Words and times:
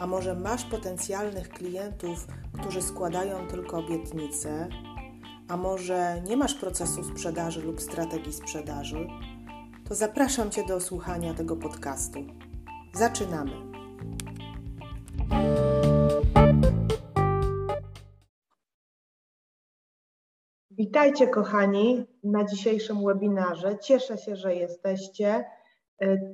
a 0.00 0.06
może 0.06 0.34
masz 0.34 0.64
potencjalnych 0.64 1.48
klientów, 1.48 2.26
którzy 2.60 2.82
składają 2.82 3.48
tylko 3.48 3.78
obietnice, 3.78 4.68
a 5.48 5.56
może 5.56 6.22
nie 6.26 6.36
masz 6.36 6.54
procesu 6.54 7.04
sprzedaży 7.04 7.62
lub 7.62 7.80
strategii 7.80 8.32
sprzedaży, 8.32 9.08
to 9.88 9.94
zapraszam 9.94 10.50
Cię 10.50 10.64
do 10.66 10.80
słuchania 10.80 11.34
tego 11.34 11.56
podcastu. 11.56 12.18
Zaczynamy. 12.94 13.52
Witajcie, 20.70 21.28
kochani, 21.28 22.06
na 22.24 22.44
dzisiejszym 22.44 23.04
webinarze. 23.04 23.78
Cieszę 23.78 24.18
się, 24.18 24.36
że 24.36 24.54
jesteście. 24.54 25.44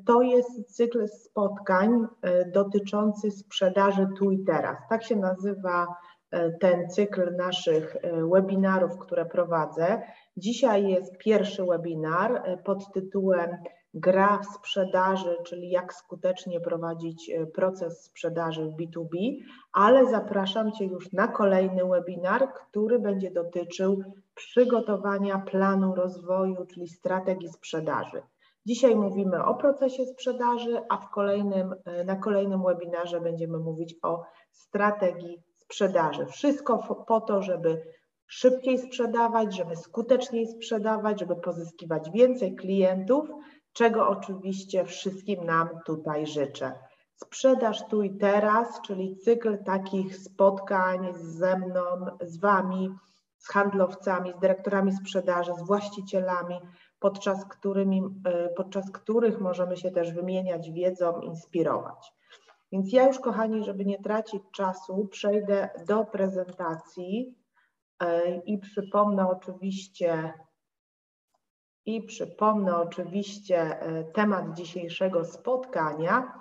To 0.07 0.23
jest 0.23 0.77
cykl 0.77 1.09
spotkań 1.09 2.07
e, 2.23 2.51
dotyczący 2.51 3.31
sprzedaży 3.31 4.09
tu 4.19 4.31
i 4.31 4.45
teraz. 4.45 4.79
Tak 4.89 5.05
się 5.05 5.17
nazywa 5.17 5.87
e, 6.31 6.51
ten 6.51 6.91
cykl 6.91 7.37
naszych 7.37 7.97
e, 7.97 8.27
webinarów, 8.33 8.99
które 8.99 9.27
prowadzę. 9.27 10.03
Dzisiaj 10.37 10.89
jest 10.89 11.19
pierwszy 11.19 11.65
webinar 11.65 12.43
pod 12.65 12.93
tytułem 12.93 13.51
Gra 13.95 14.39
w 14.39 14.47
sprzedaży, 14.47 15.37
czyli 15.45 15.71
jak 15.71 15.95
skutecznie 15.95 16.61
prowadzić 16.61 17.31
proces 17.55 18.05
sprzedaży 18.05 18.65
w 18.65 18.77
B2B, 18.77 19.37
ale 19.73 20.07
zapraszam 20.07 20.73
Cię 20.73 20.85
już 20.85 21.13
na 21.13 21.29
kolejny 21.29 21.85
webinar, 21.85 22.53
który 22.55 22.99
będzie 22.99 23.31
dotyczył 23.31 24.03
przygotowania 24.35 25.39
planu 25.39 25.95
rozwoju, 25.95 26.67
czyli 26.67 26.89
strategii 26.89 27.49
sprzedaży. 27.49 28.23
Dzisiaj 28.67 28.97
mówimy 28.97 29.45
o 29.45 29.55
procesie 29.55 30.07
sprzedaży, 30.07 30.81
a 30.89 30.97
w 30.97 31.11
kolejnym, 31.11 31.75
e, 31.85 32.05
na 32.05 32.17
kolejnym 32.17 32.63
webinarze 32.63 33.21
będziemy 33.21 33.59
mówić 33.59 33.95
o 34.03 34.23
strategii 34.53 35.43
sprzedaży. 35.55 36.27
Wszystko 36.27 37.05
po 37.07 37.21
to, 37.21 37.43
żeby 37.43 37.83
szybciej 38.27 38.79
sprzedawać, 38.79 39.57
żeby 39.57 39.77
skuteczniej 39.77 40.47
sprzedawać, 40.47 41.21
żeby 41.21 41.37
pozyskiwać 41.37 42.11
więcej 42.11 42.57
klientów, 42.57 43.29
czego 43.73 44.09
oczywiście 44.09 44.85
wszystkim 44.85 45.45
nam 45.45 45.69
tutaj 45.85 46.27
życzę. 46.27 46.73
Sprzedaż 47.15 47.89
tu 47.89 48.03
i 48.03 48.17
teraz, 48.17 48.81
czyli 48.87 49.17
cykl 49.17 49.65
takich 49.65 50.17
spotkań 50.17 51.13
ze 51.15 51.59
mną, 51.59 51.83
z 52.21 52.41
Wami, 52.41 52.91
z 53.39 53.49
handlowcami, 53.49 54.33
z 54.33 54.41
dyrektorami 54.41 54.93
sprzedaży, 54.93 55.53
z 55.55 55.67
właścicielami, 55.67 56.61
podczas, 56.99 57.45
którymi, 57.45 58.03
e, 58.25 58.49
podczas 58.49 58.91
których 58.91 59.41
możemy 59.41 59.77
się 59.77 59.91
też 59.91 60.13
wymieniać 60.13 60.71
wiedzą, 60.71 61.21
inspirować. 61.21 62.13
Więc 62.73 62.93
ja 62.93 63.07
już, 63.07 63.19
kochani, 63.19 63.65
żeby 63.65 63.85
nie 63.85 64.03
tracić 64.03 64.43
czasu, 64.53 65.09
przejdę 65.09 65.71
do 65.87 66.05
prezentacji 66.05 67.35
e, 68.03 68.37
i 68.37 68.59
przypomnę 68.59 69.29
oczywiście 69.29 70.33
i 71.87 72.03
przypomnę 72.03 72.77
oczywiście 72.77 73.81
e, 73.81 74.05
temat 74.05 74.55
dzisiejszego 74.55 75.25
spotkania. 75.25 76.41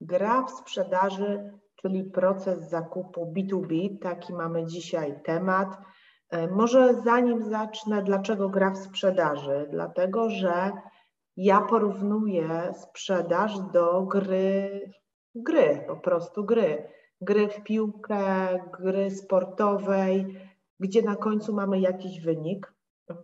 Gra 0.00 0.42
w 0.42 0.50
sprzedaży, 0.50 1.52
czyli 1.76 2.04
proces 2.04 2.70
zakupu 2.70 3.32
B2B. 3.32 3.98
Taki 3.98 4.32
mamy 4.32 4.66
dzisiaj 4.66 5.22
temat. 5.24 5.78
E, 6.30 6.48
może 6.48 6.94
zanim 6.94 7.42
zacznę, 7.42 8.02
dlaczego 8.02 8.48
gra 8.48 8.70
w 8.70 8.78
sprzedaży? 8.78 9.66
Dlatego, 9.70 10.30
że 10.30 10.72
ja 11.36 11.60
porównuję 11.60 12.72
sprzedaż 12.74 13.60
do 13.60 14.02
gry, 14.02 14.90
gry, 15.34 15.84
po 15.86 15.96
prostu 15.96 16.44
gry. 16.44 16.88
Gry 17.20 17.48
w 17.48 17.62
piłkę, 17.62 18.48
gry 18.80 19.10
sportowej, 19.10 20.40
gdzie 20.80 21.02
na 21.02 21.16
końcu 21.16 21.54
mamy 21.54 21.80
jakiś 21.80 22.20
wynik. 22.20 22.72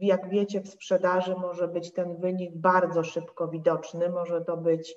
Jak 0.00 0.28
wiecie, 0.28 0.60
w 0.60 0.68
sprzedaży 0.68 1.34
może 1.34 1.68
być 1.68 1.92
ten 1.92 2.16
wynik 2.16 2.56
bardzo 2.56 3.04
szybko 3.04 3.48
widoczny, 3.48 4.08
może 4.08 4.40
to 4.40 4.56
być 4.56 4.94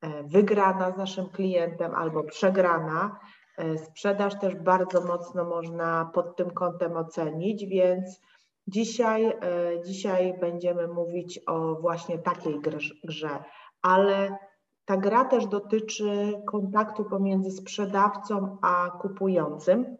e, 0.00 0.22
wygrana 0.22 0.90
z 0.90 0.96
naszym 0.96 1.28
klientem 1.28 1.94
albo 1.94 2.24
przegrana. 2.24 3.20
E, 3.56 3.78
sprzedaż 3.78 4.38
też 4.40 4.54
bardzo 4.54 5.00
mocno 5.00 5.44
można 5.44 6.10
pod 6.14 6.36
tym 6.36 6.50
kątem 6.50 6.96
ocenić, 6.96 7.66
więc 7.66 8.20
dzisiaj, 8.66 9.26
e, 9.26 9.36
dzisiaj 9.84 10.38
będziemy 10.40 10.88
mówić 10.88 11.40
o 11.46 11.74
właśnie 11.74 12.18
takiej 12.18 12.60
grze, 13.04 13.44
ale 13.82 14.38
ta 14.84 14.96
gra 14.96 15.24
też 15.24 15.46
dotyczy 15.46 16.42
kontaktu 16.46 17.04
pomiędzy 17.04 17.50
sprzedawcą 17.50 18.58
a 18.62 18.90
kupującym, 19.00 19.96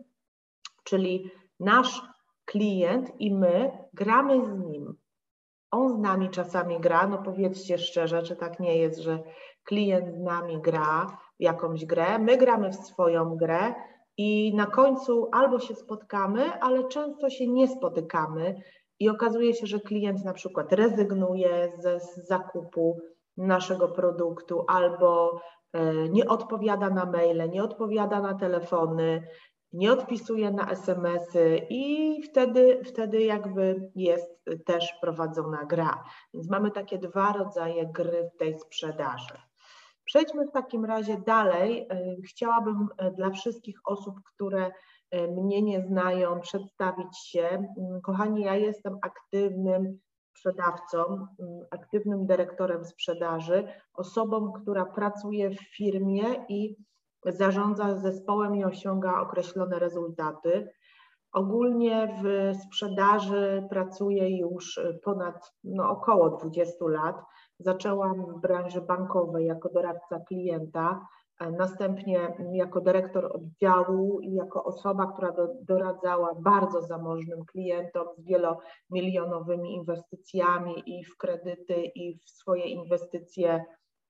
czyli 0.84 1.30
nasz 1.60 2.02
klient 2.44 3.20
i 3.20 3.34
my 3.34 3.78
gramy 3.94 4.46
z 4.46 4.58
nim. 4.58 4.94
On 5.70 5.96
z 5.96 5.98
nami 5.98 6.30
czasami 6.30 6.80
gra, 6.80 7.06
no 7.06 7.18
powiedzcie 7.18 7.78
szczerze, 7.78 8.22
czy 8.22 8.36
tak 8.36 8.60
nie 8.60 8.76
jest, 8.76 9.00
że 9.00 9.18
klient 9.64 10.14
z 10.14 10.20
nami 10.20 10.62
gra, 10.62 11.18
jakąś 11.38 11.84
grę, 11.84 12.18
my 12.18 12.36
gramy 12.36 12.70
w 12.70 12.74
swoją 12.74 13.36
grę 13.36 13.74
i 14.16 14.54
na 14.54 14.66
końcu 14.66 15.28
albo 15.32 15.60
się 15.60 15.74
spotkamy, 15.74 16.60
ale 16.60 16.88
często 16.88 17.30
się 17.30 17.48
nie 17.48 17.68
spotykamy 17.68 18.62
i 19.00 19.08
okazuje 19.08 19.54
się, 19.54 19.66
że 19.66 19.80
klient 19.80 20.24
na 20.24 20.32
przykład 20.32 20.72
rezygnuje 20.72 21.72
ze 21.78 22.00
z 22.00 22.28
zakupu 22.28 23.00
naszego 23.36 23.88
produktu 23.88 24.64
albo 24.68 25.40
e, 25.72 26.08
nie 26.08 26.26
odpowiada 26.26 26.90
na 26.90 27.06
maile, 27.06 27.50
nie 27.50 27.64
odpowiada 27.64 28.20
na 28.20 28.34
telefony, 28.34 29.28
nie 29.72 29.92
odpisuje 29.92 30.50
na 30.50 30.70
SMS-y 30.70 31.66
i 31.70 32.22
wtedy, 32.22 32.80
wtedy 32.84 33.20
jakby 33.22 33.90
jest 33.94 34.44
też 34.64 34.94
prowadzona 35.00 35.64
gra. 35.64 36.04
Więc 36.34 36.50
mamy 36.50 36.70
takie 36.70 36.98
dwa 36.98 37.32
rodzaje 37.32 37.86
gry 37.86 38.30
w 38.34 38.38
tej 38.38 38.58
sprzedaży. 38.58 39.45
Przejdźmy 40.06 40.46
w 40.46 40.52
takim 40.52 40.84
razie 40.84 41.16
dalej. 41.26 41.86
E, 41.90 42.16
chciałabym 42.26 42.88
e, 42.98 43.10
dla 43.10 43.30
wszystkich 43.30 43.80
osób, 43.84 44.14
które 44.34 44.70
e, 45.10 45.28
mnie 45.28 45.62
nie 45.62 45.80
znają, 45.82 46.40
przedstawić 46.40 47.18
się. 47.18 47.48
Mm, 47.48 48.00
kochani, 48.02 48.42
ja 48.42 48.54
jestem 48.54 48.98
aktywnym 49.02 49.98
sprzedawcą, 50.30 50.98
mm, 51.04 51.26
aktywnym 51.70 52.26
dyrektorem 52.26 52.84
sprzedaży, 52.84 53.68
osobą, 53.94 54.52
która 54.52 54.84
pracuje 54.84 55.50
w 55.50 55.76
firmie 55.76 56.46
i 56.48 56.76
zarządza 57.26 57.96
zespołem 57.98 58.56
i 58.56 58.64
osiąga 58.64 59.20
określone 59.20 59.78
rezultaty. 59.78 60.68
Ogólnie 61.32 62.22
w 62.22 62.56
sprzedaży 62.64 63.66
pracuję 63.70 64.38
już 64.38 64.80
ponad 65.04 65.52
no, 65.64 65.90
około 65.90 66.30
20 66.30 66.74
lat. 66.80 67.16
Zaczęłam 67.58 68.26
w 68.26 68.40
branży 68.40 68.80
bankowej 68.80 69.46
jako 69.46 69.68
doradca 69.68 70.20
klienta, 70.20 71.00
następnie 71.40 72.34
jako 72.52 72.80
dyrektor 72.80 73.36
oddziału 73.36 74.20
i 74.20 74.34
jako 74.34 74.64
osoba, 74.64 75.12
która 75.12 75.32
do, 75.32 75.48
doradzała 75.62 76.34
bardzo 76.34 76.82
zamożnym 76.82 77.44
klientom 77.44 78.06
z 78.16 78.24
wielomilionowymi 78.24 79.74
inwestycjami 79.74 80.82
i 80.86 81.04
w 81.04 81.16
kredyty, 81.16 81.84
i 81.94 82.18
w 82.18 82.30
swoje 82.30 82.64
inwestycje 82.64 83.64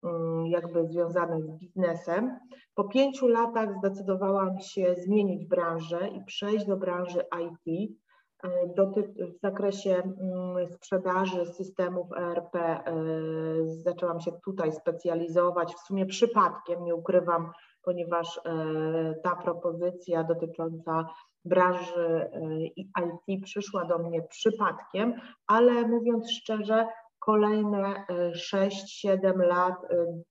mm, 0.04 0.46
jakby 0.46 0.86
związane 0.86 1.42
z 1.42 1.50
biznesem. 1.50 2.38
Po 2.74 2.84
pięciu 2.84 3.28
latach 3.28 3.78
zdecydowałam 3.78 4.60
się 4.60 4.94
zmienić 4.94 5.46
branżę 5.46 6.08
i 6.08 6.24
przejść 6.24 6.66
do 6.66 6.76
branży 6.76 7.24
IT. 7.42 7.92
E, 8.46 9.26
w 9.26 9.40
zakresie 9.42 10.02
mm, 10.02 10.72
sprzedaży 10.72 11.46
systemów 11.46 12.06
ERP 12.12 12.54
e, 12.56 12.82
zaczęłam 13.66 14.20
się 14.20 14.32
tutaj 14.44 14.72
specjalizować, 14.72 15.74
w 15.74 15.80
sumie 15.80 16.06
przypadkiem, 16.06 16.84
nie 16.84 16.94
ukrywam, 16.94 17.52
ponieważ 17.82 18.38
e, 18.38 18.50
ta 19.22 19.36
propozycja 19.36 20.24
dotycząca 20.24 21.08
branży 21.44 22.30
IT 22.76 23.44
przyszła 23.44 23.84
do 23.84 23.98
mnie 23.98 24.22
przypadkiem, 24.22 25.14
ale 25.46 25.88
mówiąc 25.88 26.32
szczerze, 26.32 26.86
kolejne 27.18 28.04
6-7 28.52 29.38
lat 29.38 29.74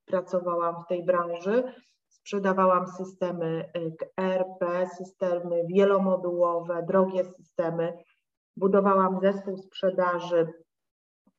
pracowałam 0.05 0.75
w 0.83 0.87
tej 0.87 1.05
branży 1.05 1.63
sprzedawałam 2.25 2.87
systemy 2.87 3.69
ERP, 4.17 4.89
systemy 4.97 5.63
wielomodułowe, 5.67 6.85
drogie 6.87 7.23
systemy. 7.23 7.93
Budowałam 8.57 9.19
zespół 9.21 9.57
sprzedaży 9.57 10.47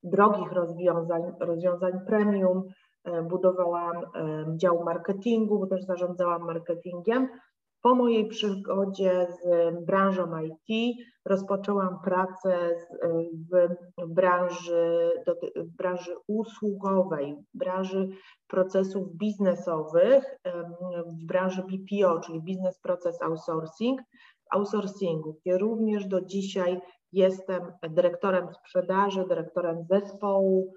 drogich 0.02 0.52
rozwiązań, 0.52 1.22
rozwiązań 1.40 1.92
premium, 2.06 2.62
budowałam 3.22 3.94
dział 4.56 4.84
marketingu, 4.84 5.58
bo 5.58 5.66
też 5.66 5.84
zarządzałam 5.84 6.42
marketingiem. 6.42 7.28
Po 7.82 7.94
mojej 7.94 8.28
przygodzie 8.28 9.26
z 9.31 9.75
branżą 9.84 10.26
IT 10.38 10.96
rozpoczęłam 11.25 11.99
pracę 12.05 12.76
w 13.99 14.06
branży, 14.06 15.12
w 15.56 15.76
branży 15.76 16.17
usługowej, 16.26 17.37
w 17.55 17.58
branży 17.58 18.08
procesów 18.46 19.17
biznesowych, 19.17 20.38
w 21.06 21.25
branży 21.26 21.62
BPO, 21.62 22.20
czyli 22.20 22.40
Business 22.40 22.78
Process 22.78 23.23
Outsourcing, 23.23 24.00
outsourcingu, 24.50 25.37
gdzie 25.40 25.58
również 25.58 26.06
do 26.06 26.20
dzisiaj 26.20 26.81
jestem 27.12 27.72
dyrektorem 27.90 28.55
sprzedaży, 28.55 29.25
dyrektorem 29.29 29.84
zespołu. 29.84 30.72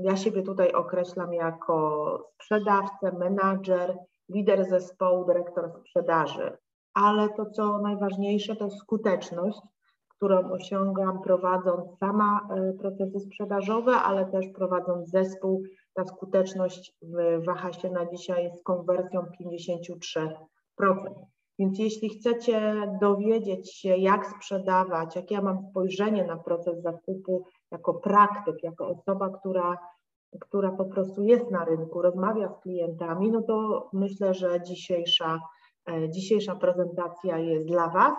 Ja 0.00 0.16
siebie 0.16 0.42
tutaj 0.42 0.72
określam 0.72 1.32
jako 1.32 2.18
sprzedawcę, 2.34 3.12
menadżer, 3.18 3.98
lider 4.28 4.68
zespołu, 4.68 5.24
dyrektor 5.24 5.70
sprzedaży. 5.80 6.56
Ale 6.94 7.28
to, 7.28 7.46
co 7.50 7.78
najważniejsze, 7.78 8.56
to 8.56 8.70
skuteczność, 8.70 9.60
którą 10.08 10.50
osiągam 10.50 11.22
prowadząc 11.22 11.98
sama 11.98 12.48
e, 12.50 12.72
procesy 12.72 13.20
sprzedażowe, 13.20 13.92
ale 13.92 14.26
też 14.26 14.46
prowadząc 14.54 15.10
zespół. 15.10 15.62
Ta 15.94 16.04
skuteczność 16.04 16.96
waha 17.46 17.72
się 17.72 17.90
na 17.90 18.06
dzisiaj 18.06 18.50
z 18.52 18.62
konwersją 18.62 19.22
53%. 19.40 20.28
Więc 21.58 21.78
jeśli 21.78 22.08
chcecie 22.08 22.74
dowiedzieć 23.00 23.74
się, 23.74 23.96
jak 23.96 24.26
sprzedawać, 24.26 25.16
jakie 25.16 25.34
ja 25.34 25.42
mam 25.42 25.66
spojrzenie 25.70 26.24
na 26.24 26.36
proces 26.36 26.82
zakupu 26.82 27.44
jako 27.70 27.94
praktyk, 27.94 28.62
jako 28.62 28.88
osoba, 28.88 29.30
która 29.38 29.78
która 30.40 30.70
po 30.70 30.84
prostu 30.84 31.22
jest 31.22 31.50
na 31.50 31.64
rynku, 31.64 32.02
rozmawia 32.02 32.48
z 32.48 32.60
klientami, 32.60 33.30
no 33.30 33.42
to 33.42 33.88
myślę, 33.92 34.34
że 34.34 34.62
dzisiejsza, 34.62 35.40
e, 35.90 36.10
dzisiejsza 36.10 36.56
prezentacja 36.56 37.38
jest 37.38 37.66
dla 37.66 37.88
Was. 37.88 38.14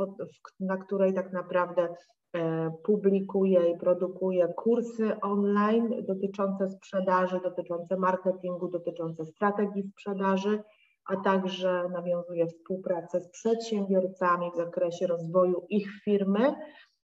na 0.61 0.77
której 0.77 1.15
tak 1.15 1.33
naprawdę 1.33 1.89
E, 2.37 2.71
publikuję 2.83 3.71
i 3.71 3.79
produkuję 3.79 4.49
kursy 4.57 5.21
online 5.21 6.05
dotyczące 6.07 6.69
sprzedaży, 6.69 7.41
dotyczące 7.45 7.97
marketingu, 7.97 8.69
dotyczące 8.69 9.27
strategii 9.27 9.83
sprzedaży, 9.83 10.63
a 11.05 11.17
także 11.17 11.85
nawiązuję 11.93 12.47
współpracę 12.47 13.21
z 13.21 13.29
przedsiębiorcami 13.29 14.51
w 14.55 14.57
zakresie 14.57 15.07
rozwoju 15.07 15.67
ich 15.69 15.91
firmy. 16.05 16.55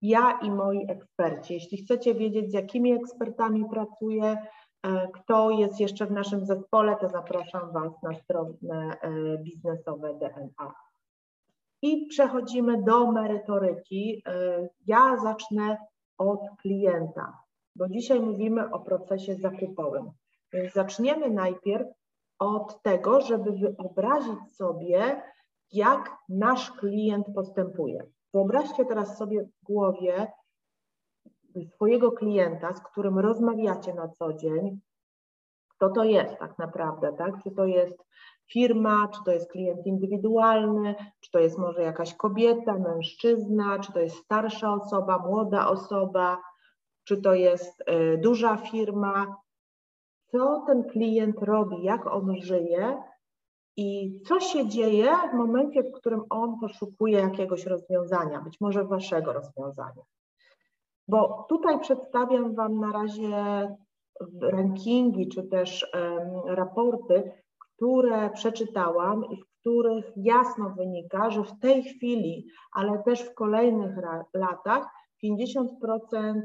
Ja 0.02 0.40
i 0.42 0.52
moi 0.52 0.86
eksperci. 0.90 1.54
Jeśli 1.54 1.78
chcecie 1.78 2.16
wiedzieć, 2.16 2.52
z 2.52 2.54
jakimi 2.54 2.94
ekspertami 2.94 3.66
pracuję, 3.70 4.38
e, 4.84 5.08
kto 5.14 5.50
jest 5.52 5.80
jeszcze 5.80 6.06
w 6.06 6.12
naszym 6.12 6.46
zespole, 6.46 6.96
to 7.02 7.10
zapraszam 7.10 7.72
Was 7.72 8.04
na 8.04 8.14
stronę 8.14 8.98
e, 9.02 9.38
biznesowe 9.38 10.14
DNA. 10.14 10.74
I 11.82 12.08
przechodzimy 12.08 12.84
do 12.84 13.12
merytoryki. 13.12 14.24
E, 14.26 14.70
ja 14.88 15.18
zacznę 15.18 15.78
od 16.18 16.40
klienta, 16.62 17.38
bo 17.76 17.90
dzisiaj 17.90 18.20
mówimy 18.20 18.72
o 18.72 18.80
procesie 18.80 19.36
zakupowym. 19.36 20.12
Więc 20.54 20.74
zaczniemy 20.74 21.30
najpierw 21.30 21.88
od 22.40 22.82
tego, 22.82 23.22
żeby 23.22 23.52
wyobrazić 23.52 24.56
sobie, 24.56 25.22
jak 25.72 26.18
nasz 26.30 26.72
klient 26.72 27.26
postępuje. 27.36 28.06
Wyobraźcie 28.34 28.86
teraz 28.86 29.18
sobie 29.18 29.44
w 29.44 29.66
głowie 29.66 30.32
swojego 31.76 32.12
klienta, 32.12 32.74
z 32.74 32.82
którym 32.82 33.20
rozmawiacie 33.20 33.94
na 33.94 34.08
co 34.08 34.34
dzień, 34.34 34.80
kto 35.70 35.90
to 35.90 36.04
jest 36.04 36.38
tak 36.40 36.58
naprawdę, 36.58 37.14
tak? 37.14 37.44
Czy 37.44 37.52
to 37.52 37.66
jest 37.66 37.98
firma, 38.54 39.08
czy 39.08 39.20
to 39.26 39.32
jest 39.32 39.52
klient 39.52 39.86
indywidualny, 39.86 40.96
czy 41.20 41.32
to 41.32 41.40
jest 41.40 41.58
może 41.58 41.82
jakaś 41.82 42.14
kobieta, 42.14 42.80
mężczyzna, 42.80 43.80
czy 43.80 43.94
to 43.94 44.00
jest 44.00 44.16
starsza 44.16 44.74
osoba, 44.74 45.18
młoda 45.18 45.68
osoba, 45.68 46.38
czy 47.04 47.22
to 47.22 47.34
jest 47.34 47.82
y, 47.82 48.18
duża 48.18 48.58
firma. 48.58 49.36
Co 50.28 50.64
ten 50.68 50.84
klient 50.84 51.36
robi, 51.42 51.84
jak 51.84 52.08
on 52.08 52.42
żyje 52.42 53.04
i 53.78 54.20
co 54.28 54.40
się 54.40 54.68
dzieje 54.68 55.12
w 55.32 55.34
momencie, 55.34 55.84
w 55.84 55.92
którym 55.92 56.24
on 56.30 56.60
poszukuje 56.60 57.20
jakiegoś 57.20 57.66
rozwiązania, 57.66 58.42
być 58.42 58.62
może 58.62 58.84
waszego 58.84 59.34
rozwiązania. 59.34 60.04
Bo 61.08 61.46
tutaj 61.50 61.80
przedstawiam 61.80 62.56
Wam 62.56 62.80
na 62.80 62.92
razie 62.92 63.68
rankingi 64.42 65.28
czy 65.28 65.44
też 65.44 65.92
um, 65.94 66.56
raporty, 66.56 67.32
które 67.82 68.30
przeczytałam 68.30 69.26
i 69.26 69.42
w 69.42 69.46
których 69.60 70.06
jasno 70.16 70.70
wynika, 70.70 71.30
że 71.30 71.44
w 71.44 71.60
tej 71.60 71.84
chwili, 71.84 72.48
ale 72.74 73.04
też 73.04 73.22
w 73.22 73.34
kolejnych 73.34 73.96
latach 74.34 74.86
50% 75.24 75.66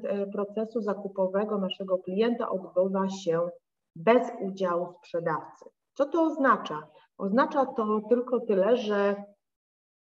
e, 0.02 0.26
procesu 0.26 0.80
zakupowego 0.80 1.58
naszego 1.58 1.98
klienta 1.98 2.48
odbywa 2.48 3.08
się 3.08 3.48
bez 3.96 4.22
udziału 4.40 4.92
sprzedawcy. 4.98 5.64
Co 5.94 6.06
to 6.06 6.22
oznacza? 6.22 6.88
Oznacza 7.18 7.66
to 7.66 8.00
tylko 8.08 8.40
tyle, 8.40 8.76
że 8.76 9.24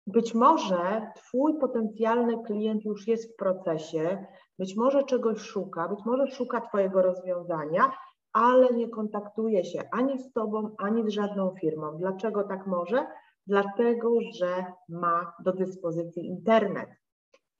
być 0.06 0.34
może 0.34 1.12
Twój 1.16 1.58
potencjalny 1.58 2.42
klient 2.46 2.84
już 2.84 3.06
jest 3.08 3.32
w 3.32 3.36
procesie, 3.36 4.26
być 4.58 4.76
może 4.76 5.04
czegoś 5.04 5.38
szuka, 5.38 5.88
być 5.88 6.04
może 6.04 6.26
szuka 6.26 6.60
Twojego 6.60 7.02
rozwiązania, 7.02 7.92
ale 8.32 8.70
nie 8.70 8.88
kontaktuje 8.88 9.64
się 9.64 9.82
ani 9.92 10.18
z 10.18 10.32
Tobą, 10.32 10.74
ani 10.78 11.10
z 11.10 11.14
żadną 11.14 11.54
firmą. 11.60 11.98
Dlaczego 11.98 12.44
tak 12.44 12.66
może? 12.66 13.06
Dlatego, 13.46 14.10
że 14.34 14.64
ma 14.88 15.32
do 15.44 15.52
dyspozycji 15.52 16.26
internet. 16.26 16.88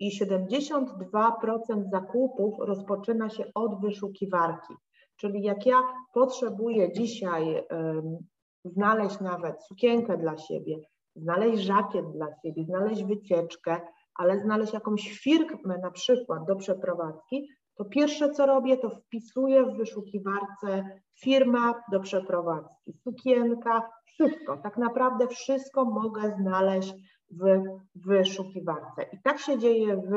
I 0.01 0.21
72% 0.21 1.91
zakupów 1.91 2.55
rozpoczyna 2.59 3.29
się 3.29 3.45
od 3.55 3.81
wyszukiwarki. 3.81 4.75
Czyli 5.17 5.43
jak 5.43 5.67
ja 5.67 5.83
potrzebuję 6.15 6.93
dzisiaj 6.93 7.67
um, 7.71 8.19
znaleźć 8.65 9.21
nawet 9.21 9.63
sukienkę 9.63 10.19
dla 10.19 10.39
siebie, 10.39 10.77
znaleźć 11.17 11.63
żakiet 11.63 12.13
dla 12.13 12.27
siebie, 12.43 12.65
znaleźć 12.65 13.05
wycieczkę, 13.05 13.81
ale 14.15 14.41
znaleźć 14.41 14.73
jakąś 14.73 15.19
firmę 15.19 15.79
na 15.83 15.91
przykład 15.91 16.45
do 16.47 16.57
przeprowadzki, 16.57 17.49
to 17.79 17.85
pierwsze 17.85 18.31
co 18.31 18.47
robię, 18.47 18.77
to 18.77 18.91
wpisuję 18.91 19.65
w 19.65 19.77
wyszukiwarce 19.77 21.01
firma 21.21 21.83
do 21.93 22.01
przeprowadzki, 22.01 22.93
sukienka, 23.05 23.91
wszystko, 24.07 24.57
tak 24.57 24.77
naprawdę 24.77 25.29
wszystko 25.29 25.85
mogę 25.85 26.37
znaleźć 26.41 26.95
w 27.31 27.63
wyszukiwarce. 27.95 29.03
I 29.13 29.23
tak 29.25 29.39
się 29.39 29.59
dzieje 29.59 29.97
w, 29.97 30.11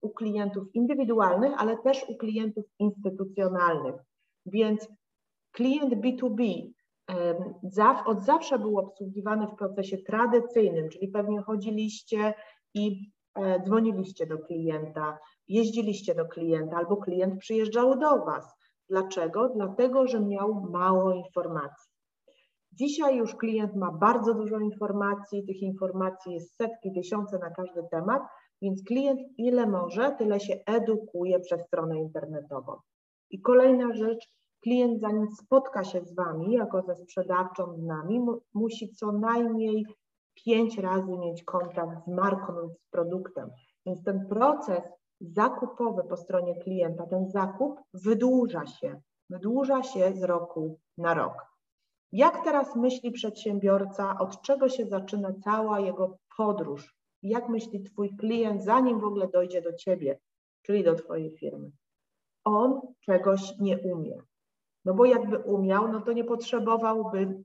u 0.00 0.10
klientów 0.10 0.64
indywidualnych, 0.74 1.52
ale 1.56 1.76
też 1.76 2.04
u 2.08 2.16
klientów 2.16 2.64
instytucjonalnych. 2.78 3.94
Więc 4.46 4.88
klient 5.52 5.94
B2B 5.94 6.70
od 8.06 8.22
zawsze 8.22 8.58
był 8.58 8.78
obsługiwany 8.78 9.46
w 9.46 9.54
procesie 9.54 9.98
tradycyjnym, 9.98 10.88
czyli 10.88 11.08
pewnie 11.08 11.42
chodziliście 11.42 12.34
i 12.74 13.10
e, 13.34 13.60
dzwoniliście 13.60 14.26
do 14.26 14.38
klienta, 14.38 15.18
jeździliście 15.48 16.14
do 16.14 16.24
klienta 16.24 16.76
albo 16.76 16.96
klient 16.96 17.38
przyjeżdżał 17.38 17.98
do 17.98 18.24
Was. 18.24 18.54
Dlaczego? 18.88 19.48
Dlatego, 19.48 20.06
że 20.06 20.20
miał 20.20 20.54
mało 20.54 21.12
informacji. 21.12 21.92
Dzisiaj 22.72 23.16
już 23.16 23.34
klient 23.34 23.76
ma 23.76 23.92
bardzo 23.92 24.34
dużo 24.34 24.58
informacji, 24.58 25.46
tych 25.46 25.62
informacji 25.62 26.34
jest 26.34 26.56
setki, 26.56 26.92
tysiące 26.94 27.38
na 27.38 27.50
każdy 27.50 27.82
temat, 27.90 28.22
więc 28.62 28.82
klient 28.84 29.20
ile 29.38 29.66
może, 29.66 30.14
tyle 30.18 30.40
się 30.40 30.54
edukuje 30.66 31.40
przez 31.40 31.66
stronę 31.66 31.98
internetową. 31.98 32.76
I 33.30 33.40
kolejna 33.40 33.94
rzecz, 33.94 34.28
klient 34.60 35.00
zanim 35.00 35.26
spotka 35.30 35.84
się 35.84 36.04
z 36.04 36.14
Wami, 36.14 36.52
jako 36.52 36.82
ze 36.82 36.96
sprzedawczą 36.96 37.74
z 37.74 37.82
nami, 37.82 38.26
musi 38.54 38.88
co 38.88 39.12
najmniej 39.12 39.86
pięć 40.44 40.78
razy 40.78 41.18
mieć 41.18 41.44
kontakt 41.44 42.04
z 42.04 42.08
marką 42.08 42.52
lub 42.52 42.78
z 42.78 42.90
produktem. 42.90 43.50
Więc 43.86 44.04
ten 44.04 44.26
proces 44.28 44.82
zakupowy 45.22 46.04
po 46.04 46.16
stronie 46.16 46.54
klienta, 46.54 47.06
ten 47.06 47.30
zakup 47.30 47.80
wydłuża 47.94 48.66
się, 48.66 49.00
wydłuża 49.30 49.82
się 49.82 50.12
z 50.14 50.22
roku 50.22 50.78
na 50.98 51.14
rok. 51.14 51.52
Jak 52.12 52.44
teraz 52.44 52.76
myśli 52.76 53.12
przedsiębiorca, 53.12 54.18
od 54.18 54.42
czego 54.42 54.68
się 54.68 54.86
zaczyna 54.86 55.32
cała 55.44 55.80
jego 55.80 56.18
podróż? 56.36 56.96
Jak 57.22 57.48
myśli 57.48 57.82
Twój 57.82 58.16
klient, 58.16 58.64
zanim 58.64 59.00
w 59.00 59.04
ogóle 59.04 59.28
dojdzie 59.28 59.62
do 59.62 59.72
Ciebie, 59.72 60.18
czyli 60.62 60.84
do 60.84 60.94
Twojej 60.94 61.30
firmy? 61.30 61.70
On 62.44 62.80
czegoś 63.00 63.58
nie 63.58 63.78
umie. 63.78 64.22
No 64.84 64.94
bo 64.94 65.04
jakby 65.04 65.38
umiał, 65.38 65.92
no 65.92 66.00
to 66.00 66.12
nie 66.12 66.24
potrzebowałby 66.24 67.42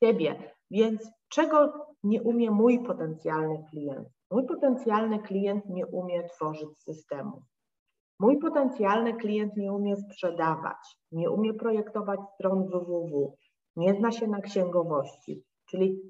Ciebie. 0.00 0.54
Więc 0.70 1.10
czego 1.28 1.86
nie 2.02 2.22
umie 2.22 2.50
mój 2.50 2.84
potencjalny 2.84 3.64
klient? 3.70 4.08
Mój 4.34 4.46
potencjalny 4.46 5.18
klient 5.18 5.64
nie 5.68 5.86
umie 5.86 6.28
tworzyć 6.28 6.78
systemu. 6.78 7.42
Mój 8.20 8.38
potencjalny 8.38 9.14
klient 9.14 9.56
nie 9.56 9.72
umie 9.72 9.96
sprzedawać, 9.96 10.96
nie 11.12 11.30
umie 11.30 11.54
projektować 11.54 12.20
stron 12.34 12.66
www, 12.66 13.36
nie 13.76 13.94
zna 13.94 14.12
się 14.12 14.26
na 14.26 14.40
księgowości. 14.40 15.42
Czyli 15.70 16.00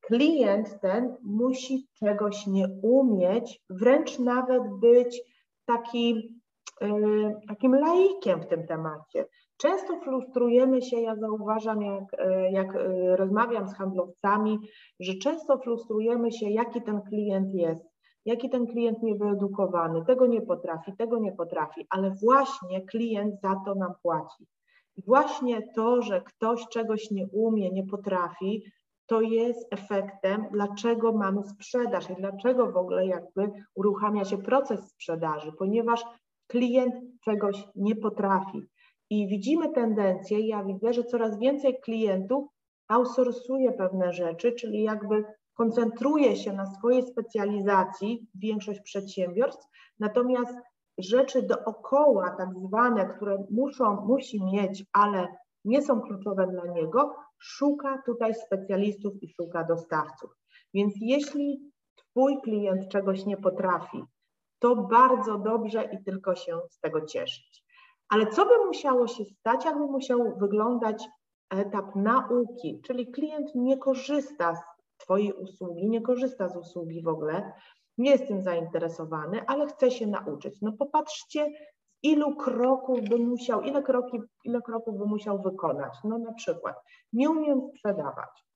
klient 0.00 0.80
ten 0.80 1.16
musi 1.22 1.88
czegoś 1.98 2.46
nie 2.46 2.68
umieć, 2.82 3.60
wręcz 3.70 4.18
nawet 4.18 4.62
być 4.80 5.22
taki, 5.66 6.34
yy, 6.80 7.40
takim 7.48 7.74
laikiem 7.74 8.40
w 8.40 8.46
tym 8.46 8.66
temacie. 8.66 9.26
Często 9.56 10.00
frustrujemy 10.00 10.82
się, 10.82 11.00
ja 11.00 11.16
zauważam, 11.16 11.82
jak, 11.82 12.04
yy, 12.18 12.50
jak 12.50 12.74
yy, 12.74 13.16
rozmawiam 13.16 13.68
z 13.68 13.74
handlowcami, 13.74 14.58
że 15.00 15.14
często 15.14 15.58
frustrujemy 15.58 16.32
się, 16.32 16.50
jaki 16.50 16.82
ten 16.82 17.02
klient 17.02 17.54
jest, 17.54 17.84
jaki 18.24 18.50
ten 18.50 18.66
klient 18.66 19.02
niewyedukowany, 19.02 20.04
tego 20.04 20.26
nie 20.26 20.42
potrafi, 20.42 20.96
tego 20.96 21.18
nie 21.18 21.32
potrafi, 21.32 21.86
ale 21.90 22.10
właśnie 22.10 22.86
klient 22.86 23.40
za 23.40 23.54
to 23.64 23.74
nam 23.74 23.92
płaci. 24.02 24.46
I 24.96 25.02
właśnie 25.02 25.62
to, 25.74 26.02
że 26.02 26.20
ktoś 26.20 26.66
czegoś 26.68 27.10
nie 27.10 27.26
umie, 27.26 27.70
nie 27.70 27.86
potrafi, 27.86 28.62
to 29.06 29.20
jest 29.20 29.66
efektem, 29.70 30.46
dlaczego 30.52 31.12
mamy 31.12 31.44
sprzedaż 31.44 32.10
i 32.10 32.14
dlaczego 32.14 32.72
w 32.72 32.76
ogóle 32.76 33.06
jakby 33.06 33.52
uruchamia 33.74 34.24
się 34.24 34.38
proces 34.38 34.88
sprzedaży, 34.88 35.52
ponieważ 35.58 36.04
klient 36.46 36.94
czegoś 37.24 37.68
nie 37.74 37.96
potrafi. 37.96 38.62
I 39.10 39.28
widzimy 39.28 39.72
tendencję, 39.72 40.40
ja 40.40 40.64
widzę, 40.64 40.92
że 40.92 41.04
coraz 41.04 41.38
więcej 41.38 41.80
klientów 41.80 42.48
outsourcuje 42.88 43.72
pewne 43.72 44.12
rzeczy, 44.12 44.52
czyli 44.52 44.82
jakby 44.82 45.24
koncentruje 45.54 46.36
się 46.36 46.52
na 46.52 46.66
swojej 46.66 47.02
specjalizacji, 47.02 48.26
większość 48.34 48.80
przedsiębiorstw, 48.80 49.66
natomiast 49.98 50.54
rzeczy 50.98 51.42
dookoła, 51.42 52.30
tak 52.38 52.48
zwane, 52.54 53.06
które 53.16 53.44
muszą, 53.50 54.06
musi 54.06 54.44
mieć, 54.44 54.84
ale 54.92 55.28
nie 55.64 55.82
są 55.82 56.00
kluczowe 56.00 56.46
dla 56.46 56.72
niego, 56.72 57.14
szuka 57.38 58.02
tutaj 58.06 58.34
specjalistów 58.34 59.12
i 59.22 59.28
szuka 59.28 59.64
dostawców. 59.64 60.30
Więc 60.74 60.94
jeśli 61.00 61.72
Twój 61.96 62.40
klient 62.40 62.88
czegoś 62.88 63.26
nie 63.26 63.36
potrafi, 63.36 64.02
to 64.58 64.76
bardzo 64.76 65.38
dobrze 65.38 65.88
i 65.92 66.04
tylko 66.04 66.34
się 66.34 66.60
z 66.70 66.80
tego 66.80 67.06
cieszyć. 67.06 67.65
Ale 68.08 68.26
co 68.26 68.46
by 68.46 68.66
musiało 68.66 69.06
się 69.06 69.24
stać, 69.24 69.64
jakby 69.64 69.86
musiał 69.86 70.38
wyglądać 70.38 71.08
etap 71.50 71.96
nauki, 71.96 72.80
czyli 72.82 73.12
klient 73.12 73.54
nie 73.54 73.78
korzysta 73.78 74.54
z 74.54 74.60
Twojej 74.98 75.32
usługi, 75.32 75.88
nie 75.88 76.00
korzysta 76.00 76.48
z 76.48 76.56
usługi 76.56 77.02
w 77.02 77.08
ogóle, 77.08 77.52
nie 77.98 78.10
jest 78.10 78.28
tym 78.28 78.42
zainteresowany, 78.42 79.46
ale 79.46 79.66
chce 79.66 79.90
się 79.90 80.06
nauczyć. 80.06 80.62
No 80.62 80.72
popatrzcie, 80.72 81.52
ilu 82.02 82.36
kroków 82.36 83.00
by 83.08 83.18
musiał, 83.18 83.62
ile, 83.62 83.82
kroki, 83.82 84.20
ile 84.44 84.62
kroków 84.62 84.98
by 84.98 85.06
musiał 85.06 85.42
wykonać. 85.42 85.94
No 86.04 86.18
na 86.18 86.32
przykład, 86.32 86.76
nie 87.12 87.30
umiem 87.30 87.60
sprzedawać. 87.68 88.46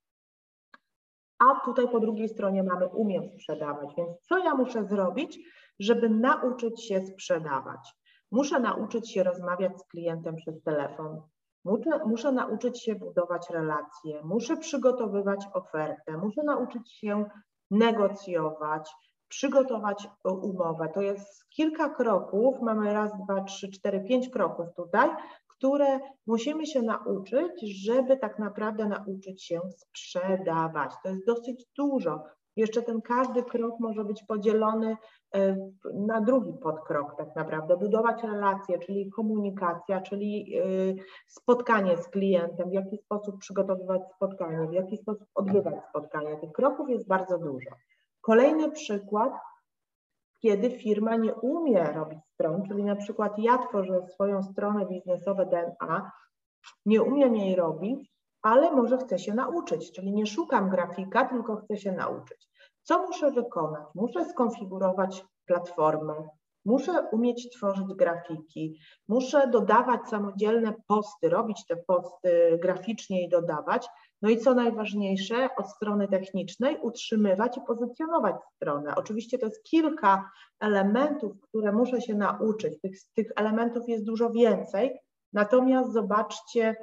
A 1.39 1.61
tutaj 1.65 1.89
po 1.89 2.01
drugiej 2.01 2.29
stronie 2.29 2.63
mamy 2.63 2.87
umiem 2.89 3.29
sprzedawać, 3.29 3.95
więc 3.97 4.21
co 4.21 4.39
ja 4.39 4.55
muszę 4.55 4.85
zrobić, 4.85 5.39
żeby 5.79 6.09
nauczyć 6.09 6.89
się 6.89 7.07
sprzedawać? 7.07 7.95
Muszę 8.31 8.61
nauczyć 8.61 9.13
się 9.13 9.23
rozmawiać 9.23 9.81
z 9.81 9.85
klientem 9.85 10.37
przez 10.37 10.63
telefon, 10.63 11.23
Muszę, 11.65 12.05
muszę 12.07 12.33
nauczyć 12.33 12.83
się 12.83 12.95
budować 12.95 13.51
relacje, 13.51 14.23
muszę 14.25 14.57
przygotowywać 14.57 15.47
ofertę, 15.53 16.17
muszę 16.17 16.43
nauczyć 16.43 16.93
się 16.93 17.25
negocjować, 17.71 18.91
przygotować 19.29 20.09
umowę. 20.25 20.89
To 20.95 21.01
jest 21.01 21.49
kilka 21.49 21.89
kroków, 21.89 22.55
mamy 22.63 22.93
raz, 22.93 23.13
dwa, 23.25 23.45
trzy, 23.45 23.69
cztery, 23.71 24.05
pięć 24.09 24.29
kroków 24.29 24.67
tutaj, 24.77 25.11
które 25.49 26.01
musimy 26.27 26.67
się 26.67 26.83
nauczyć, 26.83 27.85
żeby 27.85 28.17
tak 28.17 28.39
naprawdę 28.39 28.89
nauczyć 28.89 29.45
się 29.45 29.61
sprzedawać. 29.77 30.95
To 31.03 31.09
jest 31.09 31.27
dosyć 31.27 31.67
dużo. 31.77 32.25
Jeszcze 32.57 32.83
ten 32.83 33.01
każdy 33.01 33.43
krok 33.43 33.81
może 33.81 34.05
być 34.05 34.25
podzielony 34.25 34.97
e, 35.35 35.57
na 35.95 36.21
drugi 36.21 36.53
podkrok 36.63 37.17
tak 37.19 37.37
naprawdę. 37.37 37.77
Budować 37.77 38.23
relacje, 38.23 38.79
czyli 38.79 39.11
komunikacja, 39.11 40.01
czyli 40.01 40.59
e, 40.59 40.65
spotkanie 41.27 41.97
z 41.97 42.09
klientem, 42.09 42.71
w 42.71 42.73
jaki 42.73 42.99
sposób 42.99 43.39
przygotowywać 43.39 44.03
spotkanie, 44.17 44.67
w 44.67 44.73
jaki 44.73 44.97
sposób 44.97 45.29
odbywać 45.35 45.75
spotkanie. 45.89 46.37
Tych 46.37 46.53
kroków 46.53 46.91
jest 46.91 47.09
bardzo 47.09 47.39
dużo. 47.39 47.71
Kolejny 48.21 48.71
przykład, 48.71 49.33
kiedy 50.43 50.71
firma 50.71 51.17
nie 51.17 51.35
umie 51.35 51.85
robić 51.85 52.19
stron, 52.35 52.63
czyli 52.69 52.85
na 52.85 52.97
przykład 52.97 53.39
ja 53.39 53.59
tworzę 53.59 54.07
swoją 54.09 54.43
stronę 54.43 54.87
biznesową 54.87 55.45
DNA, 55.45 56.13
nie 56.87 57.03
umiem 57.03 57.37
jej 57.37 57.57
robić, 57.57 58.11
ale 58.43 58.73
może 58.73 58.99
chcę 58.99 59.19
się 59.19 59.35
nauczyć, 59.35 59.93
czyli 59.93 60.13
nie 60.13 60.27
szukam 60.27 60.71
grafika, 60.71 61.25
tylko 61.25 61.57
chcę 61.57 61.77
się 61.77 61.93
nauczyć. 61.93 62.49
Co 62.83 63.07
muszę 63.07 63.31
wykonać? 63.31 63.85
Muszę 63.95 64.25
skonfigurować 64.25 65.25
platformę, 65.47 66.15
muszę 66.65 67.09
umieć 67.13 67.51
tworzyć 67.51 67.87
grafiki, 67.87 68.79
muszę 69.09 69.49
dodawać 69.49 70.09
samodzielne 70.09 70.75
posty, 70.87 71.29
robić 71.29 71.67
te 71.67 71.77
posty 71.77 72.59
graficznie 72.63 73.25
i 73.25 73.29
dodawać. 73.29 73.89
No 74.23 74.31
i 74.31 74.39
co 74.39 74.55
najważniejsze, 74.55 75.49
od 75.57 75.71
strony 75.71 76.09
technicznej 76.09 76.79
utrzymywać 76.83 77.57
i 77.57 77.61
pozycjonować 77.61 78.37
stronę. 78.57 78.95
Oczywiście 78.97 79.39
to 79.39 79.47
jest 79.47 79.63
kilka 79.63 80.31
elementów, 80.61 81.33
które 81.41 81.73
muszę 81.73 82.01
się 82.01 82.15
nauczyć. 82.15 82.81
Tych, 82.81 82.97
tych 83.15 83.33
elementów 83.37 83.89
jest 83.89 84.05
dużo 84.05 84.31
więcej, 84.31 84.99
natomiast 85.33 85.93
zobaczcie, 85.93 86.77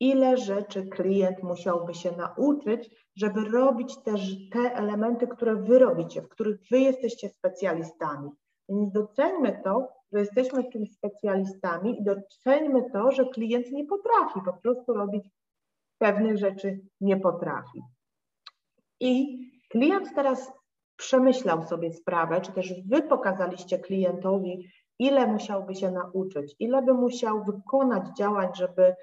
ile 0.00 0.36
rzeczy 0.36 0.86
klient 0.86 1.42
musiałby 1.42 1.94
się 1.94 2.12
nauczyć, 2.12 2.90
żeby 3.16 3.44
robić 3.44 4.02
też 4.02 4.36
te 4.52 4.74
elementy, 4.74 5.26
które 5.26 5.56
wy 5.56 5.78
robicie, 5.78 6.22
w 6.22 6.28
których 6.28 6.60
wy 6.70 6.80
jesteście 6.80 7.28
specjalistami. 7.28 8.30
Więc 8.68 8.92
doceńmy 8.92 9.60
to, 9.64 9.88
że 10.12 10.20
jesteśmy 10.20 10.62
w 10.62 10.72
tym 10.72 10.86
specjalistami 10.86 12.00
i 12.00 12.04
doceńmy 12.04 12.90
to, 12.92 13.12
że 13.12 13.24
klient 13.24 13.72
nie 13.72 13.86
potrafi 13.86 14.40
po 14.44 14.52
prostu 14.52 14.94
robić 14.94 15.30
pewnych 15.98 16.38
rzeczy, 16.38 16.80
nie 17.00 17.16
potrafi. 17.16 17.82
I 19.00 19.38
klient 19.70 20.14
teraz 20.14 20.52
przemyślał 20.96 21.62
sobie 21.62 21.92
sprawę, 21.92 22.40
czy 22.40 22.52
też 22.52 22.74
wy 22.86 23.02
pokazaliście 23.02 23.78
klientowi, 23.78 24.68
ile 24.98 25.26
musiałby 25.26 25.74
się 25.74 25.90
nauczyć, 25.90 26.56
ile 26.58 26.82
by 26.82 26.94
musiał 26.94 27.44
wykonać 27.44 28.16
działań, 28.18 28.48
żeby 28.54 28.94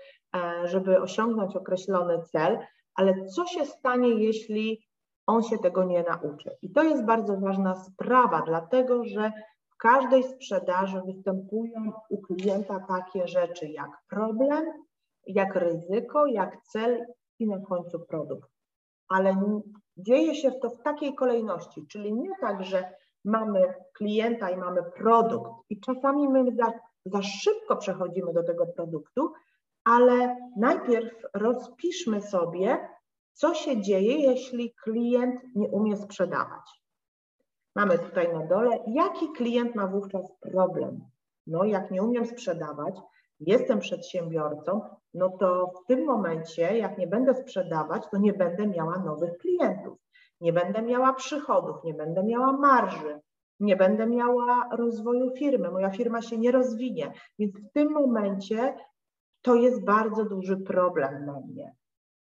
żeby 0.63 1.01
osiągnąć 1.01 1.55
określony 1.55 2.23
cel, 2.23 2.59
ale 2.95 3.25
co 3.25 3.45
się 3.45 3.65
stanie, 3.65 4.09
jeśli 4.09 4.85
on 5.27 5.43
się 5.43 5.57
tego 5.57 5.83
nie 5.83 6.03
nauczy? 6.03 6.57
I 6.61 6.71
to 6.71 6.83
jest 6.83 7.05
bardzo 7.05 7.37
ważna 7.37 7.75
sprawa, 7.75 8.41
dlatego 8.41 9.03
że 9.05 9.31
w 9.69 9.77
każdej 9.77 10.23
sprzedaży 10.23 11.01
występują 11.05 11.91
u 12.09 12.21
klienta 12.21 12.85
takie 12.87 13.27
rzeczy 13.27 13.67
jak 13.67 13.89
problem, 14.09 14.65
jak 15.27 15.55
ryzyko, 15.55 16.25
jak 16.25 16.61
cel 16.61 17.05
i 17.39 17.47
na 17.47 17.59
końcu 17.59 17.99
produkt. 17.99 18.49
Ale 19.07 19.35
dzieje 19.97 20.35
się 20.35 20.51
to 20.51 20.69
w 20.69 20.81
takiej 20.81 21.15
kolejności, 21.15 21.87
czyli 21.87 22.13
nie 22.13 22.29
tak, 22.41 22.63
że 22.63 22.89
mamy 23.25 23.73
klienta 23.93 24.49
i 24.49 24.57
mamy 24.57 24.83
produkt 24.83 25.51
i 25.69 25.79
czasami 25.79 26.29
my 26.29 26.55
za, 26.55 26.73
za 27.05 27.21
szybko 27.21 27.75
przechodzimy 27.75 28.33
do 28.33 28.43
tego 28.43 28.65
produktu, 28.65 29.33
ale 29.85 30.37
najpierw 30.57 31.13
rozpiszmy 31.33 32.21
sobie, 32.21 32.87
co 33.33 33.53
się 33.53 33.81
dzieje, 33.81 34.17
jeśli 34.17 34.73
klient 34.83 35.41
nie 35.55 35.69
umie 35.69 35.97
sprzedawać. 35.97 36.81
Mamy 37.75 37.99
tutaj 37.99 38.33
na 38.33 38.45
dole, 38.45 38.79
jaki 38.87 39.31
klient 39.31 39.75
ma 39.75 39.87
wówczas 39.87 40.31
problem. 40.41 41.01
No, 41.47 41.63
jak 41.63 41.91
nie 41.91 42.03
umiem 42.03 42.25
sprzedawać, 42.25 42.99
jestem 43.39 43.79
przedsiębiorcą, 43.79 44.81
no 45.13 45.29
to 45.29 45.71
w 45.83 45.87
tym 45.87 46.05
momencie, 46.05 46.77
jak 46.77 46.97
nie 46.97 47.07
będę 47.07 47.35
sprzedawać, 47.35 48.03
to 48.11 48.17
nie 48.17 48.33
będę 48.33 48.67
miała 48.67 48.97
nowych 48.97 49.37
klientów, 49.37 49.97
nie 50.41 50.53
będę 50.53 50.81
miała 50.81 51.13
przychodów, 51.13 51.83
nie 51.83 51.93
będę 51.93 52.23
miała 52.23 52.51
marży, 52.53 53.19
nie 53.59 53.75
będę 53.75 54.07
miała 54.07 54.69
rozwoju 54.71 55.31
firmy, 55.37 55.71
moja 55.71 55.89
firma 55.89 56.21
się 56.21 56.37
nie 56.37 56.51
rozwinie. 56.51 57.13
Więc 57.39 57.55
w 57.55 57.71
tym 57.73 57.91
momencie 57.91 58.75
to 59.45 59.55
jest 59.55 59.83
bardzo 59.83 60.25
duży 60.25 60.57
problem 60.57 61.23
dla 61.23 61.39
mnie. 61.39 61.75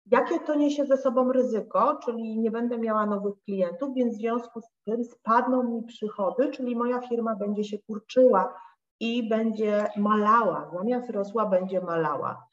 Jakie 0.06 0.40
to 0.40 0.56
niesie 0.56 0.86
ze 0.86 0.98
sobą 0.98 1.32
ryzyko, 1.32 2.00
czyli 2.06 2.40
nie 2.40 2.52
będę 2.52 2.78
miała 2.78 3.06
nowych 3.06 3.34
klientów, 3.46 3.96
więc 3.96 4.16
w 4.16 4.20
związku 4.20 4.62
z 4.62 4.68
tym 4.86 5.04
spadną 5.04 5.64
mi 5.64 5.84
przychody, 5.84 6.52
czyli 6.52 6.76
moja 6.76 7.02
firma 7.02 7.36
będzie 7.36 7.64
się 7.64 7.78
kurczyła 7.80 8.54
i 9.00 9.30
będzie 9.30 9.88
malała, 9.98 10.72
zamiast 10.74 11.10
rosła, 11.10 11.46
będzie 11.46 11.82
malała. 11.82 12.46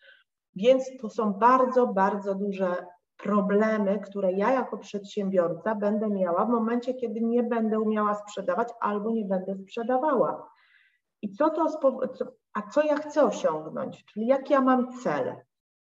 Więc 0.56 0.84
to 1.00 1.10
są 1.10 1.32
bardzo, 1.32 1.86
bardzo 1.86 2.34
duże 2.34 2.86
problemy, 3.16 4.00
które 4.00 4.32
ja 4.32 4.52
jako 4.52 4.78
przedsiębiorca 4.78 5.74
będę 5.74 6.08
miała 6.08 6.44
w 6.44 6.50
momencie, 6.50 6.94
kiedy 6.94 7.20
nie 7.20 7.42
będę 7.42 7.80
umiała 7.80 8.14
sprzedawać 8.14 8.68
albo 8.80 9.10
nie 9.10 9.24
będę 9.24 9.56
sprzedawała. 9.56 10.50
I 11.22 11.32
co 11.32 11.50
to, 11.50 11.66
a 12.54 12.62
co 12.62 12.82
ja 12.82 12.96
chcę 12.96 13.24
osiągnąć? 13.24 14.04
Czyli 14.04 14.26
jak 14.26 14.50
ja 14.50 14.60
mam 14.60 14.92
cel? 14.92 15.36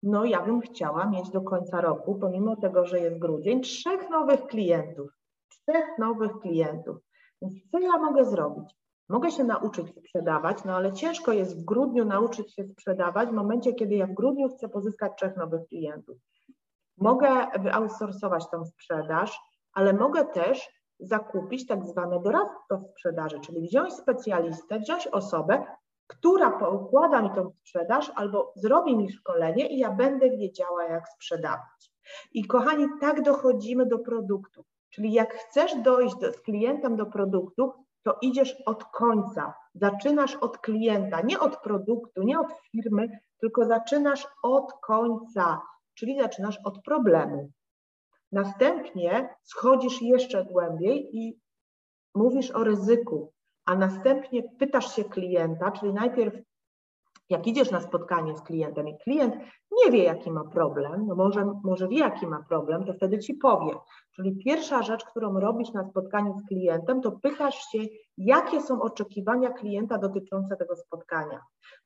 No 0.04 0.26
ja 0.26 0.42
bym 0.42 0.62
chciała 0.62 1.06
mieć 1.10 1.30
do 1.30 1.42
końca 1.42 1.82
roku, 1.82 2.16
pomimo 2.16 2.56
tego, 2.56 2.86
że 2.86 3.00
jest 3.00 3.20
grudzień, 3.20 3.62
trzech 3.62 4.10
nowych 4.10 4.46
klientów. 4.46 5.12
Trzech 5.50 5.98
nowych 5.98 6.40
klientów. 6.40 6.98
Więc 7.42 7.54
co 7.72 7.80
ja 7.80 7.98
mogę 7.98 8.26
zrobić? 8.26 8.76
Mogę 9.10 9.32
się 9.32 9.44
nauczyć 9.44 9.88
sprzedawać, 9.96 10.64
no 10.66 10.76
ale 10.76 10.94
ciężko 10.94 11.32
jest 11.32 11.62
w 11.62 11.66
grudniu 11.66 12.06
nauczyć 12.06 12.56
się 12.56 12.64
sprzedawać 12.64 13.30
w 13.30 13.34
momencie, 13.34 13.74
kiedy 13.74 13.96
ja 13.96 14.08
w 14.08 14.14
grudniu 14.14 14.50
chcę 14.50 14.70
pozyskać 14.70 15.12
trzech 15.18 15.38
nowych 15.38 15.68
klientów. 15.68 16.18
Mogę 16.98 17.48
wyoutsourcować 17.60 18.50
tą 18.50 18.66
sprzedaż, 18.66 19.40
ale 19.74 19.94
mogę 19.94 20.26
też 20.26 20.70
zakupić 21.00 21.68
tak 21.68 21.86
zwane 21.86 22.20
doradztwo 22.22 22.82
sprzedaży, 22.92 23.40
czyli 23.40 23.62
wziąć 23.62 23.94
specjalistę, 23.94 24.80
wziąć 24.80 25.08
osobę, 25.08 25.66
która 26.08 26.52
poukłada 26.52 27.22
mi 27.22 27.30
tą 27.30 27.52
sprzedaż 27.52 28.12
albo 28.16 28.54
zrobi 28.56 28.98
mi 28.98 29.12
szkolenie 29.12 29.68
i 29.68 29.78
ja 29.78 29.92
będę 29.92 30.30
wiedziała, 30.30 30.84
jak 30.84 31.10
sprzedawać. 31.10 31.94
I 32.34 32.48
kochani, 32.48 32.86
tak 33.02 33.22
dochodzimy 33.22 33.86
do 33.86 34.00
produktu. 34.00 34.66
Czyli 34.90 35.14
jak 35.14 35.34
chcesz 35.34 35.76
dojść 35.76 36.16
do, 36.16 36.32
z 36.32 36.42
klientem 36.42 36.96
do 36.96 37.06
produktu, 37.06 37.74
to 38.04 38.18
idziesz 38.22 38.56
od 38.66 38.84
końca. 38.84 39.54
Zaczynasz 39.74 40.36
od 40.36 40.58
klienta, 40.58 41.22
nie 41.22 41.40
od 41.40 41.58
produktu, 41.58 42.24
nie 42.24 42.40
od 42.40 42.48
firmy, 42.72 43.20
tylko 43.38 43.66
zaczynasz 43.66 44.28
od 44.44 44.74
końca, 44.82 45.62
czyli 45.94 46.20
zaczynasz 46.20 46.60
od 46.64 46.82
problemu. 46.82 47.52
Następnie 48.32 49.36
schodzisz 49.44 50.02
jeszcze 50.02 50.46
głębiej 50.46 51.18
i 51.18 51.40
mówisz 52.16 52.52
o 52.52 52.64
ryzyku, 52.64 53.33
a 53.66 53.76
następnie 53.76 54.44
pytasz 54.60 54.96
się 54.96 55.04
klienta, 55.04 55.72
czyli 55.72 55.94
najpierw 55.94 56.36
jak 57.30 57.48
idziesz 57.48 57.72
na 57.72 57.82
spotkanie 57.82 58.38
z 58.38 58.42
klientem 58.42 58.88
i 58.88 58.98
klient 58.98 59.36
nie 59.72 59.92
wie, 59.92 60.04
jaki 60.04 60.32
ma 60.32 60.44
problem, 60.44 61.08
no 61.08 61.16
może, 61.16 61.54
może 61.64 61.88
wie, 61.88 62.00
jaki 62.00 62.28
ma 62.28 62.44
problem, 62.50 62.86
to 62.86 62.94
wtedy 62.94 63.20
ci 63.20 63.34
powie. 63.34 63.74
Czyli 64.16 64.38
pierwsza 64.38 64.84
rzecz, 64.84 65.04
którą 65.04 65.40
robisz 65.40 65.74
na 65.74 65.90
spotkaniu 65.90 66.40
z 66.40 66.48
klientem, 66.48 67.02
to 67.02 67.12
pytasz 67.12 67.68
się, 67.72 67.80
jakie 68.18 68.62
są 68.62 68.82
oczekiwania 68.82 69.50
klienta 69.50 69.98
dotyczące 69.98 70.56
tego 70.56 70.76
spotkania. 70.76 71.40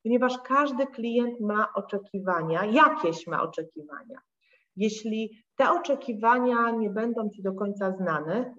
Ponieważ 0.03 0.37
każdy 0.37 0.87
klient 0.87 1.39
ma 1.39 1.73
oczekiwania, 1.73 2.65
jakieś 2.65 3.27
ma 3.27 3.41
oczekiwania. 3.41 4.19
Jeśli 4.75 5.43
te 5.55 5.71
oczekiwania 5.71 6.71
nie 6.71 6.89
będą 6.89 7.29
ci 7.29 7.41
do 7.41 7.53
końca 7.53 7.91
znane, 7.91 8.55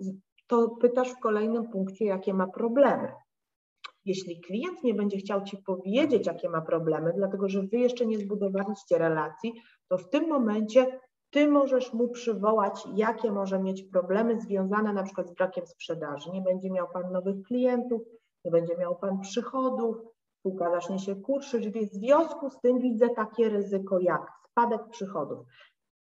to 0.48 0.68
pytasz 0.68 1.12
w 1.12 1.18
kolejnym 1.18 1.68
punkcie, 1.70 2.04
jakie 2.04 2.34
ma 2.34 2.46
problemy. 2.46 3.12
Jeśli 4.04 4.40
klient 4.40 4.82
nie 4.84 4.94
będzie 4.94 5.16
chciał 5.16 5.44
Ci 5.44 5.58
powiedzieć, 5.66 6.26
jakie 6.26 6.48
ma 6.48 6.60
problemy, 6.60 7.12
dlatego 7.16 7.48
że 7.48 7.62
Wy 7.62 7.78
jeszcze 7.78 8.06
nie 8.06 8.18
zbudowaliście 8.18 8.98
relacji, 8.98 9.52
to 9.88 9.98
w 9.98 10.08
tym 10.08 10.28
momencie 10.28 11.00
Ty 11.30 11.48
możesz 11.48 11.92
mu 11.92 12.08
przywołać, 12.08 12.84
jakie 12.94 13.32
może 13.32 13.58
mieć 13.58 13.82
problemy 13.82 14.40
związane 14.40 14.92
na 14.92 15.02
przykład 15.02 15.28
z 15.28 15.34
brakiem 15.34 15.66
sprzedaży. 15.66 16.30
Nie 16.30 16.42
będzie 16.42 16.70
miał 16.70 16.88
Pan 16.92 17.12
nowych 17.12 17.42
klientów, 17.42 18.02
nie 18.44 18.50
będzie 18.50 18.76
miał 18.76 18.96
Pan 18.96 19.20
przychodów, 19.20 19.96
spółka 20.38 20.70
zacznie 20.70 20.98
się 20.98 21.16
kurszyć, 21.16 21.68
więc 21.68 21.90
w 21.90 21.94
związku 21.94 22.50
z 22.50 22.60
tym 22.60 22.78
widzę 22.78 23.08
takie 23.08 23.48
ryzyko 23.48 23.98
jak 23.98 24.32
spadek 24.50 24.88
przychodów. 24.90 25.38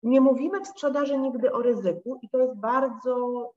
Nie 0.02 0.20
mówimy 0.20 0.61
w 0.61 0.68
sprzedaży 0.68 1.18
nigdy 1.18 1.52
o 1.52 1.62
ryzyku 1.62 2.18
i 2.22 2.28
to 2.28 2.38
jest 2.38 2.61
bardzo 2.61 3.50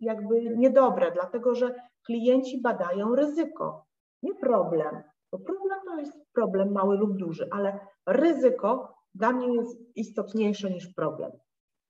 jakby 0.00 0.56
niedobre, 0.56 1.10
dlatego 1.12 1.54
że 1.54 1.74
klienci 2.06 2.60
badają 2.60 3.14
ryzyko, 3.14 3.84
nie 4.22 4.34
problem. 4.34 5.02
Bo 5.32 5.38
problem 5.38 5.80
to 5.86 5.96
jest 5.96 6.18
problem 6.32 6.72
mały 6.72 6.96
lub 6.96 7.16
duży, 7.16 7.48
ale 7.50 7.80
ryzyko 8.06 8.94
dla 9.14 9.32
mnie 9.32 9.54
jest 9.54 9.78
istotniejsze 9.96 10.70
niż 10.70 10.94
problem. 10.94 11.32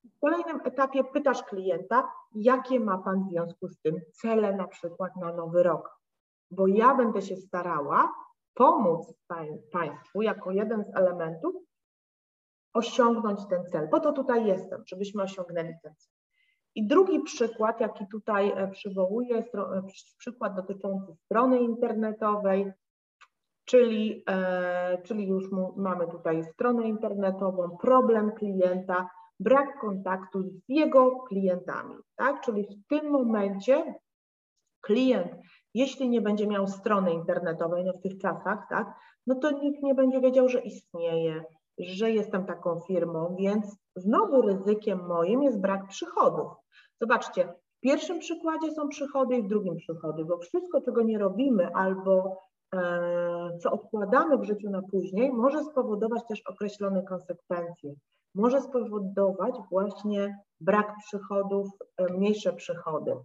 W 0.05 0.21
kolejnym 0.21 0.61
etapie 0.65 1.05
pytasz 1.05 1.43
klienta, 1.43 2.13
jakie 2.35 2.81
ma 2.81 2.99
Pan 2.99 3.25
w 3.25 3.31
związku 3.31 3.69
z 3.69 3.81
tym 3.81 4.01
cele 4.13 4.57
na 4.57 4.69
przykład 4.69 5.17
na 5.17 5.33
nowy 5.33 5.63
rok. 5.63 6.01
Bo 6.51 6.67
ja 6.67 6.95
będę 6.95 7.23
się 7.23 7.37
starała 7.37 8.13
pomóc 8.55 9.15
Państwu 9.73 10.23
jako 10.23 10.51
jeden 10.51 10.85
z 10.85 10.97
elementów 10.97 11.55
osiągnąć 12.75 13.47
ten 13.47 13.67
cel. 13.67 13.89
Po 13.89 14.01
to 14.01 14.13
tutaj 14.13 14.47
jestem, 14.47 14.83
żebyśmy 14.87 15.23
osiągnęli 15.23 15.75
ten 15.83 15.95
cel. 15.97 16.20
I 16.75 16.87
drugi 16.87 17.21
przykład, 17.21 17.81
jaki 17.81 18.07
tutaj 18.07 18.53
e, 18.57 18.69
przywołuję, 18.69 19.37
jest 19.37 19.55
e, 19.55 19.83
przykład 20.19 20.57
dotyczący 20.57 21.15
strony 21.25 21.59
internetowej, 21.59 22.73
czyli, 23.65 24.25
e, 24.29 25.03
czyli 25.03 25.29
już 25.29 25.45
mamy 25.77 26.07
tutaj 26.07 26.45
stronę 26.45 26.89
internetową, 26.89 27.77
problem 27.77 28.33
klienta, 28.33 29.11
brak 29.41 29.81
kontaktu 29.81 30.43
z 30.43 30.63
jego 30.69 31.21
klientami, 31.21 31.95
tak? 32.17 32.41
Czyli 32.41 32.63
w 32.63 32.87
tym 32.89 33.11
momencie 33.11 33.95
klient, 34.81 35.33
jeśli 35.75 36.09
nie 36.09 36.21
będzie 36.21 36.47
miał 36.47 36.67
strony 36.67 37.13
internetowej, 37.13 37.85
no 37.85 37.93
w 37.93 38.01
tych 38.01 38.19
czasach, 38.19 38.59
tak, 38.71 38.95
no 39.27 39.35
to 39.35 39.51
nikt 39.51 39.83
nie 39.83 39.95
będzie 39.95 40.21
wiedział, 40.21 40.49
że 40.49 40.61
istnieje, 40.61 41.45
że 41.89 42.11
jestem 42.11 42.47
taką 42.47 42.81
firmą, 42.81 43.37
więc 43.39 43.77
znowu 43.97 44.43
ryzykiem 44.43 45.07
moim 45.07 45.43
jest 45.43 45.61
brak 45.61 45.89
przychodów. 45.89 46.53
Zobaczcie, 47.01 47.55
w 47.77 47.81
pierwszym 47.81 48.19
przykładzie 48.19 48.71
są 48.71 48.89
przychody 48.89 49.37
i 49.37 49.43
w 49.43 49.49
drugim 49.49 49.77
przychody, 49.77 50.25
bo 50.25 50.39
wszystko, 50.39 50.81
czego 50.81 51.03
nie 51.03 51.19
robimy 51.19 51.71
albo 51.75 52.37
e, 52.75 53.59
co 53.63 53.71
odkładamy 53.71 54.39
w 54.39 54.45
życiu 54.45 54.71
na 54.71 54.83
później, 54.83 55.33
może 55.33 55.65
spowodować 55.65 56.23
też 56.29 56.43
określone 56.47 57.03
konsekwencje. 57.03 57.95
Może 58.35 58.61
spowodować 58.61 59.55
właśnie 59.71 60.39
brak 60.61 60.95
przychodów, 61.07 61.69
e, 61.97 62.13
mniejsze 62.13 62.53
przychody. 62.53 63.17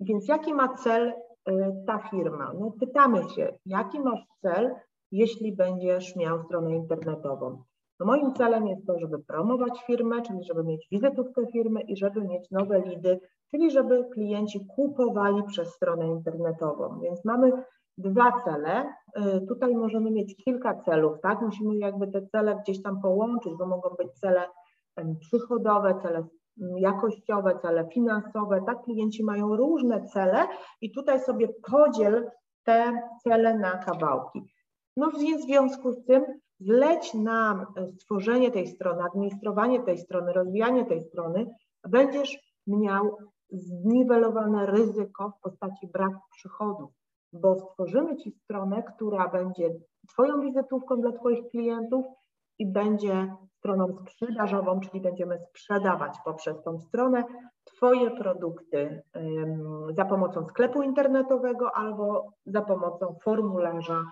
Więc 0.00 0.28
jaki 0.28 0.54
ma 0.54 0.74
cel 0.76 1.12
e, 1.44 1.82
ta 1.86 1.98
firma? 1.98 2.52
No 2.58 2.72
pytamy 2.80 3.28
się, 3.28 3.58
jaki 3.66 4.00
masz 4.00 4.20
cel, 4.42 4.74
jeśli 5.12 5.56
będziesz 5.56 6.16
miał 6.16 6.42
stronę 6.42 6.76
internetową? 6.76 7.62
Moim 8.04 8.34
celem 8.34 8.66
jest 8.66 8.86
to, 8.86 8.98
żeby 8.98 9.18
promować 9.18 9.82
firmę, 9.86 10.22
czyli 10.22 10.44
żeby 10.44 10.64
mieć 10.64 10.88
wizytówkę 10.90 11.46
firmy 11.52 11.80
i 11.80 11.96
żeby 11.96 12.20
mieć 12.20 12.50
nowe 12.50 12.80
lidy, 12.80 13.20
czyli 13.50 13.70
żeby 13.70 14.04
klienci 14.12 14.66
kupowali 14.76 15.42
przez 15.42 15.74
stronę 15.74 16.06
internetową. 16.06 17.00
Więc 17.00 17.24
mamy 17.24 17.52
dwa 17.98 18.32
cele. 18.44 18.94
Y, 19.18 19.46
tutaj 19.48 19.76
możemy 19.76 20.10
mieć 20.10 20.36
kilka 20.44 20.74
celów, 20.74 21.20
tak? 21.22 21.40
Musimy 21.40 21.76
jakby 21.76 22.08
te 22.08 22.26
cele 22.26 22.56
gdzieś 22.62 22.82
tam 22.82 23.00
połączyć, 23.00 23.52
bo 23.58 23.66
mogą 23.66 23.90
być 23.98 24.12
cele 24.12 24.42
przychodowe, 25.20 25.94
cele 26.02 26.26
jakościowe, 26.76 27.58
cele 27.62 27.88
finansowe, 27.88 28.62
tak? 28.66 28.82
Klienci 28.82 29.24
mają 29.24 29.56
różne 29.56 30.04
cele 30.06 30.46
i 30.80 30.92
tutaj 30.92 31.20
sobie 31.20 31.48
podziel 31.70 32.30
te 32.64 32.92
cele 33.24 33.58
na 33.58 33.70
kawałki. 33.70 34.40
No 34.96 35.10
w 35.10 35.42
związku 35.42 35.92
z 35.92 36.04
tym 36.04 36.24
zleć 36.60 37.14
nam 37.14 37.60
e, 37.60 37.92
stworzenie 37.92 38.50
tej 38.50 38.66
strony, 38.66 39.02
administrowanie 39.02 39.82
tej 39.82 39.98
strony, 39.98 40.32
rozwijanie 40.32 40.84
tej 40.84 41.00
strony, 41.00 41.46
będziesz 41.88 42.38
miał 42.66 43.16
zniwelowane 43.50 44.66
ryzyko 44.66 45.30
w 45.30 45.40
postaci 45.40 45.88
braku 45.88 46.20
przychodów, 46.30 46.90
bo 47.32 47.58
stworzymy 47.58 48.16
Ci 48.16 48.32
stronę, 48.32 48.82
która 48.82 49.28
będzie 49.28 49.70
Twoją 50.08 50.40
wizytówką 50.40 51.00
dla 51.00 51.12
Twoich 51.12 51.48
klientów 51.50 52.04
i 52.58 52.66
będzie 52.66 53.34
stroną 53.58 53.96
sprzedażową, 53.96 54.80
czyli 54.80 55.00
będziemy 55.00 55.38
sprzedawać 55.38 56.18
poprzez 56.24 56.62
tą 56.62 56.80
stronę 56.80 57.24
Twoje 57.64 58.10
produkty 58.10 59.02
za 59.96 60.04
pomocą 60.04 60.46
sklepu 60.46 60.82
internetowego 60.82 61.76
albo 61.76 62.32
za 62.46 62.62
pomocą 62.62 63.16
formularza 63.22 64.04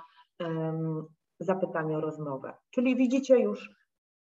zapytanie 1.41 1.99
o 1.99 2.01
rozmowę. 2.01 2.53
Czyli 2.71 2.97
widzicie 2.97 3.39
już 3.39 3.71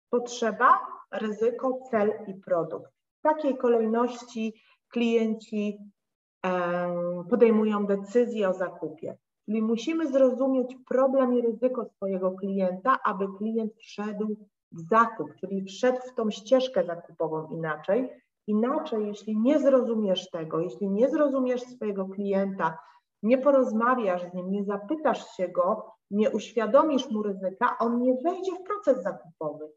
potrzeba, 0.10 0.80
ryzyko, 1.12 1.80
cel 1.92 2.14
i 2.28 2.34
produkt. 2.34 2.92
W 3.20 3.22
takiej 3.22 3.58
kolejności 3.58 4.54
klienci 4.92 5.78
podejmują 7.30 7.86
decyzję 7.86 8.50
o 8.50 8.54
zakupie. 8.54 9.18
Czyli 9.46 9.62
musimy 9.62 10.08
zrozumieć 10.08 10.78
problem 10.88 11.34
i 11.34 11.42
ryzyko 11.42 11.86
swojego 11.86 12.32
klienta, 12.32 13.00
aby 13.04 13.28
klient 13.38 13.74
wszedł 13.76 14.36
w 14.72 14.90
zakup, 14.90 15.36
czyli 15.36 15.64
wszedł 15.64 15.98
w 15.98 16.16
tą 16.16 16.32
ścieżkę 16.32 16.84
zakupową 16.84 17.48
inaczej. 17.48 18.10
Inaczej, 18.48 19.08
jeśli 19.08 19.38
nie 19.38 19.60
zrozumiesz 19.60 20.30
tego, 20.30 20.60
jeśli 20.60 20.90
nie 20.90 21.10
zrozumiesz 21.10 21.62
swojego 21.62 22.06
klienta, 22.06 22.78
nie 23.24 23.38
porozmawiasz 23.38 24.32
z 24.32 24.34
nim, 24.34 24.52
nie 24.52 24.64
zapytasz 24.64 25.36
się 25.36 25.48
go, 25.48 25.92
nie 26.12 26.32
uświadomisz 26.32 27.12
mu 27.12 27.24
ryzyka, 27.24 27.78
on 27.80 28.02
nie 28.02 28.14
wejdzie 28.24 28.52
w 28.52 28.64
proces 28.64 29.04
zakupowy. 29.04 29.72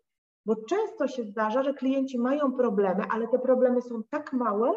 Bo 0.46 0.56
często 0.56 1.08
się 1.08 1.24
zdarza, 1.24 1.62
że 1.62 1.74
klienci 1.74 2.18
mają 2.18 2.52
problemy, 2.52 3.04
ale 3.10 3.28
te 3.28 3.38
problemy 3.38 3.82
są 3.82 4.02
tak 4.10 4.32
małe, 4.32 4.72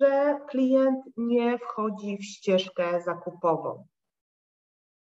że 0.00 0.40
klient 0.48 1.04
nie 1.16 1.58
wchodzi 1.58 2.18
w 2.18 2.24
ścieżkę 2.24 3.00
zakupową. 3.00 3.86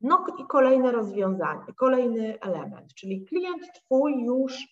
No 0.02 0.26
i 0.40 0.48
kolejne 0.48 0.92
rozwiązanie, 0.92 1.74
kolejny 1.78 2.40
element, 2.40 2.94
czyli 2.94 3.26
klient 3.26 3.62
Twój 3.74 4.24
już 4.24 4.68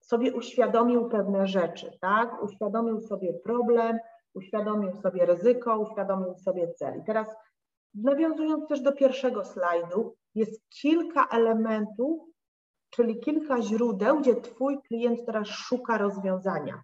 sobie 0.00 0.34
uświadomił 0.34 1.08
pewne 1.08 1.46
rzeczy, 1.46 1.98
tak? 2.00 2.42
Uświadomił 2.42 3.00
sobie 3.00 3.32
problem, 3.32 3.98
uświadomił 4.34 4.96
sobie 4.96 5.26
ryzyko, 5.26 5.78
uświadomił 5.78 6.34
sobie 6.34 6.72
cel. 6.72 7.00
I 7.00 7.04
teraz 7.04 7.28
nawiązując 7.94 8.68
też 8.68 8.80
do 8.80 8.92
pierwszego 8.92 9.44
slajdu, 9.44 10.14
jest 10.34 10.68
kilka 10.68 11.28
elementów, 11.28 12.20
czyli 12.90 13.20
kilka 13.20 13.62
źródeł, 13.62 14.20
gdzie 14.20 14.40
Twój 14.40 14.82
klient 14.82 15.26
teraz 15.26 15.48
szuka 15.48 15.98
rozwiązania. 15.98 16.82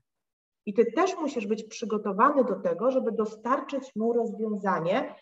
I 0.67 0.75
Ty 0.75 0.93
też 0.93 1.17
musisz 1.17 1.47
być 1.47 1.65
przygotowany 1.65 2.45
do 2.45 2.61
tego, 2.61 2.91
żeby 2.91 3.13
dostarczyć 3.13 3.97
mu 3.97 4.13
rozwiązanie 4.13 5.15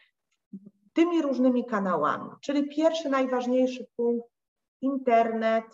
tymi 0.93 1.23
różnymi 1.23 1.64
kanałami. 1.64 2.31
Czyli 2.41 2.69
pierwszy, 2.69 3.09
najważniejszy 3.09 3.87
punkt, 3.97 4.29
internet, 4.81 5.64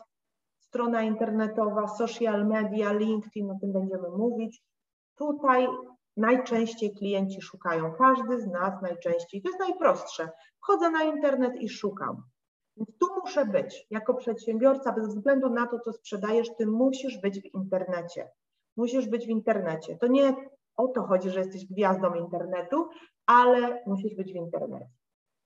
strona 0.59 1.03
internetowa, 1.03 1.89
social 1.89 2.47
media, 2.47 2.93
LinkedIn, 2.93 3.51
o 3.51 3.59
tym 3.61 3.73
będziemy 3.73 4.09
mówić. 4.09 4.63
Tutaj 5.15 5.69
najczęściej 6.17 6.95
klienci 6.95 7.43
szukają, 7.43 7.93
każdy 7.93 8.41
z 8.41 8.47
nas 8.47 8.83
najczęściej, 8.83 9.43
to 9.43 9.49
jest 9.49 9.61
najprostsze. 9.61 10.29
Wchodzę 10.63 10.91
na 10.91 11.03
internet 11.03 11.57
i 11.57 11.69
szukam. 11.69 12.23
Więc 12.77 12.99
tu 12.99 13.07
muszę 13.25 13.47
być. 13.47 13.87
Jako 13.91 14.15
przedsiębiorca, 14.15 14.93
bez 14.93 15.09
względu 15.09 15.51
na 15.51 15.67
to, 15.67 15.79
co 15.79 15.93
sprzedajesz, 15.93 16.49
ty 16.59 16.67
musisz 16.67 17.21
być 17.21 17.41
w 17.41 17.55
internecie. 17.55 18.31
Musisz 18.77 19.09
być 19.09 19.27
w 19.27 19.31
internecie. 19.31 19.97
To 19.97 20.07
nie 20.07 20.35
o 20.77 20.89
to 20.89 21.03
chodzi, 21.03 21.31
że 21.31 21.41
jesteś 21.41 21.67
gwiazdą 21.67 22.15
internetu, 22.15 22.89
ale 23.27 23.83
musisz 23.87 24.15
być 24.15 24.33
w 24.33 24.37
internecie. 24.37 24.91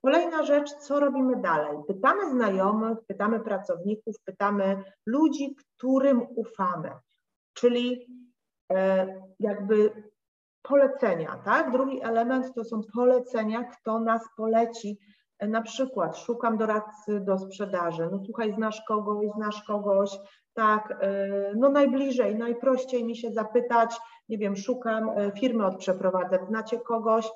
Kolejna 0.04 0.42
rzecz, 0.42 0.72
co 0.72 1.00
robimy 1.00 1.40
dalej? 1.42 1.78
Pytamy 1.88 2.30
znajomych, 2.30 2.98
pytamy 3.06 3.40
pracowników, 3.40 4.16
pytamy 4.24 4.82
ludzi, 5.06 5.56
którym 5.56 6.26
ufamy, 6.36 6.90
czyli 7.54 8.06
e, 8.72 9.06
jakby 9.40 9.92
polecenia, 10.62 11.40
tak? 11.44 11.72
Drugi 11.72 12.02
element 12.02 12.54
to 12.54 12.64
są 12.64 12.80
polecenia, 12.94 13.64
kto 13.64 14.00
nas 14.00 14.22
poleci. 14.36 14.98
Na 15.40 15.62
przykład 15.62 16.18
szukam 16.18 16.58
doradcy 16.58 17.20
do 17.20 17.38
sprzedaży, 17.38 18.08
no 18.12 18.18
słuchaj, 18.24 18.54
znasz 18.54 18.82
kogoś, 18.88 19.26
znasz 19.36 19.62
kogoś, 19.62 20.18
tak, 20.54 20.98
e, 21.00 21.52
no 21.56 21.68
najbliżej, 21.68 22.36
najprościej 22.36 23.04
mi 23.04 23.16
się 23.16 23.32
zapytać, 23.32 23.96
nie 24.28 24.38
wiem, 24.38 24.56
szukam 24.56 25.10
firmy 25.40 25.66
od 25.66 25.76
przeprowadzek, 25.76 26.46
znacie 26.46 26.80
kogoś? 26.80 27.30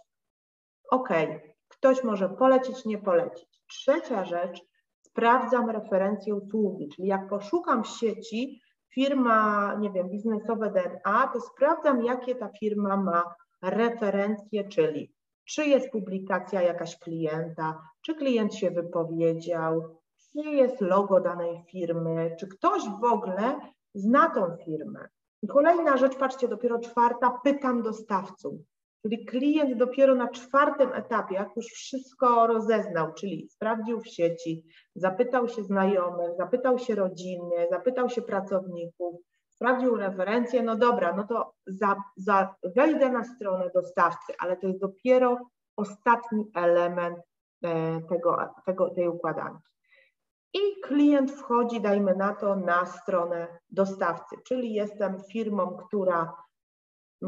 Okej, 0.91 1.27
okay 1.27 1.53
Ktoś 1.73 2.05
może 2.05 2.29
polecić, 2.29 2.85
nie 2.85 2.99
polecić. 2.99 3.49
Trzecia 3.69 4.25
rzecz, 4.25 4.61
sprawdzam 5.01 5.71
referencję 5.71 6.35
usługi, 6.35 6.89
czyli 6.89 7.09
jak 7.09 7.29
poszukam 7.29 7.85
sieci 7.85 8.61
firma, 8.95 9.75
nie 9.75 9.91
wiem, 9.91 10.09
biznesowe 10.09 10.71
DNA, 10.71 11.31
to 11.33 11.41
sprawdzam, 11.41 12.05
jakie 12.05 12.35
ta 12.35 12.49
firma 12.49 12.97
ma 12.97 13.35
referencje, 13.63 14.69
czyli 14.69 15.15
czy 15.45 15.67
jest 15.67 15.91
publikacja 15.91 16.63
jakaś 16.63 16.99
klienta, 16.99 17.83
czy 18.01 18.15
klient 18.15 18.55
się 18.55 18.71
wypowiedział, 18.71 19.99
czy 20.33 20.49
jest 20.49 20.81
logo 20.81 21.21
danej 21.21 21.65
firmy, 21.71 22.37
czy 22.41 22.49
ktoś 22.49 22.83
w 23.01 23.05
ogóle 23.05 23.61
zna 23.95 24.31
tą 24.31 24.57
firmę. 24.65 25.09
I 25.43 25.49
kolejna 25.49 25.97
rzecz, 25.97 26.17
patrzcie, 26.17 26.49
dopiero 26.49 26.79
czwarta, 26.79 27.41
pytam 27.45 27.83
dostawców. 27.83 28.55
Czyli 29.03 29.25
klient 29.25 29.79
dopiero 29.79 30.15
na 30.15 30.29
czwartym 30.29 30.93
etapie, 30.93 31.35
jak 31.35 31.57
już 31.57 31.67
wszystko 31.67 32.47
rozeznał, 32.47 33.13
czyli 33.15 33.49
sprawdził 33.51 34.01
w 34.01 34.09
sieci, 34.09 34.65
zapytał 34.95 35.49
się 35.49 35.63
znajomych, 35.63 36.31
zapytał 36.37 36.79
się 36.79 36.95
rodziny, 36.95 37.67
zapytał 37.71 38.11
się 38.11 38.23
pracowników, 38.23 39.21
sprawdził 39.49 39.97
referencje, 39.97 40.63
no 40.63 40.77
dobra, 40.77 41.13
no 41.17 41.27
to 41.27 41.53
za, 41.67 41.97
za, 42.17 42.55
wejdę 42.77 43.11
na 43.11 43.25
stronę 43.25 43.71
dostawcy, 43.75 44.33
ale 44.39 44.57
to 44.57 44.67
jest 44.67 44.81
dopiero 44.81 45.39
ostatni 45.77 46.51
element 46.55 47.19
e, 47.65 48.01
tego, 48.09 48.55
tego, 48.67 48.91
tej 48.91 49.09
układanki. 49.09 49.73
I 50.55 50.81
klient 50.83 51.33
wchodzi, 51.33 51.81
dajmy 51.81 52.15
na 52.17 52.35
to, 52.35 52.57
na 52.57 52.87
stronę 52.87 53.59
dostawcy, 53.71 54.37
czyli 54.45 54.75
jestem 54.75 55.23
firmą, 55.33 55.77
która 55.77 56.37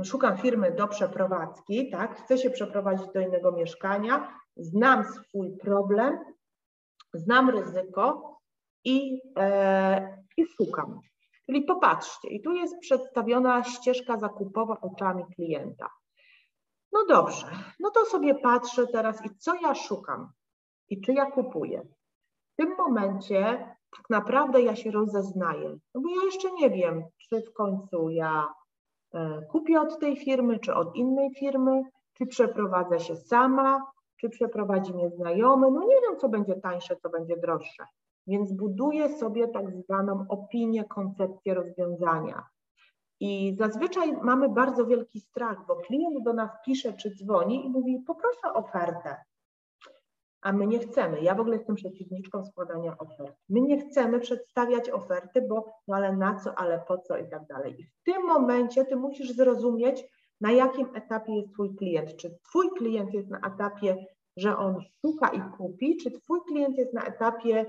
szukam 0.03 0.39
firmy 0.39 0.73
do 0.73 0.89
przeprowadzki, 0.89 1.91
tak, 1.91 2.25
chcę 2.25 2.39
się 2.39 2.51
przeprowadzić 2.51 3.07
do 3.15 3.21
innego 3.21 3.53
mieszkania, 3.53 4.39
znam 4.57 5.05
swój 5.05 5.57
problem, 5.57 6.19
znam 7.15 7.51
ryzyko 7.51 8.39
i, 8.85 9.21
e, 9.39 10.19
i 10.37 10.47
szukam. 10.47 11.01
Czyli 11.47 11.63
popatrzcie, 11.63 12.29
i 12.29 12.43
tu 12.43 12.53
jest 12.53 12.79
przedstawiona 12.81 13.65
ścieżka 13.65 14.19
zakupowa 14.19 14.81
oczami 14.81 15.25
klienta. 15.37 15.89
No 16.93 17.05
dobrze, 17.09 17.47
no 17.81 17.91
to 17.91 18.05
sobie 18.05 18.35
patrzę 18.35 18.87
teraz 18.87 19.27
i 19.27 19.37
co 19.39 19.55
ja 19.55 19.75
szukam 19.75 20.33
i 20.89 21.01
czy 21.01 21.13
ja 21.13 21.31
kupuję. 21.31 21.83
W 22.53 22.57
tym 22.57 22.77
momencie 22.79 23.45
tak 23.97 24.11
naprawdę 24.11 24.63
ja 24.63 24.77
się 24.77 24.91
rozeznaję, 24.91 25.79
no 25.95 26.01
bo 26.01 26.09
ja 26.09 26.25
jeszcze 26.25 26.53
nie 26.53 26.71
wiem, 26.71 27.05
czy 27.19 27.43
w 27.43 27.53
końcu 27.53 28.11
ja 28.11 28.55
kupię 29.51 29.81
od 29.81 29.99
tej 29.99 30.17
firmy, 30.17 30.59
czy 30.59 30.75
od 30.75 30.97
innej 30.97 31.35
firmy, 31.35 31.83
czy 32.15 32.27
przeprowadzę 32.27 33.01
się 33.01 33.17
sama, 33.17 33.87
czy 34.17 34.29
przeprowadzi 34.29 34.95
mnie 34.95 35.11
znajomy. 35.11 35.71
No 35.71 35.81
nie 35.81 36.01
wiem, 36.01 36.19
co 36.21 36.29
będzie 36.29 36.55
tańsze, 36.55 36.97
co 36.97 37.11
będzie 37.11 37.37
droższe. 37.37 37.85
Więc 38.27 38.53
buduję 38.53 39.09
sobie 39.09 39.49
tak 39.49 39.73
zwaną 39.73 40.25
opinię, 40.29 40.85
koncepcję 40.85 41.55
rozwiązania. 41.55 42.47
I 43.21 43.57
zazwyczaj 43.59 44.17
mamy 44.23 44.49
bardzo 44.49 44.87
wielki 44.87 45.21
strach, 45.21 45.67
bo 45.69 45.77
klient 45.77 46.25
do 46.25 46.33
nas 46.33 46.51
pisze 46.67 46.93
czy 46.93 47.15
dzwoni 47.15 47.67
i 47.67 47.71
mówi: 47.71 48.03
Poproszę 48.07 48.53
ofertę 48.55 49.17
a 50.45 50.53
my 50.53 50.67
nie 50.67 50.79
chcemy. 50.79 51.21
Ja 51.21 51.35
w 51.35 51.41
ogóle 51.41 51.57
jestem 51.57 51.77
przeciwniczką 51.77 52.45
składania 52.45 52.99
ofert. 52.99 53.37
My 53.49 53.61
nie 53.61 53.81
chcemy 53.81 54.21
przedstawiać 54.21 54.91
oferty, 54.91 55.43
bo 55.49 55.73
no 55.89 55.97
ale 55.97 56.17
na 56.17 56.35
co, 56.35 56.59
ale 56.59 56.85
po 56.89 56.99
co 56.99 57.19
i 57.19 57.29
tak 57.29 57.47
dalej. 57.47 57.81
I 57.81 57.85
w 57.85 58.03
tym 58.05 58.27
momencie 58.27 58.85
ty 58.85 58.97
musisz 58.97 59.33
zrozumieć, 59.33 60.05
na 60.41 60.53
jakim 60.53 60.89
etapie 60.95 61.37
jest 61.37 61.53
twój 61.53 61.77
klient. 61.77 62.17
Czy 62.17 62.39
twój 62.49 62.71
klient 62.71 63.15
jest 63.15 63.29
na 63.29 63.39
etapie, 63.39 64.07
że 64.37 64.57
on 64.57 64.81
szuka 65.01 65.29
i 65.29 65.41
kupi, 65.57 65.97
czy 65.97 66.11
twój 66.11 66.41
klient 66.49 66.79
jest 66.79 66.95
na 66.95 67.05
etapie 67.05 67.67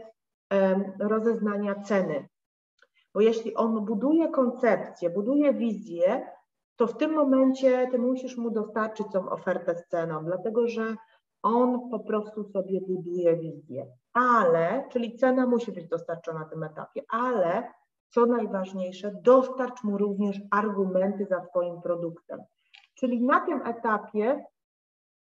um, 0.52 0.84
rozeznania 1.00 1.76
ceny. 1.76 2.28
Bo 3.14 3.22
jeśli 3.22 3.56
on 3.56 3.86
buduje 3.86 4.28
koncepcję, 4.28 5.10
buduje 5.10 5.54
wizję, 5.54 6.28
to 6.76 6.88
w 6.88 6.98
tym 6.98 7.14
momencie 7.14 7.88
ty 7.92 8.00
musisz 8.00 8.38
mu 8.38 8.52
dostarczyć 8.52 9.08
tą 9.14 9.30
ofertę 9.30 9.76
z 9.76 9.88
ceną, 9.88 10.26
dlatego 10.26 10.68
że 10.68 10.96
on 11.46 11.90
po 11.90 12.00
prostu 12.00 12.44
sobie 12.44 12.82
buduje 12.82 13.38
wizję. 13.38 13.88
Ale, 14.14 14.88
czyli 14.92 15.18
cena 15.18 15.48
musi 15.48 15.72
być 15.72 15.88
dostarczona 15.88 16.40
na 16.40 16.46
tym 16.46 16.64
etapie, 16.64 17.02
ale 17.10 17.72
co 18.10 18.26
najważniejsze, 18.26 19.12
dostarcz 19.22 19.84
mu 19.84 19.98
również 19.98 20.40
argumenty 20.52 21.26
za 21.26 21.42
Twoim 21.42 21.82
produktem. 21.82 22.40
Czyli 22.96 23.24
na 23.24 23.46
tym 23.46 23.62
etapie 23.62 24.46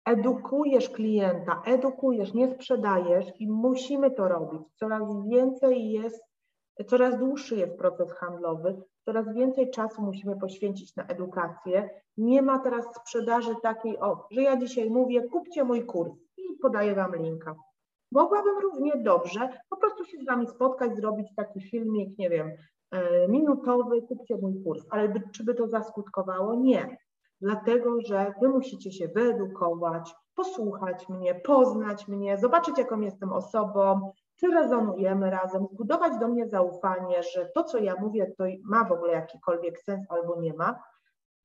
edukujesz 0.05 0.91
klienta, 0.91 1.63
edukujesz, 1.67 2.35
nie 2.35 2.55
sprzedajesz 2.55 3.27
i 3.41 3.49
musimy 3.49 4.11
to 4.11 4.29
robić. 4.29 4.63
Coraz 4.77 5.03
więcej 5.29 5.91
jest, 5.91 6.25
coraz 6.87 7.19
dłuższy 7.19 7.57
jest 7.57 7.79
proces 7.79 8.13
handlowy, 8.13 8.83
coraz 9.05 9.35
więcej 9.35 9.71
czasu 9.71 10.03
musimy 10.03 10.37
poświęcić 10.37 10.97
na 10.97 11.07
edukację. 11.07 11.91
Nie 12.17 12.43
ma 12.43 12.59
teraz 12.59 12.85
sprzedaży 12.95 13.55
takiej, 13.63 13.99
o, 13.99 14.27
że 14.31 14.43
ja 14.43 14.57
dzisiaj 14.57 14.91
mówię, 14.91 15.23
kupcie 15.23 15.65
mój 15.65 15.87
kurs 15.87 16.13
i 16.37 16.43
podaję 16.63 16.95
Wam 16.95 17.17
linka. 17.17 17.55
Mogłabym 18.13 18.59
równie 18.59 18.93
dobrze 18.97 19.49
po 19.71 19.77
prostu 19.77 20.05
się 20.05 20.19
z 20.19 20.27
Wami 20.27 20.47
spotkać, 20.47 20.97
zrobić 20.97 21.35
taki 21.37 21.61
filmik, 21.61 22.19
nie 22.19 22.31
wiem, 22.31 22.53
e, 22.91 23.29
minutowy, 23.29 24.03
kupcie 24.03 24.37
mój 24.37 24.63
kurs, 24.65 24.85
ale 24.91 25.09
by, 25.09 25.23
czy 25.35 25.45
by 25.45 25.55
to 25.55 25.69
zaskutkowało? 25.69 26.55
Nie. 26.55 26.97
Dlatego, 27.41 28.01
że 28.01 28.35
Wy 28.41 28.49
musicie 28.49 28.93
się 28.93 29.09
wyedukować, 29.09 30.15
posłuchać 30.35 31.09
mnie, 31.09 31.35
poznać 31.35 32.09
mnie, 32.09 32.39
zobaczyć, 32.39 32.79
jaką 32.79 33.01
jestem 33.01 33.33
osobą, 33.33 34.13
czy 34.45 34.51
rezonujemy 34.51 35.31
razem, 35.31 35.67
zbudować 35.73 36.19
do 36.21 36.29
mnie 36.29 36.49
zaufanie, 36.49 37.23
że 37.23 37.51
to, 37.55 37.65
co 37.65 37.79
ja 37.79 37.95
mówię, 38.01 38.33
to 38.39 38.45
ma 38.65 38.85
w 38.85 38.93
ogóle 38.93 39.13
jakikolwiek 39.13 39.81
sens 39.81 40.07
albo 40.09 40.41
nie 40.41 40.55
ma, 40.55 40.83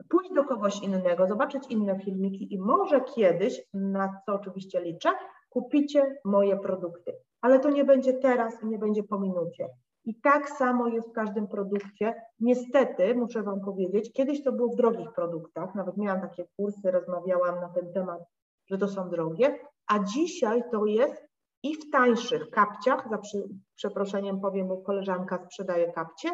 pójść 0.09 0.33
do 0.33 0.43
kogoś 0.43 0.83
innego, 0.83 1.27
zobaczyć 1.27 1.63
inne 1.69 1.99
filmiki 1.99 2.53
i 2.53 2.59
może 2.59 3.01
kiedyś, 3.01 3.61
na 3.73 4.21
co 4.25 4.33
oczywiście 4.33 4.81
liczę, 4.81 5.09
kupicie 5.49 6.15
moje 6.25 6.57
produkty. 6.57 7.13
Ale 7.41 7.59
to 7.59 7.69
nie 7.69 7.85
będzie 7.85 8.13
teraz 8.13 8.63
i 8.63 8.67
nie 8.67 8.79
będzie 8.79 9.03
po 9.03 9.19
minucie. 9.19 9.69
I 10.05 10.21
tak 10.21 10.49
samo 10.49 10.87
jest 10.87 11.09
w 11.09 11.13
każdym 11.13 11.47
produkcie. 11.47 12.15
Niestety, 12.39 13.15
muszę 13.15 13.43
Wam 13.43 13.61
powiedzieć, 13.61 14.13
kiedyś 14.13 14.43
to 14.43 14.51
było 14.51 14.71
w 14.71 14.75
drogich 14.75 15.13
produktach, 15.13 15.75
nawet 15.75 15.97
miałam 15.97 16.21
takie 16.21 16.45
kursy, 16.57 16.91
rozmawiałam 16.91 17.61
na 17.61 17.69
ten 17.69 17.93
temat, 17.93 18.21
że 18.67 18.77
to 18.77 18.87
są 18.87 19.09
drogie, 19.09 19.59
a 19.87 19.99
dzisiaj 19.99 20.63
to 20.71 20.85
jest 20.85 21.28
i 21.63 21.75
w 21.75 21.89
tańszych 21.91 22.49
kapciach, 22.49 23.09
za 23.09 23.17
przy, 23.17 23.43
przeproszeniem 23.75 24.39
powiem, 24.39 24.67
bo 24.67 24.77
koleżanka 24.77 25.45
sprzedaje 25.45 25.91
kapcie, 25.91 26.29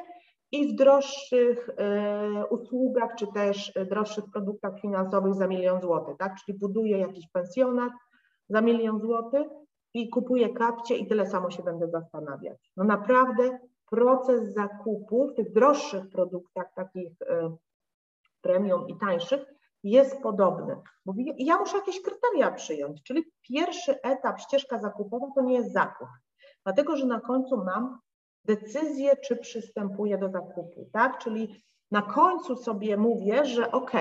i 0.51 0.73
w 0.73 0.75
droższych 0.75 1.69
e, 1.77 2.45
usługach, 2.49 3.15
czy 3.15 3.27
też 3.33 3.73
droższych 3.89 4.23
produktach 4.33 4.79
finansowych 4.81 5.33
za 5.33 5.47
milion 5.47 5.81
złotych, 5.81 6.17
tak? 6.17 6.35
Czyli 6.35 6.57
buduje 6.57 6.97
jakiś 6.97 7.27
pensjonat 7.27 7.93
za 8.49 8.61
milion 8.61 8.99
złotych 8.99 9.47
i 9.93 10.09
kupuję 10.09 10.53
kapcie 10.53 10.95
i 10.95 11.07
tyle 11.07 11.25
samo 11.25 11.51
się 11.51 11.63
będę 11.63 11.87
zastanawiać. 11.87 12.71
No 12.77 12.83
naprawdę 12.83 13.59
proces 13.89 14.53
zakupu 14.53 15.27
w 15.27 15.33
tych 15.33 15.53
droższych 15.53 16.09
produktach, 16.09 16.73
takich 16.75 17.11
e, 17.21 17.55
premium 18.41 18.87
i 18.87 18.97
tańszych, 18.97 19.54
jest 19.85 20.21
podobny. 20.21 20.81
Bo 21.05 21.13
ja 21.37 21.57
muszę 21.57 21.77
jakieś 21.77 22.01
kryteria 22.01 22.51
przyjąć, 22.51 23.03
czyli 23.03 23.23
pierwszy 23.41 24.01
etap, 24.01 24.39
ścieżka 24.39 24.79
zakupowa 24.79 25.27
to 25.35 25.41
nie 25.41 25.53
jest 25.53 25.73
zakup, 25.73 26.07
dlatego 26.63 26.97
że 26.97 27.05
na 27.05 27.19
końcu 27.19 27.57
mam 27.57 27.99
decyzję, 28.45 29.17
czy 29.17 29.37
przystępuję 29.37 30.17
do 30.17 30.29
zakupu, 30.29 30.89
tak? 30.93 31.17
Czyli 31.17 31.63
na 31.91 32.01
końcu 32.01 32.55
sobie 32.55 32.97
mówię, 32.97 33.45
że 33.45 33.71
ok, 33.71 33.91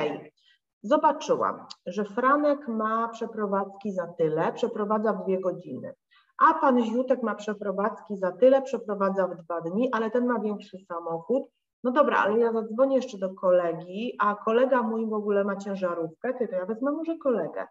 zobaczyłam, 0.82 1.66
że 1.86 2.04
Franek 2.04 2.68
ma 2.68 3.08
przeprowadzki 3.08 3.92
za 3.92 4.06
tyle, 4.06 4.52
przeprowadza 4.52 5.12
w 5.12 5.24
dwie 5.24 5.40
godziny, 5.40 5.94
a 6.38 6.54
pan 6.54 6.84
Ziutek 6.84 7.22
ma 7.22 7.34
przeprowadzki 7.34 8.16
za 8.16 8.32
tyle, 8.32 8.62
przeprowadza 8.62 9.28
w 9.28 9.36
dwa 9.36 9.60
dni, 9.60 9.88
ale 9.92 10.10
ten 10.10 10.26
ma 10.26 10.40
większy 10.40 10.78
samochód, 10.88 11.42
no 11.84 11.90
dobra, 11.90 12.16
ale 12.16 12.38
ja 12.38 12.52
zadzwonię 12.52 12.96
jeszcze 12.96 13.18
do 13.18 13.34
kolegi, 13.34 14.16
a 14.18 14.34
kolega 14.34 14.82
mój 14.82 15.06
w 15.06 15.12
ogóle 15.12 15.44
ma 15.44 15.56
ciężarówkę, 15.56 16.34
ty 16.34 16.48
to 16.48 16.54
ja 16.54 16.66
wezmę 16.66 16.92
może 16.92 17.16
kolegę. 17.16 17.66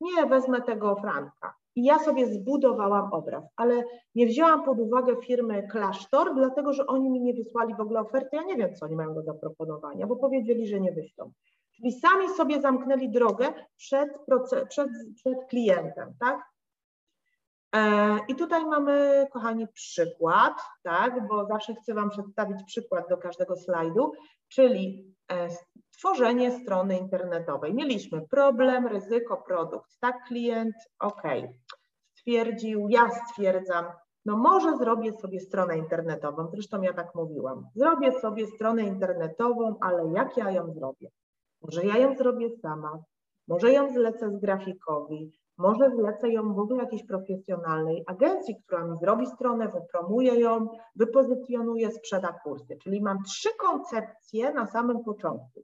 Nie, 0.00 0.26
wezmę 0.26 0.62
tego 0.62 0.96
Franka. 0.96 1.54
I 1.76 1.84
ja 1.84 1.98
sobie 1.98 2.26
zbudowałam 2.26 3.12
obraz, 3.12 3.44
ale 3.56 3.84
nie 4.14 4.26
wzięłam 4.26 4.64
pod 4.64 4.80
uwagę 4.80 5.16
firmy 5.16 5.68
Klasztor, 5.68 6.34
dlatego 6.34 6.72
że 6.72 6.86
oni 6.86 7.10
mi 7.10 7.20
nie 7.20 7.34
wysłali 7.34 7.74
w 7.74 7.80
ogóle 7.80 8.00
oferty. 8.00 8.36
Ja 8.36 8.42
nie 8.42 8.56
wiem, 8.56 8.74
co 8.74 8.86
oni 8.86 8.96
mają 8.96 9.14
do 9.14 9.22
zaproponowania, 9.22 10.06
bo 10.06 10.16
powiedzieli, 10.16 10.66
że 10.66 10.80
nie 10.80 10.92
wyślą. 10.92 11.32
Czyli 11.76 11.92
sami 11.92 12.28
sobie 12.28 12.60
zamknęli 12.60 13.10
drogę 13.10 13.52
przed, 13.76 14.08
przed, 14.68 14.90
przed 15.14 15.44
klientem, 15.48 16.14
tak? 16.20 16.50
E, 17.74 18.18
I 18.28 18.34
tutaj 18.34 18.64
mamy, 18.64 19.26
kochani, 19.32 19.68
przykład, 19.68 20.54
tak, 20.82 21.28
bo 21.28 21.46
zawsze 21.46 21.74
chcę 21.74 21.94
Wam 21.94 22.10
przedstawić 22.10 22.62
przykład 22.66 23.08
do 23.08 23.16
każdego 23.16 23.56
slajdu, 23.56 24.12
czyli 24.48 25.14
e, 25.32 25.48
tworzenie 25.98 26.60
strony 26.60 26.98
internetowej. 26.98 27.74
Mieliśmy 27.74 28.26
problem, 28.30 28.86
ryzyko, 28.86 29.36
produkt, 29.36 29.98
tak, 30.00 30.24
klient, 30.26 30.74
ok, 30.98 31.22
stwierdził, 32.14 32.88
ja 32.88 33.10
stwierdzam, 33.10 33.84
no 34.24 34.36
może 34.36 34.76
zrobię 34.76 35.12
sobie 35.12 35.40
stronę 35.40 35.78
internetową, 35.78 36.48
zresztą 36.52 36.82
ja 36.82 36.92
tak 36.92 37.14
mówiłam, 37.14 37.66
zrobię 37.74 38.12
sobie 38.12 38.46
stronę 38.46 38.82
internetową, 38.82 39.74
ale 39.80 40.12
jak 40.12 40.36
ja 40.36 40.50
ją 40.50 40.72
zrobię? 40.72 41.08
Może 41.62 41.84
ja 41.84 41.98
ją 41.98 42.16
zrobię 42.16 42.50
sama, 42.62 43.02
może 43.48 43.72
ją 43.72 43.92
zlecę 43.92 44.30
z 44.30 44.40
grafikowi, 44.40 45.32
może 45.60 45.90
zlecę 45.90 46.28
ją 46.28 46.54
w 46.54 46.58
ogóle 46.58 46.82
jakiejś 46.82 47.06
profesjonalnej 47.06 48.04
agencji, 48.06 48.62
która 48.66 48.84
mi 48.84 48.98
zrobi 48.98 49.26
stronę, 49.26 49.68
wypromuje 49.68 50.40
ją, 50.40 50.68
wypozycjonuje, 50.96 51.90
sprzeda 51.90 52.32
kursy. 52.44 52.76
Czyli 52.82 53.02
mam 53.02 53.22
trzy 53.22 53.48
koncepcje 53.58 54.52
na 54.52 54.66
samym 54.66 55.04
początku. 55.04 55.62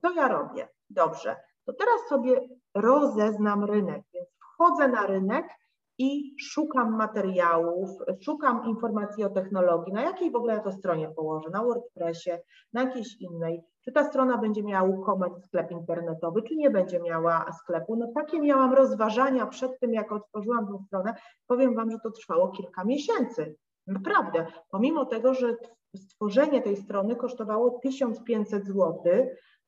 Co 0.00 0.12
ja 0.12 0.28
robię? 0.28 0.68
Dobrze, 0.90 1.36
to 1.64 1.72
teraz 1.72 2.08
sobie 2.08 2.48
rozeznam 2.74 3.64
rynek, 3.64 4.02
więc 4.14 4.28
wchodzę 4.38 4.88
na 4.88 5.06
rynek 5.06 5.46
i 5.98 6.34
szukam 6.40 6.96
materiałów, 6.96 7.90
szukam 8.20 8.64
informacji 8.64 9.24
o 9.24 9.30
technologii, 9.30 9.92
na 9.92 10.02
jakiej 10.02 10.30
w 10.30 10.36
ogóle 10.36 10.54
ja 10.54 10.60
to 10.60 10.72
stronie 10.72 11.08
położę, 11.08 11.50
na 11.50 11.64
WordPressie, 11.64 12.30
na 12.72 12.82
jakiejś 12.82 13.20
innej, 13.20 13.62
czy 13.86 13.92
ta 13.92 14.04
strona 14.04 14.38
będzie 14.38 14.62
miała 14.62 14.88
WooCommerce, 14.88 15.40
sklep 15.40 15.70
internetowy, 15.70 16.42
czy 16.42 16.56
nie 16.56 16.70
będzie 16.70 17.00
miała 17.00 17.52
sklepu. 17.52 17.96
No 17.96 18.12
takie 18.14 18.40
miałam 18.40 18.74
rozważania 18.74 19.46
przed 19.46 19.80
tym, 19.80 19.94
jak 19.94 20.12
otworzyłam 20.12 20.66
tę 20.66 20.78
stronę. 20.86 21.14
Powiem 21.46 21.74
Wam, 21.74 21.90
że 21.90 21.98
to 22.00 22.10
trwało 22.10 22.48
kilka 22.48 22.84
miesięcy. 22.84 23.56
Naprawdę, 23.86 24.46
pomimo 24.70 25.04
tego, 25.04 25.34
że 25.34 25.56
stworzenie 25.96 26.62
tej 26.62 26.76
strony 26.76 27.16
kosztowało 27.16 27.78
1500 27.82 28.66
zł 28.66 29.02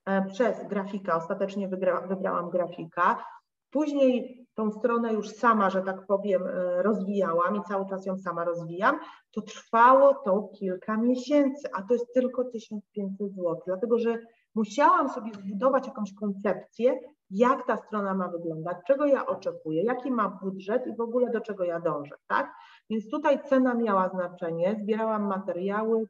e, 0.07 0.25
przez 0.27 0.69
grafika, 0.69 1.17
ostatecznie 1.17 1.69
wygra, 1.69 2.01
wybrałam 2.01 2.51
grafika, 2.51 3.25
Później 3.71 4.38
tą 4.59 4.71
stronę 4.71 5.13
już 5.13 5.29
sama, 5.29 5.71
że 5.71 5.83
tak 5.83 6.07
powiem, 6.07 6.47
e, 6.47 6.83
rozwijałam 6.83 7.57
i 7.57 7.63
cały 7.63 7.87
czas 7.87 8.07
ją 8.07 8.19
sama 8.19 8.45
rozwijam, 8.45 8.99
to 9.31 9.43
trwało 9.43 10.15
to 10.15 10.51
kilka 10.59 10.97
miesięcy, 10.97 11.69
a 11.75 11.83
to 11.83 11.95
jest 11.95 12.15
tylko 12.15 12.45
1500 12.45 13.33
zł, 13.35 13.61
dlatego 13.67 13.99
że 13.99 14.19
musiałam 14.55 15.09
sobie 15.09 15.33
zbudować 15.35 15.87
jakąś 15.87 16.15
koncepcję, 16.15 16.99
jak 17.31 17.67
ta 17.67 17.77
strona 17.77 18.15
ma 18.15 18.29
wyglądać, 18.29 18.77
czego 18.87 19.07
ja 19.07 19.27
oczekuję, 19.27 19.83
jaki 19.83 20.11
ma 20.11 20.29
budżet 20.29 20.87
i 20.87 20.97
w 20.97 21.01
ogóle 21.01 21.31
do 21.31 21.41
czego 21.41 21.65
ja 21.65 21.81
dążę, 21.81 22.17
tak? 22.27 22.53
Więc 22.91 23.11
tutaj 23.11 23.43
cena 23.43 23.75
miała 23.75 24.09
znaczenie, 24.09 24.77
zbierałam 24.83 25.27
materiały, 25.27 26.09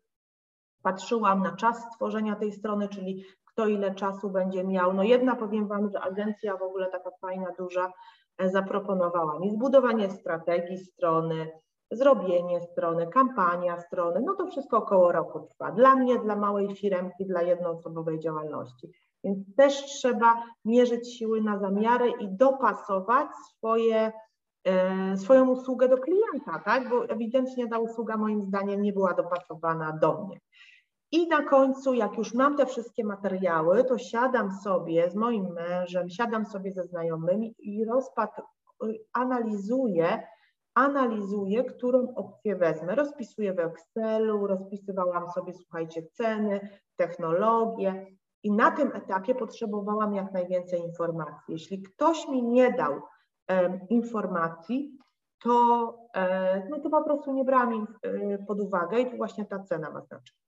patrzyłam 0.83 1.43
na 1.43 1.57
czas 1.57 1.93
stworzenia 1.93 2.37
tej 2.37 2.53
strony, 2.53 2.89
czyli 2.89 3.25
kto 3.45 3.67
ile 3.67 3.95
czasu 3.95 4.31
będzie 4.31 4.65
miał. 4.65 4.95
No 4.95 5.03
jedna 5.03 5.37
powiem 5.37 5.69
Wam, 5.69 5.91
że 5.91 6.01
agencja 6.01 6.57
w 6.57 6.63
ogóle 6.63 6.87
taka 6.87 7.11
fajna, 7.21 7.47
duża 7.59 7.93
e, 8.39 8.49
zaproponowała 8.49 9.39
mi 9.39 9.51
zbudowanie 9.51 10.11
strategii 10.11 10.79
strony, 10.79 11.51
zrobienie 11.91 12.61
strony, 12.61 13.07
kampania 13.07 13.81
strony, 13.81 14.21
no 14.25 14.35
to 14.35 14.47
wszystko 14.47 14.77
około 14.77 15.13
roku 15.13 15.41
trwa. 15.41 15.71
Dla 15.71 15.97
mnie, 15.97 16.19
dla 16.19 16.37
małej 16.37 16.77
firmki, 16.77 17.27
dla 17.27 17.43
jednoosobowej 17.43 18.19
działalności. 18.19 18.89
Więc 19.25 19.55
też 19.57 19.85
trzeba 19.85 20.43
mierzyć 20.65 21.19
siły 21.19 21.41
na 21.41 21.59
zamiary 21.59 22.11
i 22.21 22.29
dopasować 22.29 23.29
swoje, 23.57 24.13
e, 24.65 25.17
swoją 25.17 25.51
usługę 25.51 25.89
do 25.89 25.99
klienta, 25.99 26.63
tak? 26.65 26.91
Bo 26.91 27.05
ewidentnie 27.05 27.69
ta 27.69 27.79
usługa 27.79 28.17
moim 28.17 28.43
zdaniem 28.43 28.83
nie 28.83 28.93
była 28.93 29.15
dopasowana 29.15 29.93
do 29.93 30.25
mnie. 30.25 30.39
I 31.13 31.29
na 31.29 31.43
końcu, 31.43 31.95
jak 31.95 32.19
już 32.19 32.35
mam 32.35 32.57
te 32.57 32.67
wszystkie 32.67 33.05
materiały, 33.05 33.85
to 33.85 33.99
siadam 33.99 34.53
sobie 34.53 35.11
z 35.11 35.15
moim 35.15 35.53
mężem, 35.53 36.11
siadam 36.11 36.47
sobie 36.47 36.73
ze 36.73 36.85
znajomymi 36.85 37.55
i 37.59 37.85
rozpatr, 37.85 38.43
analizuję, 39.13 40.23
analizuję, 40.75 41.65
którą 41.65 42.15
opcję 42.15 42.57
wezmę. 42.57 42.95
Rozpisuję 42.95 43.55
w 43.55 43.59
Excelu, 43.59 44.47
rozpisywałam 44.47 45.31
sobie, 45.31 45.53
słuchajcie, 45.55 46.03
ceny, 46.13 46.69
technologie 46.97 48.07
i 48.43 48.53
na 48.53 48.71
tym 48.71 48.93
etapie 48.95 49.35
potrzebowałam 49.35 50.15
jak 50.15 50.33
najwięcej 50.33 50.81
informacji. 50.81 51.55
Jeśli 51.55 51.83
ktoś 51.83 52.29
mi 52.29 52.43
nie 52.43 52.73
dał 52.73 52.93
um, 53.49 53.81
informacji, 53.89 54.99
to, 55.43 55.51
um, 56.15 56.69
no 56.71 56.81
to 56.81 56.91
po 56.91 57.05
prostu 57.05 57.33
nie 57.33 57.45
brałam 57.45 57.75
im 57.75 57.87
um, 58.05 58.47
pod 58.47 58.61
uwagę 58.61 59.01
i 59.01 59.11
tu 59.11 59.17
właśnie 59.17 59.47
ta 59.47 59.59
cena 59.59 59.91
ma 59.91 60.01
znaczenie. 60.01 60.48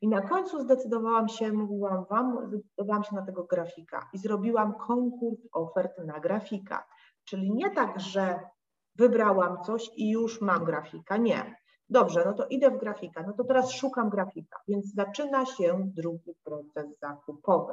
I 0.00 0.08
na 0.08 0.20
końcu 0.20 0.60
zdecydowałam 0.60 1.28
się, 1.28 1.52
mówiłam 1.52 2.04
Wam, 2.10 2.38
zdecydowałam 2.48 3.04
się 3.04 3.14
na 3.14 3.26
tego 3.26 3.44
grafika 3.44 4.08
i 4.12 4.18
zrobiłam 4.18 4.74
konkurs 4.74 5.40
ofert 5.52 5.98
na 5.98 6.20
grafika. 6.20 6.86
Czyli 7.24 7.54
nie 7.54 7.70
tak, 7.70 8.00
że 8.00 8.40
wybrałam 8.96 9.62
coś 9.62 9.90
i 9.96 10.10
już 10.10 10.40
mam 10.40 10.64
grafika, 10.64 11.16
nie. 11.16 11.56
Dobrze, 11.88 12.22
no 12.26 12.32
to 12.32 12.46
idę 12.46 12.70
w 12.70 12.78
grafika, 12.78 13.24
no 13.26 13.32
to 13.32 13.44
teraz 13.44 13.70
szukam 13.70 14.10
grafika, 14.10 14.58
więc 14.68 14.94
zaczyna 14.94 15.46
się 15.46 15.90
drugi 15.96 16.34
proces 16.44 16.98
zakupowy, 17.00 17.72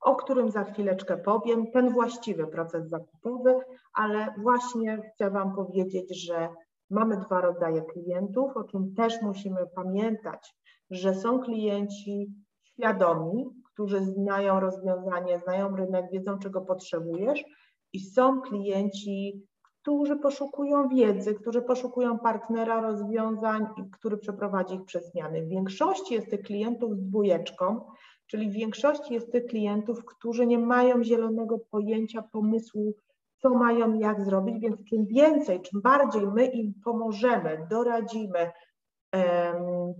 o 0.00 0.16
którym 0.16 0.50
za 0.50 0.64
chwileczkę 0.64 1.16
powiem, 1.16 1.70
ten 1.72 1.90
właściwy 1.90 2.46
proces 2.46 2.88
zakupowy, 2.88 3.60
ale 3.92 4.34
właśnie 4.38 5.02
chcę 5.14 5.30
Wam 5.30 5.54
powiedzieć, 5.54 6.24
że 6.24 6.48
mamy 6.90 7.16
dwa 7.16 7.40
rodzaje 7.40 7.82
klientów, 7.82 8.56
o 8.56 8.64
czym 8.64 8.94
też 8.94 9.22
musimy 9.22 9.66
pamiętać, 9.74 10.54
że 10.90 11.14
są 11.14 11.38
klienci 11.38 12.34
świadomi, 12.62 13.44
którzy 13.72 14.04
znają 14.04 14.60
rozwiązanie, 14.60 15.38
znają 15.38 15.76
rynek, 15.76 16.04
wiedzą 16.12 16.38
czego 16.38 16.60
potrzebujesz 16.60 17.44
i 17.92 18.00
są 18.00 18.40
klienci, 18.40 19.46
którzy 19.86 20.16
poszukują 20.16 20.88
wiedzy, 20.88 21.34
którzy 21.34 21.62
poszukują 21.62 22.18
partnera 22.18 22.80
rozwiązań, 22.80 23.66
który 23.92 24.18
przeprowadzi 24.18 24.74
ich 24.74 24.84
przez 24.84 25.10
zmiany. 25.10 25.42
W 25.42 25.48
większości 25.48 26.14
jest 26.14 26.30
tych 26.30 26.42
klientów 26.42 26.96
z 26.96 27.02
dwójeczką, 27.02 27.80
czyli 28.26 28.50
w 28.50 28.52
większości 28.52 29.14
jest 29.14 29.32
tych 29.32 29.46
klientów, 29.46 30.04
którzy 30.04 30.46
nie 30.46 30.58
mają 30.58 31.04
zielonego 31.04 31.58
pojęcia, 31.58 32.22
pomysłu, 32.22 32.94
co 33.38 33.50
mają, 33.50 33.98
jak 33.98 34.24
zrobić, 34.24 34.58
więc 34.58 34.84
czym 34.84 35.06
więcej, 35.06 35.60
czym 35.60 35.80
bardziej 35.80 36.26
my 36.26 36.46
im 36.46 36.74
pomożemy, 36.84 37.66
doradzimy, 37.70 38.50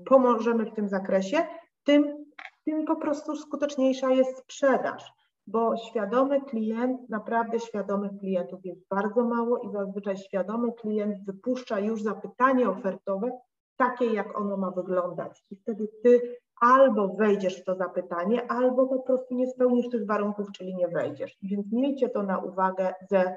pomożemy 0.07 0.65
w 0.65 0.75
tym 0.75 0.89
zakresie, 0.89 1.47
tym, 1.85 2.25
tym 2.65 2.85
po 2.85 2.97
prostu 2.97 3.37
skuteczniejsza 3.37 4.11
jest 4.11 4.39
sprzedaż 4.39 5.13
bo 5.47 5.77
świadomy 5.77 6.41
klient, 6.41 7.09
naprawdę 7.09 7.61
świadomych 7.61 8.13
klientów 8.21 8.61
jest 8.65 8.81
bardzo 8.91 9.25
mało 9.25 9.59
i 9.59 9.73
zazwyczaj 9.73 10.17
świadomy 10.17 10.73
klient 10.73 11.25
wypuszcza 11.25 11.81
już 11.81 12.03
zapytanie 12.03 12.69
ofertowe 12.69 13.31
takie, 13.77 14.07
jak 14.07 14.39
ono 14.39 14.57
ma 14.57 14.71
wyglądać. 14.71 15.45
I 15.51 15.57
wtedy 15.57 15.89
ty 16.03 16.37
albo 16.61 17.09
wejdziesz 17.09 17.61
w 17.61 17.65
to 17.65 17.75
zapytanie, 17.75 18.51
albo 18.51 18.87
po 18.87 19.03
prostu 19.03 19.35
nie 19.35 19.47
spełnisz 19.47 19.89
tych 19.89 20.07
warunków, 20.07 20.53
czyli 20.53 20.75
nie 20.75 20.89
wejdziesz. 20.89 21.37
Więc 21.43 21.73
miejcie 21.73 22.09
to 22.09 22.23
na 22.23 22.39
uwagę, 22.39 22.95
ze, 23.11 23.37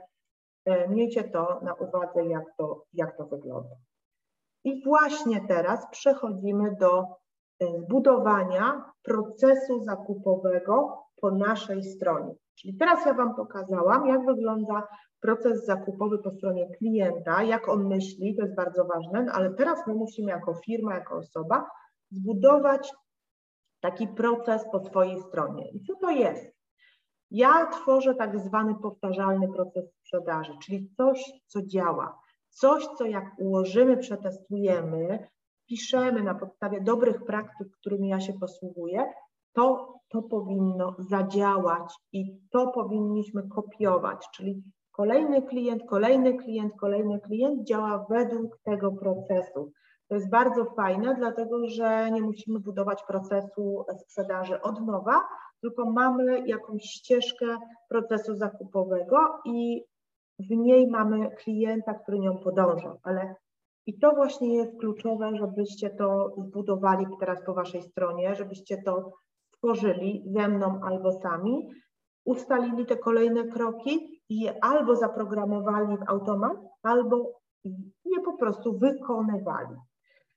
e, 0.65 0.87
miejcie 0.87 1.23
to 1.23 1.59
na 1.63 1.73
uwadze, 1.73 2.25
jak 2.25 2.43
to, 2.57 2.83
jak 2.93 3.17
to 3.17 3.25
wygląda. 3.25 3.75
I 4.69 4.83
właśnie 4.83 5.41
teraz 5.47 5.87
przechodzimy 5.91 6.75
do 6.79 7.03
zbudowania 7.77 8.91
procesu 9.03 9.83
zakupowego 9.83 11.03
po 11.21 11.31
naszej 11.31 11.83
stronie. 11.83 12.35
Czyli 12.55 12.77
teraz 12.77 13.05
ja 13.05 13.13
Wam 13.13 13.35
pokazałam, 13.35 14.07
jak 14.07 14.25
wygląda 14.25 14.87
proces 15.21 15.65
zakupowy 15.65 16.19
po 16.19 16.31
stronie 16.31 16.69
klienta, 16.77 17.43
jak 17.43 17.69
on 17.69 17.87
myśli, 17.87 18.35
to 18.35 18.41
jest 18.41 18.55
bardzo 18.55 18.85
ważne, 18.85 19.23
no 19.23 19.31
ale 19.31 19.53
teraz 19.53 19.87
my 19.87 19.93
musimy 19.93 20.31
jako 20.31 20.53
firma, 20.53 20.95
jako 20.95 21.15
osoba 21.15 21.69
zbudować 22.11 22.93
taki 23.79 24.07
proces 24.07 24.65
po 24.71 24.79
swojej 24.79 25.21
stronie. 25.21 25.71
I 25.71 25.81
co 25.81 25.95
to 25.95 26.09
jest? 26.09 26.59
Ja 27.31 27.65
tworzę 27.65 28.15
tak 28.15 28.39
zwany 28.39 28.75
powtarzalny 28.75 29.47
proces 29.53 29.83
sprzedaży, 29.99 30.53
czyli 30.63 30.89
coś, 30.97 31.31
co 31.47 31.61
działa. 31.61 32.19
Coś, 32.59 32.87
co 32.97 33.05
jak 33.05 33.25
ułożymy, 33.37 33.97
przetestujemy, 33.97 35.27
piszemy 35.69 36.23
na 36.23 36.35
podstawie 36.35 36.81
dobrych 36.81 37.25
praktyk, 37.25 37.67
którymi 37.79 38.09
ja 38.09 38.19
się 38.19 38.33
posługuję, 38.33 39.13
to, 39.53 39.93
to 40.09 40.21
powinno 40.21 40.95
zadziałać 40.99 41.93
i 42.11 42.37
to 42.51 42.67
powinniśmy 42.67 43.43
kopiować, 43.47 44.27
czyli 44.33 44.63
kolejny 44.91 45.41
klient, 45.41 45.83
kolejny 45.89 46.37
klient, 46.37 46.73
kolejny 46.79 47.19
klient 47.19 47.67
działa 47.67 48.05
według 48.09 48.59
tego 48.63 48.91
procesu. 48.91 49.71
To 50.07 50.15
jest 50.15 50.29
bardzo 50.29 50.65
fajne, 50.65 51.15
dlatego 51.15 51.67
że 51.67 52.11
nie 52.11 52.21
musimy 52.21 52.59
budować 52.59 53.03
procesu 53.07 53.85
sprzedaży 53.97 54.61
od 54.61 54.85
nowa, 54.85 55.21
tylko 55.61 55.91
mamy 55.91 56.47
jakąś 56.47 56.83
ścieżkę 56.83 57.45
procesu 57.89 58.35
zakupowego 58.35 59.17
i 59.45 59.83
w 60.39 60.49
niej 60.49 60.87
mamy 60.87 61.29
klienta, 61.35 61.93
który 61.93 62.19
nią 62.19 62.37
podąża, 62.37 62.95
ale 63.03 63.35
i 63.85 63.99
to 63.99 64.15
właśnie 64.15 64.55
jest 64.55 64.79
kluczowe, 64.79 65.35
żebyście 65.35 65.89
to 65.89 66.35
zbudowali 66.37 67.05
teraz 67.19 67.45
po 67.45 67.53
waszej 67.53 67.81
stronie, 67.81 68.35
żebyście 68.35 68.81
to 68.85 69.11
stworzyli 69.55 70.23
ze 70.25 70.47
mną 70.47 70.79
albo 70.83 71.11
sami, 71.11 71.69
ustalili 72.25 72.85
te 72.85 72.97
kolejne 72.97 73.43
kroki 73.43 74.21
i 74.29 74.39
je 74.39 74.63
albo 74.63 74.95
zaprogramowali 74.95 75.97
w 75.97 76.09
automat, 76.09 76.57
albo 76.83 77.39
je 78.05 78.21
po 78.25 78.37
prostu 78.37 78.79
wykonywali. 78.79 79.75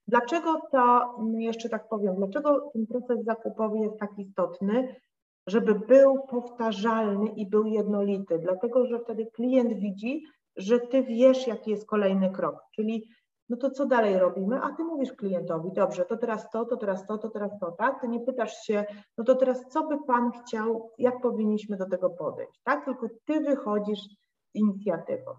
Dlaczego 0.09 0.61
to, 0.73 1.15
jeszcze 1.38 1.69
tak 1.69 1.88
powiem, 1.88 2.15
dlaczego 2.17 2.71
ten 2.73 2.87
proces 2.87 3.25
zakupowy 3.25 3.79
jest 3.79 3.99
tak 3.99 4.11
istotny, 4.19 4.97
żeby 5.46 5.74
był 5.74 6.26
powtarzalny 6.26 7.31
i 7.31 7.46
był 7.46 7.66
jednolity? 7.66 8.38
Dlatego, 8.38 8.87
że 8.87 8.98
wtedy 8.98 9.26
klient 9.26 9.72
widzi, 9.72 10.24
że 10.57 10.81
ty 10.81 11.02
wiesz, 11.02 11.46
jaki 11.46 11.70
jest 11.70 11.87
kolejny 11.87 12.31
krok, 12.31 12.57
czyli 12.74 13.09
no 13.48 13.57
to 13.57 13.70
co 13.70 13.87
dalej 13.87 14.18
robimy? 14.18 14.61
A 14.62 14.72
ty 14.72 14.85
mówisz 14.85 15.12
klientowi, 15.12 15.72
dobrze, 15.72 16.05
to 16.05 16.16
teraz 16.16 16.50
to, 16.50 16.64
to 16.64 16.76
teraz 16.76 17.07
to, 17.07 17.18
to 17.18 17.31
teraz 17.31 17.50
to, 17.61 17.72
tak? 17.72 18.00
Ty 18.00 18.09
nie 18.09 18.20
pytasz 18.20 18.62
się, 18.62 18.85
no 19.18 19.24
to 19.24 19.35
teraz 19.35 19.68
co 19.68 19.87
by 19.87 20.05
pan 20.07 20.31
chciał, 20.31 20.90
jak 20.98 21.20
powinniśmy 21.20 21.76
do 21.76 21.88
tego 21.88 22.11
podejść, 22.11 22.61
tak? 22.64 22.85
Tylko 22.85 23.07
ty 23.24 23.40
wychodzisz 23.40 24.00
z 24.00 24.16
inicjatywą. 24.55 25.33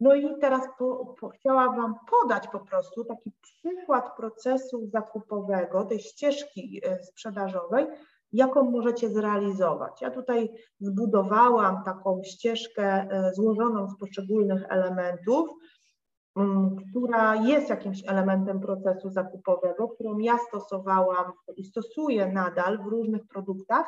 No 0.00 0.14
i 0.14 0.38
teraz 0.40 0.62
po, 0.78 1.14
po, 1.20 1.28
chciałam 1.28 1.76
Wam 1.76 1.94
podać 2.10 2.48
po 2.48 2.60
prostu 2.60 3.04
taki 3.04 3.32
przykład 3.42 4.16
procesu 4.16 4.86
zakupowego, 4.86 5.84
tej 5.84 6.00
ścieżki 6.00 6.80
e, 6.84 7.02
sprzedażowej, 7.02 7.86
jaką 8.32 8.70
możecie 8.70 9.10
zrealizować. 9.10 10.02
Ja 10.02 10.10
tutaj 10.10 10.52
zbudowałam 10.80 11.84
taką 11.84 12.22
ścieżkę 12.24 12.84
e, 12.84 13.30
złożoną 13.34 13.88
z 13.88 13.98
poszczególnych 13.98 14.64
elementów, 14.68 15.48
która 16.90 17.36
jest 17.36 17.68
jakimś 17.68 18.02
elementem 18.08 18.60
procesu 18.60 19.10
zakupowego, 19.10 19.88
którą 19.88 20.18
ja 20.18 20.38
stosowałam 20.48 21.32
i 21.56 21.64
stosuję 21.64 22.32
nadal 22.32 22.78
w 22.82 22.86
różnych 22.86 23.26
produktach, 23.26 23.86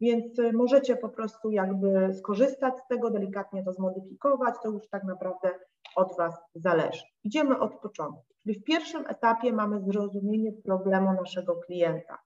więc 0.00 0.38
y, 0.38 0.52
możecie 0.52 0.96
po 0.96 1.08
prostu 1.08 1.50
jakby 1.50 2.14
skorzystać 2.14 2.78
z 2.78 2.86
tego, 2.88 3.10
delikatnie 3.10 3.64
to 3.64 3.72
zmodyfikować, 3.72 4.54
to 4.62 4.70
już 4.70 4.88
tak 4.88 5.04
naprawdę 5.04 5.50
od 5.96 6.16
Was 6.16 6.34
zależy. 6.54 7.02
Idziemy 7.24 7.58
od 7.58 7.80
początku, 7.80 8.24
czyli 8.42 8.60
w 8.60 8.64
pierwszym 8.64 9.06
etapie 9.06 9.52
mamy 9.52 9.80
zrozumienie 9.80 10.52
problemu 10.64 11.12
naszego 11.12 11.56
klienta. 11.56 12.18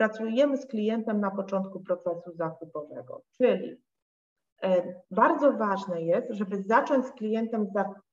Pracujemy 0.00 0.56
z 0.56 0.66
klientem 0.66 1.20
na 1.20 1.30
początku 1.30 1.80
procesu 1.80 2.32
zakupowego, 2.34 3.22
czyli 3.36 3.76
e, 4.62 4.94
bardzo 5.10 5.52
ważne 5.52 6.02
jest, 6.02 6.30
żeby 6.30 6.62
zacząć 6.62 7.06
z 7.06 7.12
klientem 7.12 7.66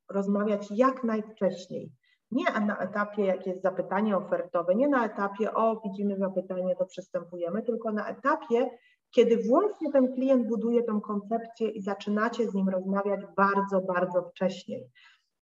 rozmawiać 0.09 0.67
jak 0.71 1.03
najwcześniej. 1.03 1.91
Nie 2.31 2.43
na 2.43 2.77
etapie, 2.77 3.25
jak 3.25 3.47
jest 3.47 3.61
zapytanie 3.61 4.17
ofertowe, 4.17 4.75
nie 4.75 4.87
na 4.87 5.05
etapie, 5.05 5.53
o, 5.53 5.81
widzimy 5.85 6.17
zapytanie, 6.17 6.75
to 6.75 6.85
przystępujemy, 6.85 7.61
tylko 7.61 7.91
na 7.91 8.07
etapie, 8.07 8.69
kiedy 9.11 9.37
właśnie 9.37 9.91
ten 9.91 10.13
klient 10.13 10.47
buduje 10.47 10.83
tą 10.83 11.01
koncepcję 11.01 11.69
i 11.69 11.81
zaczynacie 11.81 12.49
z 12.49 12.53
nim 12.53 12.69
rozmawiać 12.69 13.21
bardzo, 13.37 13.81
bardzo 13.81 14.21
wcześniej. 14.21 14.89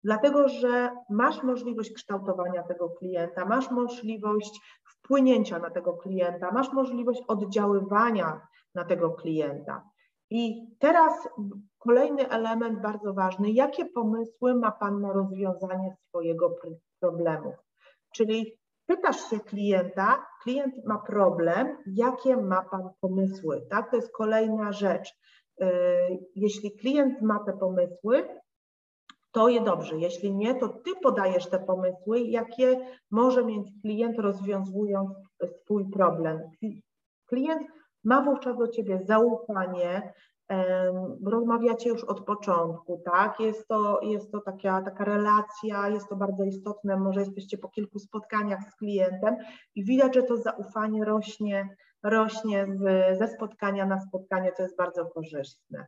Dlatego, 0.05 0.49
że 0.49 0.91
masz 1.11 1.43
możliwość 1.43 1.93
kształtowania 1.93 2.63
tego 2.63 2.91
klienta, 2.91 3.45
masz 3.45 3.71
możliwość 3.71 4.61
wpłynięcia 5.11 5.59
na 5.59 5.71
tego 5.71 5.93
klienta, 5.93 6.53
masz 6.53 6.73
możliwość 6.73 7.23
oddziaływania 7.29 8.41
na 8.75 8.85
tego 8.85 9.11
klienta. 9.11 9.91
I 10.31 10.67
teraz 10.79 11.29
kolejny 11.79 12.29
element 12.29 12.81
bardzo 12.83 13.15
ważny. 13.15 13.51
Jakie 13.51 13.87
pomysły 13.87 14.55
ma 14.55 14.71
Pan 14.71 15.01
na 15.01 15.13
rozwiązanie 15.13 15.97
swojego 16.09 16.57
problemu? 17.01 17.53
Czyli 18.15 18.59
pytasz 18.87 19.31
się 19.31 19.41
klienta, 19.41 20.27
klient 20.43 20.75
ma 20.87 20.99
problem, 20.99 21.77
jakie 21.87 22.37
ma 22.37 22.63
Pan 22.63 22.91
pomysły? 23.01 23.67
Tak? 23.71 23.91
To 23.91 23.97
jest 23.97 24.13
kolejna 24.13 24.73
rzecz. 24.73 25.15
Y, 25.63 25.67
jeśli 26.35 26.77
klient 26.77 27.23
ma 27.23 27.39
te 27.39 27.53
pomysły, 27.53 28.29
to 29.33 29.49
je 29.49 29.61
dobrze. 29.61 29.97
Jeśli 29.97 30.35
nie, 30.35 30.55
to 30.55 30.69
ty 30.69 30.91
podajesz 31.03 31.47
te 31.47 31.59
pomysły, 31.59 32.21
jakie 32.21 32.81
może 33.11 33.45
mieć 33.45 33.69
klient 33.83 34.19
rozwiązując 34.19 35.11
swój 35.63 35.91
problem. 35.91 36.41
Klient 37.27 37.63
ma 38.05 38.23
wówczas 38.23 38.59
do 38.59 38.69
ciebie 38.69 39.01
zaufanie, 39.05 40.13
rozmawiacie 41.27 41.91
już 41.91 42.05
od 42.05 42.25
początku, 42.25 43.03
tak? 43.05 43.41
Jest 43.41 43.69
to, 43.69 44.01
jest 44.03 44.33
to 44.33 44.41
taka, 44.41 44.83
taka 44.83 45.05
relacja, 45.05 45.89
jest 45.89 46.09
to 46.09 46.17
bardzo 46.17 46.45
istotne, 46.45 46.97
może 46.97 47.21
jesteście 47.21 47.59
po 47.59 47.69
kilku 47.69 47.99
spotkaniach 47.99 48.61
z 48.71 48.77
klientem 48.77 49.37
i 49.75 49.85
widać, 49.85 50.15
że 50.15 50.23
to 50.23 50.37
zaufanie 50.37 51.05
rośnie, 51.05 51.77
rośnie 52.03 52.67
z, 52.67 53.19
ze 53.19 53.29
spotkania 53.29 53.87
na 53.87 54.01
spotkanie, 54.01 54.53
co 54.53 54.63
jest 54.63 54.77
bardzo 54.77 55.07
korzystne. 55.07 55.87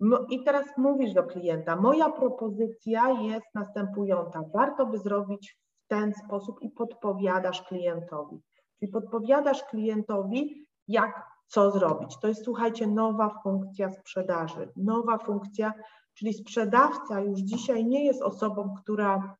No 0.00 0.26
I 0.30 0.44
teraz 0.44 0.66
mówisz 0.76 1.12
do 1.12 1.22
klienta, 1.22 1.76
moja 1.76 2.10
propozycja 2.10 3.10
jest 3.10 3.46
następująca, 3.54 4.42
warto 4.54 4.86
by 4.86 4.98
zrobić 4.98 5.58
w 5.84 5.88
ten 5.88 6.12
sposób 6.14 6.62
i 6.62 6.70
podpowiadasz 6.70 7.62
klientowi. 7.62 8.40
Czyli 8.78 8.92
podpowiadasz 8.92 9.64
klientowi, 9.64 10.66
jak 10.88 11.26
co 11.46 11.70
zrobić. 11.70 12.16
To 12.20 12.28
jest, 12.28 12.44
słuchajcie, 12.44 12.86
nowa 12.86 13.40
funkcja 13.42 13.90
sprzedaży. 13.90 14.72
Nowa 14.76 15.18
funkcja, 15.18 15.72
czyli 16.14 16.34
sprzedawca 16.34 17.20
już 17.20 17.40
dzisiaj 17.40 17.84
nie 17.84 18.04
jest 18.04 18.22
osobą, 18.22 18.74
która 18.82 19.36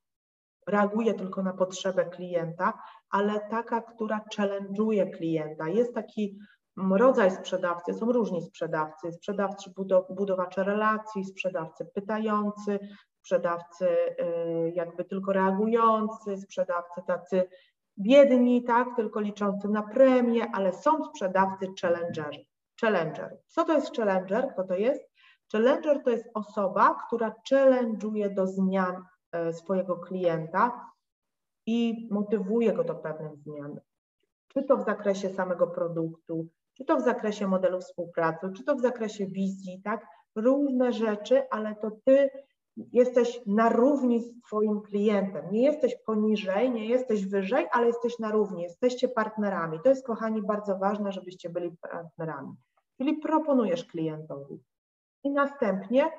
reaguje 0.67 1.15
tylko 1.15 1.43
na 1.43 1.53
potrzebę 1.53 2.05
klienta, 2.05 2.73
ale 3.11 3.41
taka, 3.51 3.81
która 3.81 4.21
challenge'uje 4.37 5.11
klienta. 5.11 5.69
Jest 5.69 5.95
taki 5.95 6.39
rodzaj 6.77 7.31
sprzedawcy, 7.31 7.95
są 7.95 8.13
różni 8.13 8.43
sprzedawcy, 8.43 9.13
sprzedawcy 9.13 9.71
budowacze 10.11 10.65
relacji, 10.65 11.25
sprzedawcy 11.25 11.85
pytający, 11.85 12.79
sprzedawcy 13.19 13.89
jakby 14.75 15.05
tylko 15.05 15.33
reagujący, 15.33 16.37
sprzedawcy 16.37 17.01
tacy 17.07 17.49
biedni, 17.99 18.65
tak, 18.65 18.89
tylko 18.97 19.21
liczący 19.21 19.69
na 19.69 19.83
premię, 19.83 20.47
ale 20.53 20.73
są 20.73 21.05
sprzedawcy 21.05 21.67
challengerzy. 21.81 22.45
Challenger. 22.81 23.39
Co 23.47 23.65
to 23.65 23.73
jest 23.73 23.97
challenger? 23.97 24.49
Kto 24.53 24.65
to 24.65 24.75
jest? 24.75 25.03
Challenger 25.53 26.03
to 26.03 26.11
jest 26.11 26.29
osoba, 26.35 26.97
która 27.07 27.35
challenge'uje 27.51 28.35
do 28.35 28.47
zmian 28.47 29.05
e, 29.33 29.53
swojego 29.53 29.97
klienta 29.97 30.91
i 31.67 32.09
motywuje 32.11 32.73
go 32.73 32.85
do 32.85 32.95
pewnych 32.95 33.37
zmian. 33.37 33.81
Czy 34.49 34.63
to 34.63 34.77
w 34.77 34.85
zakresie 34.85 35.31
samego 35.31 35.67
produktu, 35.67 36.47
czy 36.77 36.85
to 36.85 36.97
w 36.97 37.05
zakresie 37.05 37.47
modelu 37.47 37.81
współpracy, 37.81 38.53
czy 38.57 38.65
to 38.65 38.75
w 38.75 38.81
zakresie 38.81 39.27
wizji, 39.27 39.81
tak? 39.85 40.07
Różne 40.35 40.93
rzeczy, 40.93 41.43
ale 41.51 41.75
to 41.75 41.91
ty 42.05 42.31
jesteś 42.93 43.41
na 43.47 43.69
równi 43.69 44.21
z 44.21 44.41
Twoim 44.41 44.81
klientem. 44.81 45.45
Nie 45.51 45.63
jesteś 45.63 45.97
poniżej, 46.07 46.71
nie 46.71 46.87
jesteś 46.87 47.27
wyżej, 47.27 47.67
ale 47.73 47.87
jesteś 47.87 48.19
na 48.19 48.31
równi, 48.31 48.63
jesteście 48.63 49.09
partnerami. 49.09 49.81
To 49.83 49.89
jest, 49.89 50.07
kochani, 50.07 50.43
bardzo 50.43 50.79
ważne, 50.79 51.13
żebyście 51.13 51.51
byli 51.51 51.71
partnerami. 51.91 52.55
Czyli 52.99 53.19
proponujesz 53.19 53.85
klientowi 53.85 54.61
i 55.25 55.31
następnie 55.31 56.11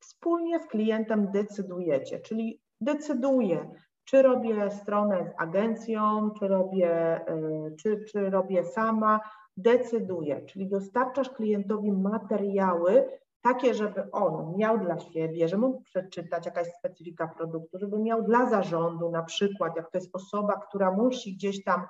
wspólnie 0.00 0.60
z 0.60 0.66
klientem 0.66 1.30
decydujecie, 1.30 2.20
czyli 2.20 2.60
decyduję, 2.80 3.70
czy 4.04 4.22
robię 4.22 4.70
stronę 4.70 5.24
z 5.24 5.42
agencją, 5.42 6.30
czy 6.38 6.48
robię, 6.48 7.20
y, 7.28 7.76
czy, 7.76 8.04
czy 8.12 8.30
robię 8.30 8.64
sama, 8.64 9.20
decyduję, 9.62 10.46
czyli 10.46 10.68
dostarczasz 10.68 11.30
klientowi 11.30 11.92
materiały, 11.92 13.08
takie, 13.42 13.74
żeby 13.74 14.10
on 14.12 14.56
miał 14.56 14.78
dla 14.78 14.98
siebie, 14.98 15.48
że 15.48 15.56
mógł 15.56 15.82
przeczytać 15.82 16.46
jakaś 16.46 16.66
specyfika 16.78 17.28
produktu, 17.28 17.78
żeby 17.78 17.98
miał 17.98 18.22
dla 18.22 18.50
zarządu 18.50 19.10
na 19.10 19.22
przykład, 19.22 19.76
jak 19.76 19.90
to 19.90 19.98
jest 19.98 20.16
osoba, 20.16 20.60
która 20.68 20.92
musi 20.92 21.34
gdzieś 21.34 21.64
tam 21.64 21.86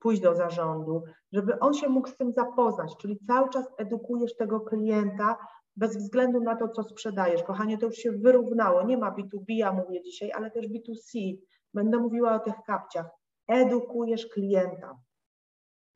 pójść 0.00 0.22
do 0.22 0.34
zarządu, 0.34 1.02
żeby 1.32 1.58
on 1.58 1.74
się 1.74 1.88
mógł 1.88 2.08
z 2.08 2.16
tym 2.16 2.32
zapoznać, 2.32 2.96
czyli 2.96 3.18
cały 3.26 3.48
czas 3.48 3.66
edukujesz 3.78 4.36
tego 4.36 4.60
klienta 4.60 5.36
bez 5.76 5.96
względu 5.96 6.40
na 6.40 6.56
to, 6.56 6.68
co 6.68 6.82
sprzedajesz. 6.82 7.42
Kochanie, 7.42 7.78
to 7.78 7.86
już 7.86 7.96
się 7.96 8.12
wyrównało, 8.12 8.82
nie 8.82 8.98
ma 8.98 9.10
B2B, 9.10 9.44
ja 9.48 9.72
mówię 9.72 10.02
dzisiaj, 10.02 10.32
ale 10.32 10.50
też 10.50 10.66
B2C. 10.68 11.36
Będę 11.74 11.98
mówiła 11.98 12.34
o 12.34 12.38
tych 12.38 12.54
kapciach. 12.66 13.06
Edukujesz 13.48 14.26
klienta. 14.26 14.98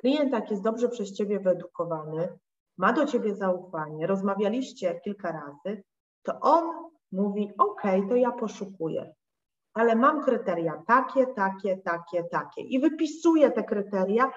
Klient, 0.03 0.32
jak 0.32 0.50
jest 0.50 0.62
dobrze 0.62 0.88
przez 0.88 1.12
Ciebie 1.12 1.40
wyedukowany, 1.40 2.38
ma 2.78 2.92
do 2.92 3.07
ciebie 3.07 3.34
zaufanie, 3.34 4.07
rozmawialiście 4.07 5.00
kilka 5.05 5.32
razy, 5.32 5.82
to 6.22 6.40
on 6.40 6.64
mówi: 7.12 7.53
OK, 7.59 7.82
to 8.09 8.16
ja 8.16 8.30
poszukuję, 8.32 9.14
ale 9.74 9.96
mam 9.96 10.22
kryteria 10.22 10.82
takie, 10.86 11.26
takie, 11.26 11.76
takie, 11.76 12.24
takie 12.24 12.62
i 12.62 12.80
wypisuje 12.80 13.50
te 13.50 13.64
kryteria 13.64 14.32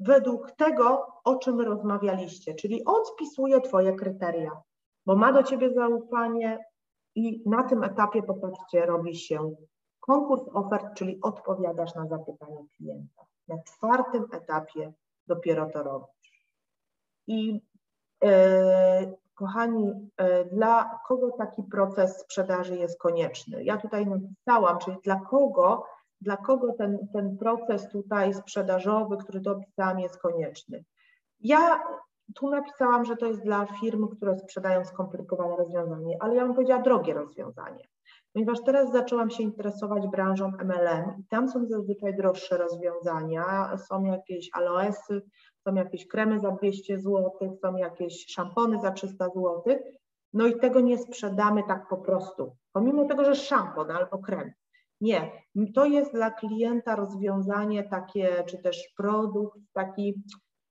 według 0.00 0.52
tego, 0.52 1.06
o 1.24 1.36
czym 1.36 1.60
rozmawialiście. 1.60 2.54
Czyli 2.54 2.84
on 2.84 3.04
spisuje 3.04 3.60
Twoje 3.60 3.92
kryteria, 3.92 4.62
bo 5.06 5.16
ma 5.16 5.32
do 5.32 5.42
ciebie 5.42 5.74
zaufanie 5.74 6.64
i 7.14 7.42
na 7.46 7.62
tym 7.62 7.84
etapie, 7.84 8.22
popatrzcie, 8.22 8.86
robi 8.86 9.16
się 9.16 9.54
konkurs 10.00 10.42
ofert, 10.52 10.86
czyli 10.94 11.18
odpowiadasz 11.22 11.94
na 11.94 12.06
zapytania 12.06 12.60
klienta. 12.76 13.22
Na 13.48 13.56
czwartym 13.62 14.26
etapie 14.32 14.92
dopiero 15.26 15.70
to 15.70 15.82
robisz. 15.82 16.46
I 17.26 17.60
E, 18.24 19.12
kochani, 19.34 20.10
e, 20.16 20.44
dla 20.44 20.98
kogo 21.06 21.30
taki 21.30 21.62
proces 21.62 22.20
sprzedaży 22.20 22.76
jest 22.76 22.98
konieczny? 22.98 23.64
Ja 23.64 23.76
tutaj 23.76 24.06
napisałam, 24.06 24.78
czyli 24.78 24.96
dla 25.04 25.20
kogo, 25.20 25.86
dla 26.20 26.36
kogo 26.36 26.72
ten, 26.72 27.08
ten 27.12 27.38
proces 27.38 27.88
tutaj 27.88 28.34
sprzedażowy, 28.34 29.16
który 29.16 29.40
to 29.40 29.50
opisałam, 29.50 30.00
jest 30.00 30.18
konieczny. 30.18 30.84
Ja 31.40 31.82
tu 32.34 32.50
napisałam, 32.50 33.04
że 33.04 33.16
to 33.16 33.26
jest 33.26 33.40
dla 33.40 33.66
firm, 33.80 34.08
które 34.08 34.38
sprzedają 34.38 34.84
skomplikowane 34.84 35.56
rozwiązanie, 35.56 36.16
ale 36.20 36.34
ja 36.34 36.44
bym 36.44 36.54
powiedziała 36.54 36.82
drogie 36.82 37.14
rozwiązanie. 37.14 37.84
Ponieważ 38.32 38.58
teraz 38.66 38.92
zaczęłam 38.92 39.30
się 39.30 39.42
interesować 39.42 40.06
branżą 40.08 40.52
MLM 40.64 41.14
i 41.18 41.24
tam 41.28 41.48
są 41.48 41.66
zazwyczaj 41.66 42.16
droższe 42.16 42.58
rozwiązania, 42.58 43.76
są 43.76 44.04
jakieś 44.04 44.50
aloesy, 44.52 45.22
są 45.68 45.74
jakieś 45.74 46.06
kremy 46.08 46.40
za 46.40 46.50
200 46.50 46.98
zł, 46.98 47.58
są 47.62 47.76
jakieś 47.76 48.26
szampony 48.26 48.80
za 48.80 48.90
300 48.90 49.24
zł, 49.24 49.62
no 50.32 50.46
i 50.46 50.60
tego 50.60 50.80
nie 50.80 50.98
sprzedamy 50.98 51.62
tak 51.68 51.88
po 51.88 51.96
prostu, 51.96 52.56
pomimo 52.72 53.04
tego, 53.04 53.24
że 53.24 53.34
szampon 53.34 53.90
albo 53.90 54.18
krem. 54.18 54.52
Nie, 55.00 55.32
to 55.74 55.84
jest 55.84 56.12
dla 56.12 56.30
klienta 56.30 56.96
rozwiązanie 56.96 57.84
takie, 57.84 58.44
czy 58.46 58.58
też 58.62 58.92
produkt 58.96 59.58
taki, 59.72 60.22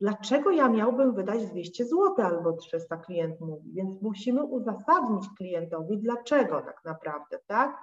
dlaczego 0.01 0.51
ja 0.51 0.69
miałbym 0.69 1.13
wydać 1.13 1.45
200 1.45 1.85
zł 1.85 2.15
albo 2.17 2.53
300, 2.53 2.97
klient 2.97 3.41
mówi, 3.41 3.71
więc 3.73 4.01
musimy 4.01 4.43
uzasadnić 4.43 5.25
klientowi, 5.37 5.97
dlaczego 5.97 6.61
tak 6.61 6.81
naprawdę, 6.85 7.39
tak? 7.47 7.77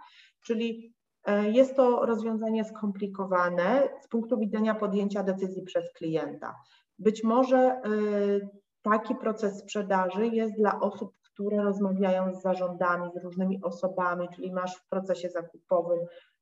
Czyli 0.44 0.94
e, 1.24 1.50
jest 1.50 1.76
to 1.76 2.06
rozwiązanie 2.06 2.64
skomplikowane 2.64 3.88
z 4.00 4.08
punktu 4.08 4.38
widzenia 4.38 4.74
podjęcia 4.74 5.22
decyzji 5.22 5.62
przez 5.62 5.92
klienta. 5.92 6.54
Być 6.98 7.24
może 7.24 7.82
y, 7.86 8.48
taki 8.82 9.14
proces 9.14 9.58
sprzedaży 9.58 10.26
jest 10.26 10.54
dla 10.56 10.80
osób, 10.80 11.14
które 11.22 11.62
rozmawiają 11.62 12.34
z 12.34 12.42
zarządami, 12.42 13.10
z 13.14 13.24
różnymi 13.24 13.62
osobami, 13.62 14.28
czyli 14.34 14.52
masz 14.52 14.76
w 14.76 14.88
procesie 14.88 15.30
zakupowym 15.30 15.98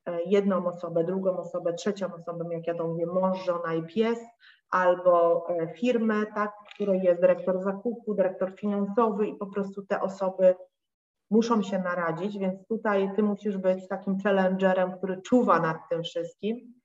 e, 0.06 0.22
jedną 0.22 0.66
osobę, 0.66 1.04
drugą 1.04 1.36
osobę, 1.36 1.74
trzecią 1.74 2.14
osobę, 2.14 2.44
jak 2.50 2.66
ja 2.66 2.74
to 2.74 2.88
mówię, 2.88 3.06
mąż, 3.06 3.44
żona 3.44 3.74
i 3.74 3.82
pies, 3.82 4.18
albo 4.70 5.46
e, 5.48 5.74
firmę, 5.74 6.26
tak, 6.34 6.52
w 6.66 6.74
której 6.74 7.02
jest 7.02 7.20
dyrektor 7.20 7.62
zakupu, 7.62 8.14
dyrektor 8.14 8.54
finansowy 8.60 9.26
i 9.26 9.36
po 9.36 9.46
prostu 9.46 9.82
te 9.86 10.00
osoby 10.00 10.54
muszą 11.30 11.62
się 11.62 11.78
naradzić, 11.78 12.38
więc 12.38 12.66
tutaj 12.66 13.10
ty 13.16 13.22
musisz 13.22 13.58
być 13.58 13.88
takim 13.88 14.18
challengerem, 14.18 14.92
który 14.98 15.22
czuwa 15.22 15.60
nad 15.60 15.76
tym 15.90 16.02
wszystkim 16.02 16.76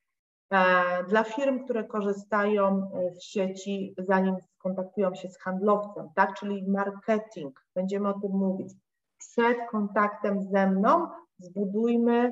E, 0.51 1.03
dla 1.03 1.23
firm, 1.23 1.63
które 1.63 1.83
korzystają 1.83 2.91
e, 2.93 3.15
z 3.15 3.23
sieci, 3.23 3.95
zanim 3.97 4.35
skontaktują 4.57 5.15
się 5.15 5.29
z 5.29 5.39
handlowcem, 5.39 6.09
tak, 6.15 6.33
czyli 6.33 6.67
marketing, 6.67 7.65
będziemy 7.75 8.09
o 8.09 8.19
tym 8.19 8.31
mówić. 8.31 8.73
Przed 9.17 9.57
kontaktem 9.69 10.41
ze 10.43 10.67
mną 10.67 11.07
zbudujmy 11.37 12.31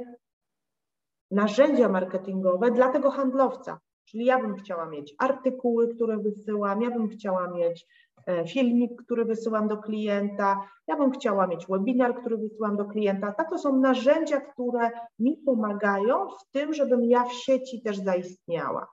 narzędzia 1.32 1.90
marketingowe 1.90 2.72
dla 2.72 2.92
tego 2.92 3.12
handlowca. 3.12 3.80
Czyli 4.10 4.26
ja 4.26 4.40
bym 4.40 4.56
chciała 4.56 4.86
mieć 4.86 5.16
artykuły, 5.18 5.96
które 5.96 6.18
wysyłam, 6.18 6.82
ja 6.82 6.92
bym 6.92 7.10
chciała 7.10 7.48
mieć 7.48 7.88
E, 8.30 8.48
filmik, 8.48 9.04
który 9.04 9.26
wysyłam 9.26 9.68
do 9.68 9.78
klienta, 9.78 10.70
ja 10.88 10.96
bym 10.96 11.12
chciała 11.12 11.48
mieć 11.48 11.68
webinar, 11.68 12.16
który 12.22 12.38
wysyłam 12.38 12.78
do 12.78 12.86
klienta. 12.86 13.32
Tak, 13.32 13.50
to 13.50 13.58
są 13.58 13.80
narzędzia, 13.80 14.42
które 14.42 14.90
mi 15.20 15.38
pomagają 15.38 16.28
w 16.30 16.52
tym, 16.52 16.74
żebym 16.74 17.06
ja 17.06 17.24
w 17.24 17.34
sieci 17.34 17.82
też 17.82 17.98
zaistniała. 17.98 18.88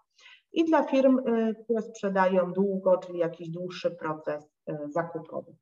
I 0.53 0.64
dla 0.64 0.83
firm, 0.83 1.19
e, 1.19 1.55
które 1.55 1.83
sprzedają 1.83 2.53
długo, 2.53 2.99
czyli 2.99 3.19
jakiś 3.19 3.49
dłuższy 3.49 3.91
proces 3.91 4.51
e, 4.67 4.79
zakupowy. 4.89 5.57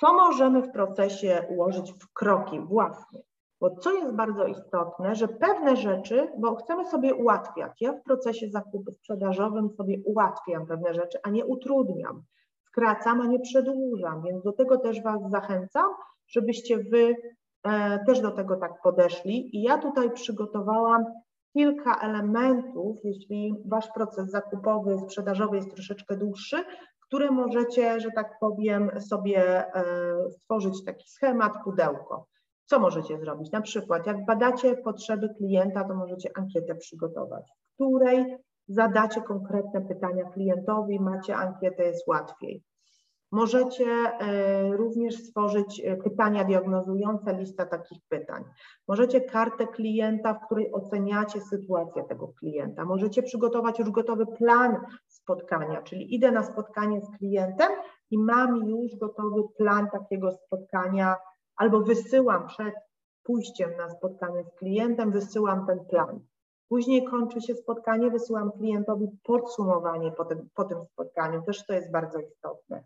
Co 0.00 0.12
możemy 0.12 0.62
w 0.62 0.72
procesie 0.72 1.46
ułożyć 1.48 1.92
w 1.92 2.12
kroki 2.12 2.60
własne? 2.60 3.20
Bo 3.60 3.70
co 3.70 3.92
jest 3.92 4.14
bardzo 4.14 4.46
istotne, 4.46 5.14
że 5.14 5.28
pewne 5.28 5.76
rzeczy, 5.76 6.28
bo 6.38 6.56
chcemy 6.56 6.84
sobie 6.84 7.14
ułatwiać. 7.14 7.80
Ja 7.80 7.92
w 7.92 8.02
procesie 8.02 8.48
zakupu 8.50 8.92
sprzedażowym 8.92 9.70
sobie 9.70 9.98
ułatwiam 10.04 10.66
pewne 10.66 10.94
rzeczy, 10.94 11.18
a 11.22 11.30
nie 11.30 11.46
utrudniam. 11.46 12.22
Skracam, 12.66 13.20
a 13.20 13.26
nie 13.26 13.40
przedłużam, 13.40 14.22
więc 14.22 14.42
do 14.42 14.52
tego 14.52 14.78
też 14.78 15.02
Was 15.02 15.30
zachęcam, 15.30 15.90
żebyście 16.28 16.78
Wy 16.78 17.16
e, 17.62 18.04
też 18.04 18.20
do 18.20 18.30
tego 18.30 18.56
tak 18.56 18.72
podeszli. 18.82 19.56
I 19.56 19.62
ja 19.62 19.78
tutaj 19.78 20.10
przygotowałam 20.10 21.04
kilka 21.52 21.98
elementów, 22.00 22.96
jeśli 23.04 23.54
Wasz 23.66 23.88
proces 23.94 24.30
zakupowy, 24.30 24.98
sprzedażowy 24.98 25.56
jest 25.56 25.74
troszeczkę 25.74 26.16
dłuższy, 26.16 26.64
które 27.06 27.30
możecie, 27.30 28.00
że 28.00 28.10
tak 28.10 28.38
powiem, 28.40 29.00
sobie 29.00 29.74
e, 29.74 29.84
stworzyć 30.30 30.84
taki 30.84 31.08
schemat, 31.08 31.52
pudełko. 31.64 32.26
Co 32.70 32.78
możecie 32.78 33.18
zrobić? 33.18 33.52
Na 33.52 33.60
przykład, 33.60 34.06
jak 34.06 34.24
badacie 34.24 34.76
potrzeby 34.76 35.28
klienta, 35.36 35.84
to 35.84 35.94
możecie 35.94 36.30
ankietę 36.36 36.74
przygotować, 36.74 37.44
w 37.50 37.74
której 37.74 38.36
zadacie 38.68 39.22
konkretne 39.22 39.80
pytania 39.80 40.24
klientowi, 40.24 41.00
macie 41.00 41.36
ankietę, 41.36 41.84
jest 41.84 42.08
łatwiej. 42.08 42.62
Możecie 43.32 43.86
e, 43.86 44.76
również 44.76 45.14
stworzyć 45.14 45.82
e, 45.84 45.96
pytania 45.96 46.44
diagnozujące, 46.44 47.38
lista 47.38 47.66
takich 47.66 47.98
pytań. 48.08 48.44
Możecie 48.88 49.20
kartę 49.20 49.66
klienta, 49.66 50.34
w 50.34 50.46
której 50.46 50.72
oceniacie 50.72 51.40
sytuację 51.40 52.04
tego 52.04 52.28
klienta. 52.28 52.84
Możecie 52.84 53.22
przygotować 53.22 53.78
już 53.78 53.90
gotowy 53.90 54.26
plan 54.26 54.76
spotkania, 55.08 55.82
czyli 55.82 56.14
idę 56.14 56.32
na 56.32 56.42
spotkanie 56.42 57.00
z 57.00 57.18
klientem 57.18 57.70
i 58.10 58.18
mam 58.18 58.56
już 58.56 58.96
gotowy 58.96 59.42
plan 59.58 59.88
takiego 59.90 60.30
spotkania 60.30 61.16
albo 61.60 61.80
wysyłam 61.80 62.46
przed 62.46 62.74
pójściem 63.22 63.76
na 63.76 63.90
spotkanie 63.90 64.44
z 64.44 64.54
klientem 64.54 65.12
wysyłam 65.12 65.66
ten 65.66 65.84
plan. 65.84 66.20
Później 66.68 67.04
kończy 67.04 67.40
się 67.40 67.54
spotkanie, 67.54 68.10
wysyłam 68.10 68.52
klientowi 68.52 69.08
podsumowanie 69.22 70.12
po 70.12 70.24
tym, 70.24 70.48
po 70.54 70.64
tym 70.64 70.84
spotkaniu, 70.84 71.42
też 71.42 71.66
to 71.66 71.72
jest 71.72 71.90
bardzo 71.90 72.18
istotne. 72.18 72.84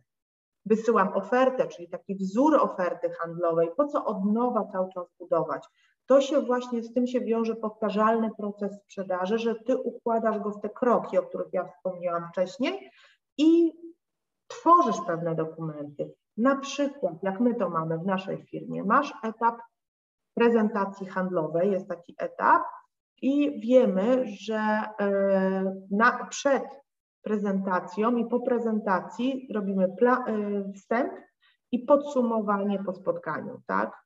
Wysyłam 0.67 1.09
ofertę, 1.09 1.69
czyli 1.69 1.89
taki 1.89 2.15
wzór 2.15 2.55
oferty 2.55 3.11
handlowej, 3.11 3.71
po 3.77 3.87
co 3.87 4.05
od 4.05 4.25
nowa 4.25 4.65
cały 4.73 4.93
czas 4.93 5.07
budować. 5.19 5.65
To 6.07 6.21
się 6.21 6.41
właśnie 6.41 6.83
z 6.83 6.93
tym 6.95 7.07
się 7.07 7.21
wiąże 7.21 7.55
powtarzalny 7.55 8.31
proces 8.39 8.73
sprzedaży, 8.83 9.39
że 9.39 9.55
ty 9.55 9.77
układasz 9.77 10.39
go 10.39 10.51
w 10.51 10.61
te 10.61 10.69
kroki, 10.69 11.19
o 11.19 11.23
których 11.23 11.53
ja 11.53 11.65
wspomniałam 11.65 12.29
wcześniej 12.29 12.91
i 13.39 13.73
tworzysz 14.49 15.01
pewne 15.07 15.35
dokumenty. 15.35 16.15
Na 16.37 16.57
przykład, 16.57 17.23
jak 17.23 17.41
my 17.41 17.55
to 17.55 17.71
mamy 17.71 17.99
w 17.99 18.07
naszej 18.07 18.43
firmie, 18.43 18.85
masz 18.85 19.15
etap 19.23 19.59
prezentacji 20.35 21.07
handlowej, 21.07 21.73
jest 21.73 21.89
taki 21.89 22.15
etap 22.19 22.63
i 23.23 23.61
wiemy, 23.61 24.25
że 24.27 24.83
e, 25.01 25.75
na, 25.91 26.27
przed 26.27 26.65
prezentacją 27.23 28.17
i 28.17 28.27
po 28.27 28.41
prezentacji 28.41 29.49
robimy 29.55 29.85
e, 29.85 30.73
wstęp 30.73 31.13
i 31.73 31.79
podsumowanie 31.79 32.85
po 32.85 32.93
spotkaniu, 32.93 33.61
tak? 33.67 34.05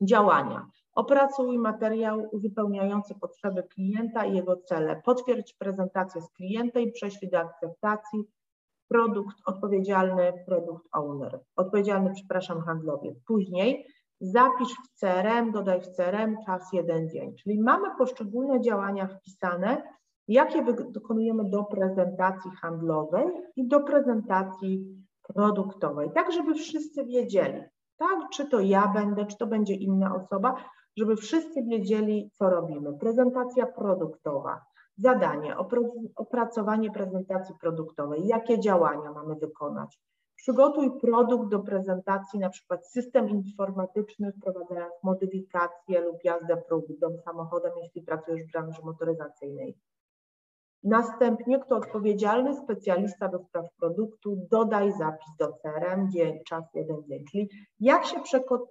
Działania. 0.00 0.66
Opracuj 0.94 1.58
materiał 1.58 2.28
uzupełniający 2.32 3.14
potrzeby 3.14 3.62
klienta 3.62 4.24
i 4.24 4.36
jego 4.36 4.56
cele. 4.56 5.02
Potwierdź 5.04 5.54
prezentację 5.54 6.22
z 6.22 6.30
klientem 6.30 6.82
i 6.82 6.92
prześlij 6.92 7.30
do 7.30 7.38
akceptacji 7.38 8.24
produkt 8.88 9.36
odpowiedzialny, 9.46 10.32
produkt 10.46 10.84
owner, 10.92 11.40
odpowiedzialny, 11.56 12.10
przepraszam, 12.14 12.60
handlowiec. 12.60 13.14
Później 13.26 13.86
zapisz 14.20 14.68
w 14.68 15.00
CRM, 15.00 15.52
dodaj 15.52 15.80
w 15.80 15.88
CRM 15.88 16.36
czas 16.46 16.72
jeden 16.72 17.08
dzień, 17.08 17.34
czyli 17.36 17.62
mamy 17.62 17.88
poszczególne 17.98 18.60
działania 18.60 19.06
wpisane, 19.06 19.82
jakie 20.28 20.64
dokonujemy 20.90 21.50
do 21.50 21.64
prezentacji 21.64 22.50
handlowej 22.50 23.26
i 23.56 23.68
do 23.68 23.80
prezentacji 23.80 25.04
produktowej, 25.22 26.10
tak 26.14 26.32
żeby 26.32 26.54
wszyscy 26.54 27.04
wiedzieli, 27.04 27.62
tak, 27.96 28.18
czy 28.32 28.48
to 28.48 28.60
ja 28.60 28.88
będę, 28.88 29.26
czy 29.26 29.36
to 29.36 29.46
będzie 29.46 29.74
inna 29.74 30.14
osoba, 30.14 30.54
żeby 30.96 31.16
wszyscy 31.16 31.62
wiedzieli, 31.62 32.30
co 32.34 32.50
robimy. 32.50 32.98
Prezentacja 32.98 33.66
produktowa, 33.66 34.60
zadanie, 34.98 35.56
opracowanie 36.16 36.90
prezentacji 36.90 37.54
produktowej, 37.60 38.26
jakie 38.26 38.60
działania 38.60 39.12
mamy 39.12 39.34
wykonać. 39.34 40.00
Przygotuj 40.36 41.00
produkt 41.00 41.50
do 41.50 41.58
prezentacji, 41.58 42.38
na 42.38 42.50
przykład 42.50 42.88
system 42.88 43.28
informatyczny, 43.28 44.32
wprowadzając 44.32 44.94
modyfikację 45.02 46.00
lub 46.00 46.24
jazdę 46.24 46.56
próbną 46.56 47.18
samochodem, 47.24 47.72
jeśli 47.82 48.02
pracujesz 48.02 48.42
w 48.48 48.52
branży 48.52 48.80
motoryzacyjnej. 48.84 49.76
Następnie, 50.84 51.58
kto 51.58 51.76
odpowiedzialny, 51.76 52.56
specjalista 52.56 53.28
do 53.28 53.38
spraw 53.38 53.66
produktu, 53.80 54.46
dodaj 54.50 54.92
zapis 54.92 55.28
do 55.38 55.52
CRM, 55.52 56.10
dzień, 56.10 56.44
czas 56.44 56.64
jeden 56.74 57.04
dzień. 57.04 57.24
Czyli 57.30 57.48
jak 57.80 58.04
się 58.04 58.16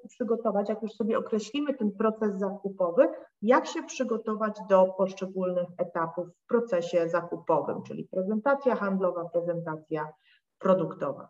przygotować, 0.09 0.69
jak 0.69 0.81
już 0.81 0.91
sobie 0.91 1.17
określimy 1.17 1.73
ten 1.73 1.91
proces 1.91 2.35
zakupowy, 2.35 3.07
jak 3.41 3.67
się 3.67 3.83
przygotować 3.83 4.59
do 4.69 4.93
poszczególnych 4.97 5.67
etapów 5.77 6.27
w 6.27 6.47
procesie 6.47 7.09
zakupowym, 7.09 7.83
czyli 7.83 8.07
prezentacja 8.11 8.75
handlowa, 8.75 9.29
prezentacja 9.29 10.13
produktowa. 10.59 11.29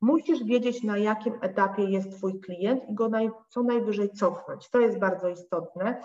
Musisz 0.00 0.44
wiedzieć, 0.44 0.82
na 0.82 0.98
jakim 0.98 1.34
etapie 1.40 1.84
jest 1.84 2.16
Twój 2.16 2.40
klient 2.40 2.88
i 2.88 2.94
go 2.94 3.08
naj, 3.08 3.30
co 3.48 3.62
najwyżej 3.62 4.10
cofnąć. 4.10 4.70
To 4.70 4.80
jest 4.80 4.98
bardzo 4.98 5.28
istotne, 5.28 6.02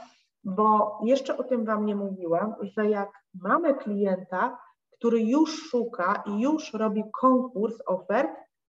bo 0.48 1.00
jeszcze 1.04 1.38
o 1.38 1.44
tym 1.44 1.66
Wam 1.66 1.86
nie 1.86 1.96
mówiłam, 1.96 2.56
że 2.62 2.90
jak 2.90 3.10
mamy 3.34 3.76
klienta, 3.76 4.58
który 4.92 5.22
już 5.22 5.70
szuka 5.70 6.24
i 6.26 6.42
już 6.42 6.74
robi 6.74 7.04
konkurs 7.22 7.78
ofert, 7.86 8.30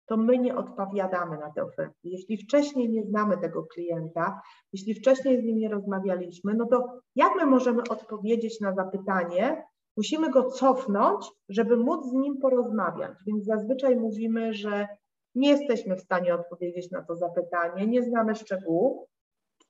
to 0.05 0.17
my 0.17 0.38
nie 0.38 0.55
odpowiadamy 0.55 1.38
na 1.38 1.51
te 1.51 1.63
oferty. 1.63 1.95
Jeśli 2.03 2.38
wcześniej 2.38 2.89
nie 2.89 3.03
znamy 3.03 3.38
tego 3.38 3.63
klienta, 3.63 4.41
jeśli 4.74 4.93
wcześniej 4.93 5.41
z 5.41 5.43
nim 5.43 5.57
nie 5.57 5.69
rozmawialiśmy, 5.69 6.53
no 6.53 6.65
to 6.65 6.99
jak 7.15 7.36
my 7.36 7.45
możemy 7.45 7.84
odpowiedzieć 7.89 8.61
na 8.61 8.74
zapytanie? 8.74 9.63
Musimy 9.97 10.30
go 10.30 10.43
cofnąć, 10.43 11.26
żeby 11.49 11.78
móc 11.78 12.05
z 12.05 12.13
nim 12.13 12.38
porozmawiać. 12.41 13.11
Więc 13.28 13.45
zazwyczaj 13.45 13.95
mówimy, 13.95 14.53
że 14.53 14.88
nie 15.36 15.49
jesteśmy 15.49 15.95
w 15.95 16.01
stanie 16.01 16.36
odpowiedzieć 16.36 16.91
na 16.91 17.03
to 17.03 17.15
zapytanie, 17.15 17.88
nie 17.88 18.03
znamy 18.03 18.36
szczegółów, 18.36 19.11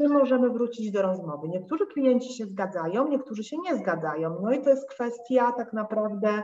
czy 0.01 0.09
możemy 0.09 0.49
wrócić 0.49 0.91
do 0.91 1.01
rozmowy. 1.01 1.47
Niektórzy 1.47 1.87
klienci 1.87 2.33
się 2.33 2.45
zgadzają, 2.45 3.07
niektórzy 3.07 3.43
się 3.43 3.57
nie 3.57 3.75
zgadzają. 3.75 4.37
No 4.41 4.51
i 4.51 4.61
to 4.61 4.69
jest 4.69 4.89
kwestia 4.89 5.51
tak 5.51 5.73
naprawdę, 5.73 6.43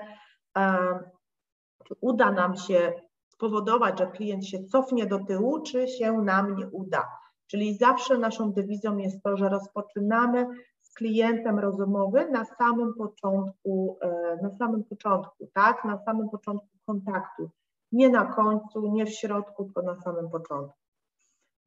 czy 1.85 1.95
uda 2.01 2.31
nam 2.31 2.55
się 2.55 2.93
spowodować, 3.27 3.99
że 3.99 4.07
klient 4.07 4.45
się 4.45 4.63
cofnie 4.63 5.05
do 5.05 5.19
tyłu, 5.19 5.61
czy 5.61 5.87
się 5.87 6.13
nam 6.13 6.55
nie 6.55 6.67
uda. 6.67 7.07
Czyli 7.47 7.77
zawsze 7.77 8.17
naszą 8.17 8.51
dewizą 8.51 8.97
jest 8.97 9.23
to, 9.23 9.37
że 9.37 9.49
rozpoczynamy 9.49 10.47
z 10.81 10.93
klientem 10.93 11.59
rozmowy 11.59 12.29
na 12.31 12.45
samym 12.45 12.93
początku, 12.93 13.97
e, 14.01 14.37
na 14.41 14.49
samym 14.49 14.83
początku, 14.83 15.47
tak, 15.53 15.85
na 15.85 15.97
samym 15.97 16.29
początku 16.29 16.67
kontaktu. 16.85 17.49
Nie 17.91 18.09
na 18.09 18.25
końcu, 18.25 18.91
nie 18.91 19.05
w 19.05 19.09
środku, 19.09 19.63
tylko 19.63 19.81
na 19.81 20.01
samym 20.01 20.29
początku. 20.29 20.86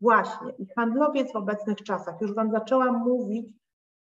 Właśnie, 0.00 0.50
i 0.58 0.66
handlowiec 0.76 1.32
w 1.32 1.36
obecnych 1.36 1.76
czasach, 1.76 2.20
już 2.20 2.34
Wam 2.34 2.50
zaczęłam 2.50 2.98
mówić, 2.98 3.46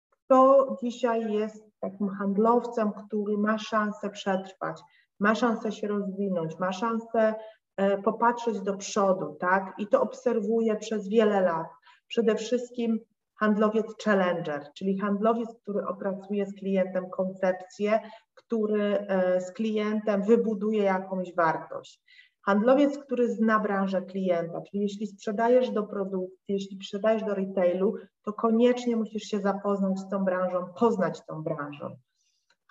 kto 0.09 0.67
dzisiaj 0.83 1.33
jest 1.33 1.63
takim 1.79 2.09
handlowcem, 2.09 2.91
który 2.91 3.37
ma 3.37 3.57
szansę 3.57 4.09
przetrwać, 4.09 4.81
ma 5.19 5.35
szansę 5.35 5.71
się 5.71 5.87
rozwinąć, 5.87 6.59
ma 6.59 6.71
szansę 6.71 7.35
e, 7.77 8.01
popatrzeć 8.01 8.61
do 8.61 8.77
przodu, 8.77 9.35
tak? 9.39 9.73
I 9.77 9.87
to 9.87 10.01
obserwuję 10.01 10.75
przez 10.75 11.09
wiele 11.09 11.41
lat. 11.41 11.67
Przede 12.07 12.35
wszystkim 12.35 12.99
handlowiec 13.39 13.85
challenger, 14.03 14.67
czyli 14.77 14.99
handlowiec, 14.99 15.49
który 15.61 15.87
opracuje 15.87 16.45
z 16.45 16.55
klientem 16.55 17.09
koncepcję, 17.09 17.99
który 18.33 18.97
e, 18.97 19.41
z 19.41 19.51
klientem 19.51 20.23
wybuduje 20.23 20.83
jakąś 20.83 21.35
wartość. 21.35 22.01
Handlowiec, 22.47 22.97
który 22.97 23.33
zna 23.33 23.59
branżę 23.59 24.01
klienta, 24.01 24.61
czyli 24.61 24.83
jeśli 24.83 25.07
sprzedajesz 25.07 25.71
do 25.71 25.83
produkcji, 25.83 26.45
jeśli 26.47 26.77
sprzedajesz 26.77 27.23
do 27.23 27.35
retailu, 27.35 27.93
to 28.23 28.33
koniecznie 28.33 28.95
musisz 28.95 29.23
się 29.23 29.39
zapoznać 29.39 29.99
z 29.99 30.09
tą 30.09 30.25
branżą, 30.25 30.65
poznać 30.79 31.25
tą 31.25 31.43
branżą. 31.43 31.97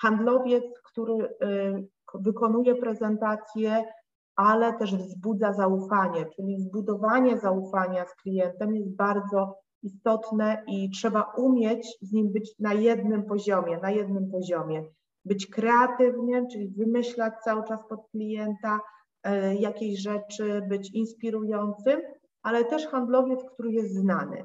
Handlowiec, 0.01 0.65
który 0.85 1.15
y, 1.15 1.89
wykonuje 2.15 2.75
prezentację, 2.75 3.85
ale 4.37 4.73
też 4.79 4.97
wzbudza 4.97 5.53
zaufanie, 5.53 6.27
czyli 6.37 6.61
zbudowanie 6.61 7.39
zaufania 7.39 8.07
z 8.07 8.15
klientem 8.15 8.75
jest 8.75 8.97
bardzo 8.97 9.59
istotne 9.83 10.63
i 10.67 10.91
trzeba 10.91 11.23
umieć 11.23 11.99
z 12.03 12.13
nim 12.13 12.33
być 12.33 12.55
na 12.59 12.73
jednym 12.73 13.25
poziomie, 13.25 13.79
na 13.79 13.91
jednym 13.91 14.31
poziomie. 14.31 14.85
Być 15.25 15.47
kreatywnym, 15.47 16.47
czyli 16.53 16.69
wymyślać 16.69 17.35
cały 17.45 17.65
czas 17.65 17.81
pod 17.89 18.01
klienta, 18.11 18.81
jakiejś 19.59 20.01
rzeczy, 20.01 20.63
być 20.69 20.95
inspirującym, 20.95 22.01
ale 22.43 22.65
też 22.65 22.87
handlowiec, 22.87 23.45
który 23.45 23.73
jest 23.73 23.95
znany. 23.95 24.45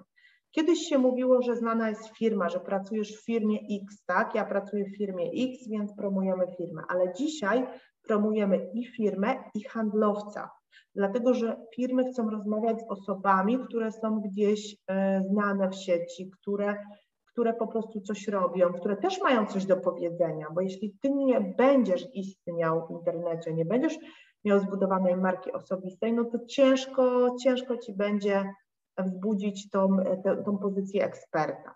Kiedyś 0.51 0.79
się 0.79 0.97
mówiło, 0.97 1.41
że 1.41 1.55
znana 1.55 1.89
jest 1.89 2.17
firma, 2.17 2.49
że 2.49 2.59
pracujesz 2.59 3.17
w 3.17 3.25
firmie 3.25 3.59
X, 3.81 4.03
tak? 4.05 4.35
Ja 4.35 4.45
pracuję 4.45 4.85
w 4.85 4.97
firmie 4.97 5.25
X, 5.25 5.69
więc 5.69 5.95
promujemy 5.95 6.45
firmę, 6.57 6.81
ale 6.89 7.13
dzisiaj 7.13 7.67
promujemy 8.03 8.69
i 8.73 8.85
firmę, 8.85 9.35
i 9.55 9.63
handlowca, 9.63 10.49
dlatego 10.95 11.33
że 11.33 11.55
firmy 11.75 12.11
chcą 12.11 12.29
rozmawiać 12.29 12.79
z 12.81 12.89
osobami, 12.89 13.59
które 13.59 13.91
są 13.91 14.21
gdzieś 14.21 14.77
e, 14.87 15.23
znane 15.29 15.69
w 15.69 15.75
sieci, 15.75 16.31
które, 16.31 16.77
które 17.25 17.53
po 17.53 17.67
prostu 17.67 18.01
coś 18.01 18.27
robią, 18.27 18.73
które 18.73 18.97
też 18.97 19.21
mają 19.21 19.45
coś 19.45 19.65
do 19.65 19.77
powiedzenia, 19.77 20.47
bo 20.55 20.61
jeśli 20.61 20.95
ty 21.01 21.09
nie 21.09 21.41
będziesz 21.57 22.07
istniał 22.13 22.87
w 22.87 22.91
internecie, 22.91 23.53
nie 23.53 23.65
będziesz 23.65 23.97
miał 24.45 24.59
zbudowanej 24.59 25.17
marki 25.17 25.51
osobistej, 25.51 26.13
no 26.13 26.25
to 26.25 26.45
ciężko, 26.45 27.35
ciężko 27.43 27.77
ci 27.77 27.93
będzie 27.93 28.53
wzbudzić 28.97 29.69
tą, 29.69 29.97
tą 30.45 30.57
pozycję 30.57 31.05
eksperta. 31.05 31.75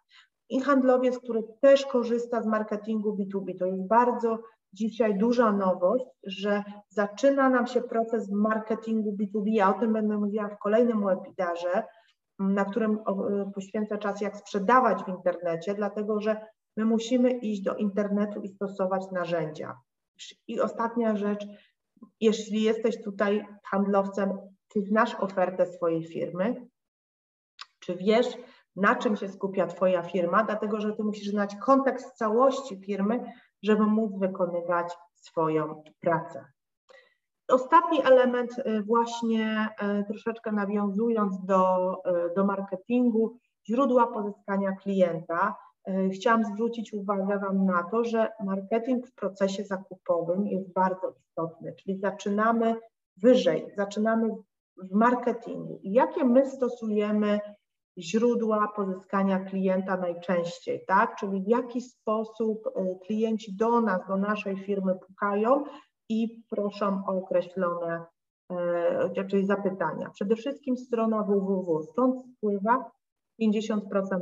I 0.49 0.61
handlowiec, 0.61 1.19
który 1.19 1.43
też 1.61 1.85
korzysta 1.85 2.41
z 2.41 2.45
marketingu 2.45 3.17
B2B, 3.17 3.59
to 3.59 3.65
jest 3.65 3.87
bardzo 3.87 4.39
dzisiaj 4.73 5.17
duża 5.17 5.51
nowość, 5.51 6.05
że 6.23 6.63
zaczyna 6.89 7.49
nam 7.49 7.67
się 7.67 7.81
proces 7.81 8.31
marketingu 8.31 9.17
B2B. 9.19 9.43
Ja 9.45 9.75
o 9.75 9.79
tym 9.79 9.93
będę 9.93 10.17
mówiła 10.17 10.49
w 10.49 10.59
kolejnym 10.59 11.05
webinarze, 11.05 11.83
na 12.39 12.65
którym 12.65 12.99
poświęcę 13.55 13.97
czas, 13.97 14.21
jak 14.21 14.37
sprzedawać 14.37 15.03
w 15.03 15.07
internecie, 15.07 15.73
dlatego 15.73 16.21
że 16.21 16.45
my 16.77 16.85
musimy 16.85 17.31
iść 17.31 17.61
do 17.61 17.75
internetu 17.75 18.41
i 18.41 18.47
stosować 18.47 19.11
narzędzia. 19.11 19.77
I 20.47 20.61
ostatnia 20.61 21.15
rzecz, 21.15 21.47
jeśli 22.19 22.61
jesteś 22.61 23.03
tutaj 23.03 23.47
handlowcem, 23.65 24.37
czy 24.67 24.81
znasz 24.81 25.15
ofertę 25.15 25.65
swojej 25.65 26.07
firmy? 26.07 26.67
Czy 27.79 27.95
wiesz, 27.95 28.27
na 28.75 28.95
czym 28.95 29.15
się 29.15 29.29
skupia 29.29 29.67
Twoja 29.67 30.03
firma, 30.03 30.43
dlatego 30.43 30.81
że 30.81 30.93
Ty 30.93 31.03
musisz 31.03 31.27
znać 31.27 31.55
kontekst 31.55 32.17
całości 32.17 32.81
firmy, 32.85 33.23
żeby 33.63 33.85
móc 33.85 34.19
wykonywać 34.19 34.93
swoją 35.15 35.83
pracę. 35.99 36.45
Ostatni 37.47 38.01
element, 38.03 38.59
y, 38.59 38.83
właśnie 38.83 39.69
y, 40.01 40.03
troszeczkę 40.03 40.51
nawiązując 40.51 41.45
do, 41.45 41.93
y, 42.31 42.35
do 42.35 42.45
marketingu, 42.45 43.37
źródła 43.69 44.07
pozyskania 44.07 44.71
klienta. 44.71 45.55
Chciałam 46.13 46.45
zwrócić 46.45 46.93
uwagę 46.93 47.39
Wam 47.39 47.65
na 47.65 47.83
to, 47.83 48.03
że 48.03 48.31
marketing 48.43 49.07
w 49.07 49.15
procesie 49.15 49.63
zakupowym 49.63 50.47
jest 50.47 50.73
bardzo 50.73 51.13
istotny, 51.19 51.73
czyli 51.73 51.99
zaczynamy 51.99 52.75
wyżej, 53.17 53.67
zaczynamy 53.77 54.29
w 54.77 54.91
marketingu. 54.91 55.79
Jakie 55.83 56.23
my 56.23 56.45
stosujemy 56.45 57.39
źródła 57.97 58.67
pozyskania 58.75 59.39
klienta 59.39 59.97
najczęściej, 59.97 60.85
tak? 60.87 61.15
Czyli 61.15 61.41
w 61.43 61.47
jaki 61.47 61.81
sposób 61.81 62.69
klienci 63.05 63.55
do 63.55 63.81
nas, 63.81 64.07
do 64.07 64.17
naszej 64.17 64.57
firmy 64.57 64.95
pukają 65.07 65.63
i 66.09 66.43
proszą 66.49 67.01
o 67.07 67.11
określone 67.11 68.05
e, 68.51 69.25
czyli 69.29 69.45
zapytania. 69.45 70.09
Przede 70.09 70.35
wszystkim 70.35 70.77
strona 70.77 71.23
www, 71.23 71.83
stąd 71.83 72.21
spływa 72.25 72.91
50% 73.41 73.79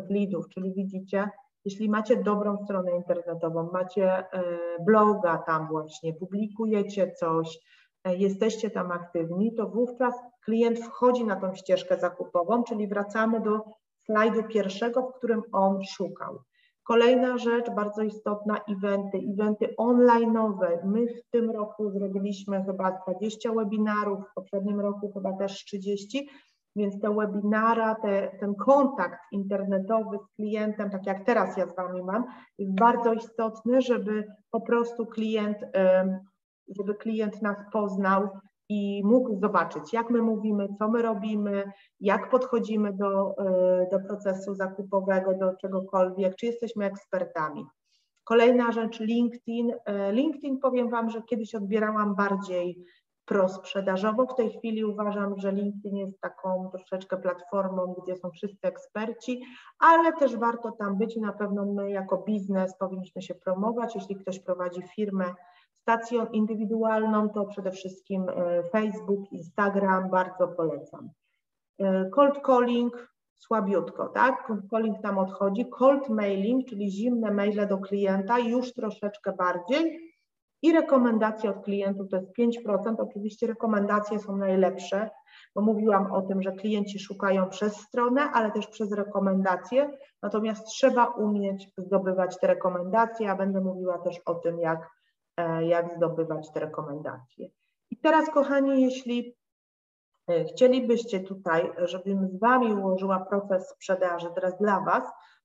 leadów, 0.09 0.49
czyli 0.49 0.73
widzicie, 0.73 1.29
jeśli 1.65 1.89
macie 1.89 2.23
dobrą 2.23 2.57
stronę 2.63 2.91
internetową, 2.91 3.69
macie 3.73 4.17
e, 4.17 4.43
bloga 4.85 5.37
tam 5.37 5.67
właśnie, 5.67 6.13
publikujecie 6.13 7.11
coś, 7.11 7.59
e, 8.03 8.15
jesteście 8.15 8.69
tam 8.69 8.91
aktywni, 8.91 9.55
to 9.55 9.69
wówczas 9.69 10.15
klient 10.45 10.79
wchodzi 10.79 11.25
na 11.25 11.35
tą 11.35 11.55
ścieżkę 11.55 11.99
zakupową, 11.99 12.63
czyli 12.63 12.87
wracamy 12.87 13.41
do 13.41 13.59
slajdu 14.05 14.43
pierwszego, 14.43 15.01
w 15.01 15.13
którym 15.13 15.41
on 15.51 15.83
szukał. 15.85 16.39
Kolejna 16.83 17.37
rzecz 17.37 17.69
bardzo 17.69 18.01
istotna, 18.01 18.59
eventy, 18.69 19.17
eventy 19.33 19.75
online'owe. 19.79 20.85
My 20.85 21.07
w 21.07 21.29
tym 21.31 21.51
roku 21.51 21.91
zrobiliśmy 21.91 22.63
chyba 22.65 22.91
20 22.91 23.53
webinarów, 23.53 24.19
w 24.19 24.33
poprzednim 24.33 24.79
roku 24.79 25.11
chyba 25.13 25.33
też 25.33 25.65
30, 25.65 26.29
więc 26.75 27.01
te 27.01 27.15
webinara, 27.15 27.95
te, 27.95 28.37
ten 28.39 28.55
kontakt 28.55 29.19
internetowy 29.31 30.17
z 30.17 30.35
klientem, 30.35 30.89
tak 30.89 31.05
jak 31.05 31.25
teraz 31.25 31.57
ja 31.57 31.67
z 31.67 31.75
Wami 31.75 32.03
mam, 32.03 32.25
jest 32.57 32.75
bardzo 32.75 33.13
istotny, 33.13 33.81
żeby 33.81 34.27
po 34.51 34.61
prostu 34.61 35.05
klient, 35.05 35.57
żeby 36.77 36.95
klient 36.95 37.41
nas 37.41 37.57
poznał, 37.71 38.29
i 38.69 39.01
mógł 39.05 39.39
zobaczyć, 39.39 39.93
jak 39.93 40.09
my 40.09 40.21
mówimy, 40.21 40.67
co 40.79 40.89
my 40.89 41.01
robimy, 41.01 41.71
jak 41.99 42.29
podchodzimy 42.29 42.93
do, 42.93 43.35
e, 43.37 43.87
do 43.91 43.99
procesu 43.99 44.55
zakupowego, 44.55 45.33
do 45.33 45.55
czegokolwiek, 45.55 46.35
czy 46.35 46.45
jesteśmy 46.45 46.85
ekspertami. 46.85 47.65
Kolejna 48.23 48.71
rzecz, 48.71 48.99
LinkedIn. 48.99 49.73
E, 49.85 50.11
LinkedIn 50.11 50.59
powiem 50.59 50.89
Wam, 50.89 51.09
że 51.09 51.21
kiedyś 51.21 51.55
odbierałam 51.55 52.15
bardziej 52.15 52.85
prosprzedażowo. 53.25 54.25
W 54.25 54.35
tej 54.35 54.49
chwili 54.49 54.85
uważam, 54.85 55.37
że 55.37 55.51
LinkedIn 55.51 55.97
jest 55.97 56.21
taką 56.21 56.69
troszeczkę 56.71 57.17
platformą, 57.17 57.95
gdzie 58.03 58.15
są 58.15 58.31
wszyscy 58.31 58.67
eksperci, 58.67 59.41
ale 59.79 60.13
też 60.13 60.37
warto 60.37 60.71
tam 60.71 60.97
być 60.97 61.15
na 61.15 61.33
pewno 61.33 61.65
my 61.65 61.91
jako 61.91 62.17
biznes 62.17 62.77
powinniśmy 62.77 63.21
się 63.21 63.35
promować. 63.35 63.95
Jeśli 63.95 64.15
ktoś 64.15 64.39
prowadzi 64.39 64.81
firmę, 64.95 65.25
Stacją 65.83 66.27
indywidualną 66.27 67.29
to 67.29 67.45
przede 67.45 67.71
wszystkim 67.71 68.29
e, 68.29 68.63
Facebook, 68.63 69.31
Instagram, 69.31 70.09
bardzo 70.09 70.47
polecam. 70.47 71.09
E, 71.79 72.09
cold 72.09 72.41
calling 72.45 73.13
słabiutko, 73.35 74.07
tak? 74.07 74.47
Cold 74.47 74.69
calling 74.69 75.01
tam 75.01 75.17
odchodzi. 75.17 75.65
Cold 75.69 76.09
mailing, 76.09 76.67
czyli 76.69 76.91
zimne 76.91 77.31
maile 77.31 77.67
do 77.67 77.77
klienta 77.77 78.39
już 78.39 78.73
troszeczkę 78.73 79.33
bardziej. 79.33 80.12
I 80.63 80.71
rekomendacje 80.71 81.49
od 81.49 81.63
klientów 81.63 82.09
to 82.09 82.17
jest 82.17 82.37
5%. 82.67 82.95
Oczywiście 82.97 83.47
rekomendacje 83.47 84.19
są 84.19 84.37
najlepsze, 84.37 85.09
bo 85.55 85.61
mówiłam 85.61 86.11
o 86.11 86.21
tym, 86.21 86.41
że 86.41 86.51
klienci 86.51 86.99
szukają 86.99 87.49
przez 87.49 87.75
stronę, 87.75 88.21
ale 88.21 88.51
też 88.51 88.67
przez 88.67 88.91
rekomendacje. 88.91 89.97
Natomiast 90.21 90.67
trzeba 90.67 91.05
umieć 91.05 91.69
zdobywać 91.77 92.39
te 92.39 92.47
rekomendacje. 92.47 93.25
Ja 93.25 93.35
będę 93.35 93.61
mówiła 93.61 93.97
też 93.97 94.21
o 94.25 94.35
tym, 94.35 94.59
jak 94.59 94.89
E, 95.37 95.65
jak 95.65 95.95
zdobywać 95.95 96.51
te 96.51 96.59
rekomendacje. 96.59 97.49
I 97.91 97.97
teraz, 97.97 98.29
kochani, 98.29 98.81
jeśli 98.81 99.35
e, 100.27 100.45
chcielibyście 100.45 101.19
tutaj, 101.19 101.71
żebym 101.77 102.27
z 102.27 102.39
Wami 102.39 102.73
ułożyła 102.73 103.19
proces 103.19 103.69
sprzedaży 103.69 104.27
teraz 104.35 104.57
dla 104.57 104.79
Was, 104.79 105.03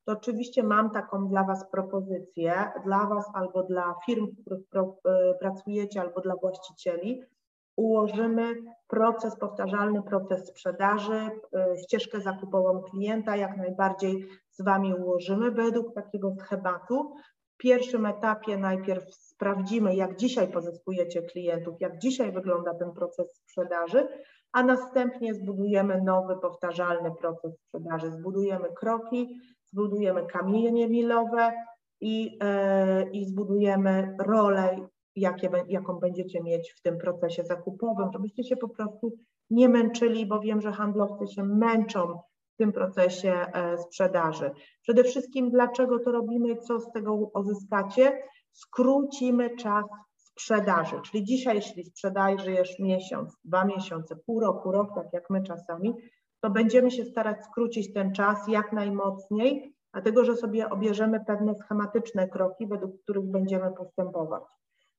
to 0.09 0.13
oczywiście 0.13 0.63
mam 0.63 0.91
taką 0.91 1.29
dla 1.29 1.45
Was 1.45 1.71
propozycję, 1.71 2.73
dla 2.85 3.07
Was 3.07 3.25
albo 3.35 3.63
dla 3.63 3.95
firm, 4.07 4.27
w 4.27 4.41
których 4.41 4.61
e, 5.05 5.35
pracujecie, 5.41 6.01
albo 6.01 6.21
dla 6.21 6.37
właścicieli. 6.37 7.23
Ułożymy 7.77 8.55
proces, 8.89 9.37
powtarzalny 9.39 10.03
proces 10.03 10.47
sprzedaży, 10.49 11.31
ścieżkę 11.83 12.21
zakupową 12.21 12.83
klienta, 12.83 13.37
jak 13.37 13.57
najbardziej 13.57 14.29
z 14.51 14.65
Wami 14.65 14.95
ułożymy 14.95 15.51
według 15.51 15.95
takiego 15.95 16.35
schematu, 16.41 17.15
w 17.55 17.57
pierwszym 17.57 18.07
etapie 18.07 18.57
najpierw 18.57 19.15
sprawdzimy, 19.15 19.97
jak 19.97 20.17
dzisiaj 20.17 20.53
pozyskujecie 20.53 21.23
klientów, 21.23 21.81
jak 21.81 21.99
dzisiaj 21.99 22.33
wygląda 22.33 22.75
ten 22.75 22.93
proces 22.93 23.35
sprzedaży, 23.35 24.09
a 24.53 24.63
następnie 24.63 25.35
zbudujemy 25.35 26.03
nowy, 26.03 26.37
powtarzalny 26.37 27.11
proces 27.21 27.59
sprzedaży. 27.59 28.11
Zbudujemy 28.11 28.69
kroki, 28.75 29.41
zbudujemy 29.73 30.27
kamienie 30.27 30.89
milowe 30.89 31.53
i, 32.01 32.25
yy, 32.25 33.11
i 33.13 33.27
zbudujemy 33.27 34.17
rolę, 34.21 34.89
jakie, 35.17 35.51
jaką 35.69 35.95
będziecie 35.95 36.43
mieć 36.43 36.73
w 36.73 36.83
tym 36.83 36.99
procesie 36.99 37.45
zakupowym, 37.45 38.13
żebyście 38.13 38.45
się 38.45 38.57
po 38.57 38.69
prostu 38.69 39.13
nie 39.51 39.69
męczyli, 39.69 40.27
bo 40.27 40.41
wiem, 40.41 40.61
że 40.61 40.73
handlowcy 40.73 41.35
się 41.35 41.43
męczą 41.43 42.19
w 42.55 42.57
tym 42.59 42.73
procesie 42.73 43.33
e, 43.33 43.79
sprzedaży. 43.79 44.51
Przede 44.83 45.05
wszystkim, 45.05 45.51
dlaczego 45.51 45.99
to 45.99 46.13
robimy, 46.13 46.57
co 46.57 46.81
z 46.81 46.93
tego 46.93 47.15
uzyskacie? 47.15 48.23
Skrócimy 48.53 49.57
czas 49.57 49.85
sprzedaży, 50.15 50.97
czyli 51.05 51.25
dzisiaj, 51.25 51.57
jeśli 51.57 51.85
sprzedajesz 51.85 52.79
miesiąc, 52.79 53.37
dwa 53.45 53.65
miesiące, 53.65 54.17
pół 54.27 54.41
roku, 54.41 54.73
rok, 54.73 54.89
tak 54.95 55.07
jak 55.13 55.31
my 55.31 55.43
czasami, 55.43 55.95
to 56.41 56.51
będziemy 56.51 56.91
się 56.91 57.05
starać 57.05 57.45
skrócić 57.45 57.93
ten 57.93 58.13
czas 58.13 58.49
jak 58.49 58.73
najmocniej, 58.73 59.75
dlatego 59.93 60.25
że 60.25 60.37
sobie 60.37 60.71
obierzemy 60.71 61.25
pewne 61.27 61.55
schematyczne 61.55 62.29
kroki, 62.29 62.67
według 62.67 63.03
których 63.03 63.25
będziemy 63.25 63.71
postępować. 63.71 64.43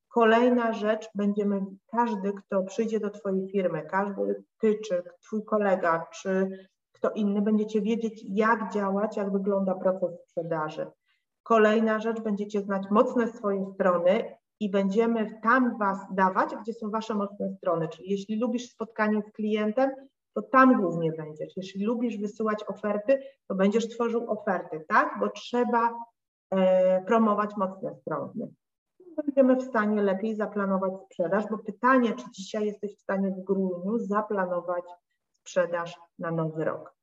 Kolejna 0.10 0.74
rzecz, 0.74 1.10
będziemy, 1.16 1.62
każdy, 1.92 2.34
kto 2.34 2.64
przyjdzie 2.64 3.00
do 3.00 3.10
Twojej 3.10 3.50
firmy, 3.50 3.82
każdy 3.82 4.44
Ty, 4.60 4.80
czy 4.86 5.04
Twój 5.22 5.46
kolega, 5.46 6.08
czy 6.14 6.50
kto 6.92 7.10
inny, 7.10 7.42
będziecie 7.42 7.82
wiedzieć, 7.82 8.24
jak 8.30 8.74
działać, 8.74 9.18
jak 9.18 9.32
wygląda 9.32 9.76
proces 9.76 10.10
sprzedaży. 10.22 10.88
Kolejna 11.44 12.00
rzecz, 12.00 12.22
będziecie 12.22 12.62
znać 12.62 12.84
mocne 12.92 13.28
swoje 13.28 13.66
strony 13.74 14.36
i 14.60 14.70
będziemy 14.70 15.40
tam 15.44 15.78
Was 15.78 15.98
dawać, 16.12 16.50
gdzie 16.62 16.74
są 16.74 16.90
Wasze 16.90 17.16
mocne 17.16 17.50
strony. 17.58 17.88
Czyli 17.88 18.12
jeśli 18.12 18.40
lubisz 18.40 18.70
spotkanie 18.70 19.22
z 19.22 19.32
klientem, 19.32 19.92
to 20.34 20.42
tam 20.42 20.82
głównie 20.82 21.12
będziesz. 21.12 21.58
Jeśli 21.58 21.86
lubisz 21.86 22.18
wysyłać 22.18 22.64
oferty, 22.68 23.22
to 23.48 23.56
będziesz 23.56 23.90
tworzył 23.90 24.32
oferty, 24.32 24.86
tak? 24.88 25.20
Bo 25.20 25.30
trzeba 25.30 25.94
e, 26.52 27.04
promować 27.06 27.58
mocne 27.58 27.96
strony. 27.96 28.54
Będziemy 29.26 29.56
w 29.56 29.64
stanie 29.64 30.02
lepiej 30.02 30.36
zaplanować 30.36 30.94
sprzedaż, 31.06 31.44
bo 31.52 31.58
pytanie, 31.58 32.14
czy 32.14 32.32
dzisiaj 32.32 32.66
jesteś 32.66 32.96
w 32.96 33.02
stanie 33.02 33.32
w 33.32 33.44
grudniu 33.44 33.98
zaplanować 33.98 34.84
sprzedaż 35.42 36.00
na 36.20 36.32
nowy 36.32 36.66
rok. 36.66 36.99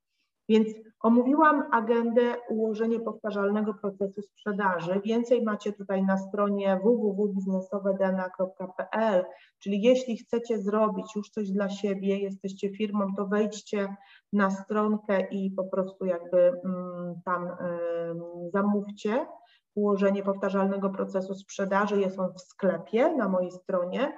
Więc 0.48 0.68
omówiłam 1.00 1.64
agendę 1.72 2.36
ułożenie 2.48 3.00
powtarzalnego 3.00 3.74
procesu 3.74 4.22
sprzedaży. 4.22 5.00
Więcej 5.04 5.42
macie 5.42 5.72
tutaj 5.72 6.04
na 6.04 6.18
stronie 6.18 6.80
www.biznesowedna.pl, 6.84 9.24
czyli 9.58 9.82
jeśli 9.82 10.16
chcecie 10.16 10.58
zrobić 10.58 11.16
już 11.16 11.30
coś 11.30 11.50
dla 11.50 11.68
siebie, 11.68 12.18
jesteście 12.18 12.70
firmą, 12.70 13.14
to 13.16 13.26
wejdźcie 13.26 13.96
na 14.32 14.50
stronkę 14.50 15.20
i 15.30 15.50
po 15.50 15.64
prostu 15.64 16.04
jakby 16.04 16.60
mm, 16.64 17.20
tam 17.24 17.48
zamówcie 18.52 19.26
ułożenie 19.74 20.22
powtarzalnego 20.22 20.90
procesu 20.90 21.34
sprzedaży. 21.34 22.00
Jest 22.00 22.18
on 22.18 22.32
w 22.32 22.40
sklepie 22.40 23.16
na 23.16 23.28
mojej 23.28 23.50
stronie 23.50 24.12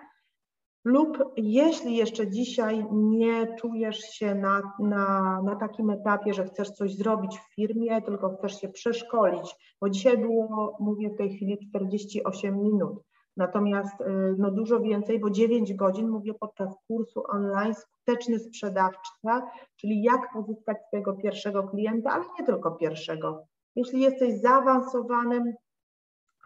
lub 0.89 1.32
jeśli 1.36 1.97
jeszcze 1.97 2.28
dzisiaj 2.28 2.86
nie 2.93 3.57
czujesz 3.57 3.99
się 3.99 4.34
na, 4.34 4.62
na, 4.78 5.43
na 5.43 5.57
takim 5.57 5.91
etapie, 5.91 6.34
że 6.34 6.45
chcesz 6.45 6.70
coś 6.70 6.95
zrobić 6.95 7.39
w 7.39 7.55
firmie, 7.55 8.03
tylko 8.03 8.36
chcesz 8.36 8.61
się 8.61 8.68
przeszkolić, 8.68 9.55
bo 9.80 9.91
dzisiaj 9.91 10.18
było, 10.18 10.76
mówię 10.80 11.11
w 11.11 11.16
tej 11.16 11.30
chwili 11.36 11.59
48 11.68 12.62
minut, 12.62 13.03
Natomiast 13.39 13.95
no 14.39 14.51
dużo 14.51 14.80
więcej, 14.80 15.18
bo 15.20 15.30
9 15.30 15.74
godzin 15.74 16.09
mówię 16.09 16.34
podczas 16.41 16.76
kursu 16.86 17.22
online 17.28 17.74
skuteczny 17.74 18.39
sprzedawca, 18.39 19.51
czyli 19.76 20.03
jak 20.03 20.32
pozyskać 20.32 20.76
swojego 20.86 21.12
pierwszego 21.12 21.62
klienta, 21.62 22.11
ale 22.11 22.24
nie 22.41 22.47
tylko 22.47 22.70
pierwszego. 22.70 23.45
Jeśli 23.76 24.01
jesteś 24.01 24.41
zaawansowanym 24.41 25.53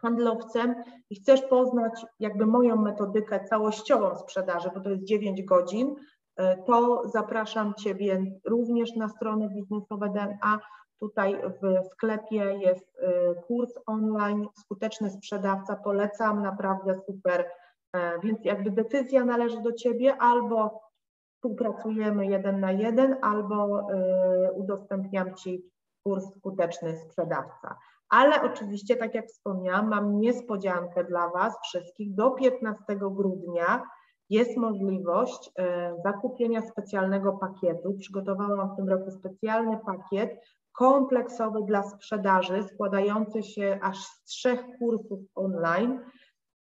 handlowcem 0.02 0.74
i 1.10 1.14
chcesz 1.14 1.42
poznać 1.42 2.06
jakby 2.20 2.46
moją 2.46 2.76
metodykę 2.76 3.44
całościową 3.44 4.16
sprzedaży, 4.16 4.70
bo 4.74 4.80
to 4.80 4.90
jest 4.90 5.04
9 5.04 5.42
godzin, 5.42 5.96
to 6.66 7.02
zapraszam 7.08 7.74
Ciebie 7.74 8.24
również 8.44 8.96
na 8.96 9.08
stronę 9.08 9.48
biznesowe 9.48 10.08
DNA. 10.08 10.58
Tutaj 11.00 11.36
w 11.62 11.86
sklepie 11.92 12.58
jest 12.60 12.98
y, 12.98 13.34
kurs 13.46 13.72
online, 13.86 14.48
skuteczny 14.60 15.10
sprzedawca, 15.10 15.76
polecam, 15.76 16.42
naprawdę 16.42 17.00
super. 17.06 17.50
E, 17.96 18.20
więc 18.20 18.44
jakby 18.44 18.70
decyzja 18.70 19.24
należy 19.24 19.62
do 19.62 19.72
Ciebie, 19.72 20.16
albo 20.16 20.82
współpracujemy 21.34 22.26
jeden 22.26 22.60
na 22.60 22.72
jeden, 22.72 23.16
albo 23.22 23.88
udostępniam 24.54 25.34
Ci 25.34 25.70
kurs 26.02 26.24
skuteczny 26.36 26.98
sprzedawca. 26.98 27.76
Ale 28.12 28.42
oczywiście, 28.42 28.96
tak 28.96 29.14
jak 29.14 29.26
wspomniałam, 29.26 29.88
mam 29.88 30.20
niespodziankę 30.20 31.04
dla 31.04 31.28
Was 31.28 31.54
wszystkich. 31.62 32.14
Do 32.14 32.30
15 32.30 32.82
grudnia 32.88 33.82
jest 34.30 34.56
możliwość 34.56 35.50
e, 35.58 35.94
zakupienia 36.04 36.62
specjalnego 36.62 37.32
pakietu. 37.32 37.94
Przygotowałam 37.98 38.72
w 38.72 38.76
tym 38.76 38.88
roku 38.88 39.10
specjalny 39.10 39.78
pakiet 39.86 40.40
kompleksowy 40.72 41.62
dla 41.66 41.82
sprzedaży, 41.82 42.62
składający 42.74 43.42
się 43.42 43.78
aż 43.82 43.98
z 43.98 44.24
trzech 44.24 44.64
kursów 44.78 45.20
online. 45.34 46.00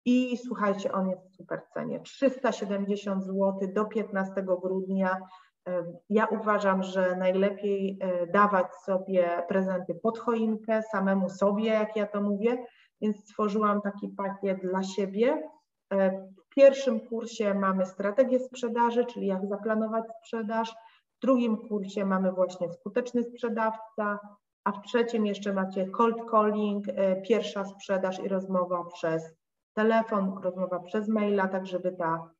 I 0.04 0.36
słuchajcie, 0.36 0.92
on 0.92 1.08
jest 1.08 1.22
w 1.30 1.36
super 1.36 1.62
cenie. 1.74 2.00
370 2.00 3.24
zł 3.24 3.54
do 3.74 3.84
15 3.84 4.34
grudnia. 4.42 5.20
E, 5.68 5.84
ja 6.08 6.26
uważam, 6.26 6.82
że 6.82 7.16
najlepiej 7.16 7.98
e, 8.00 8.26
dawać 8.26 8.74
sobie 8.74 9.42
prezenty 9.48 9.94
pod 9.94 10.18
choinkę, 10.18 10.82
samemu 10.82 11.28
sobie, 11.28 11.66
jak 11.66 11.96
ja 11.96 12.06
to 12.06 12.20
mówię, 12.20 12.64
więc 13.00 13.20
stworzyłam 13.20 13.82
taki 13.82 14.08
pakiet 14.08 14.60
dla 14.60 14.82
siebie. 14.82 15.42
E, 15.92 16.10
w 16.10 16.54
pierwszym 16.54 17.00
kursie 17.00 17.54
mamy 17.54 17.86
strategię 17.86 18.40
sprzedaży, 18.40 19.04
czyli 19.04 19.26
jak 19.26 19.46
zaplanować 19.46 20.04
sprzedaż. 20.20 20.74
W 21.16 21.20
drugim 21.22 21.56
kursie 21.68 22.04
mamy 22.04 22.32
właśnie 22.32 22.72
skuteczny 22.72 23.22
sprzedawca, 23.22 24.18
a 24.64 24.72
w 24.72 24.82
trzecim 24.82 25.26
jeszcze 25.26 25.52
macie 25.52 25.86
cold 25.86 26.30
calling, 26.30 26.84
pierwsza 27.28 27.64
sprzedaż 27.64 28.18
i 28.18 28.28
rozmowa 28.28 28.84
przez 28.84 29.34
telefon, 29.74 30.40
rozmowa 30.42 30.80
przez 30.80 31.08
maila, 31.08 31.48
tak 31.48 31.66
żeby 31.66 31.92
ta 31.92 32.30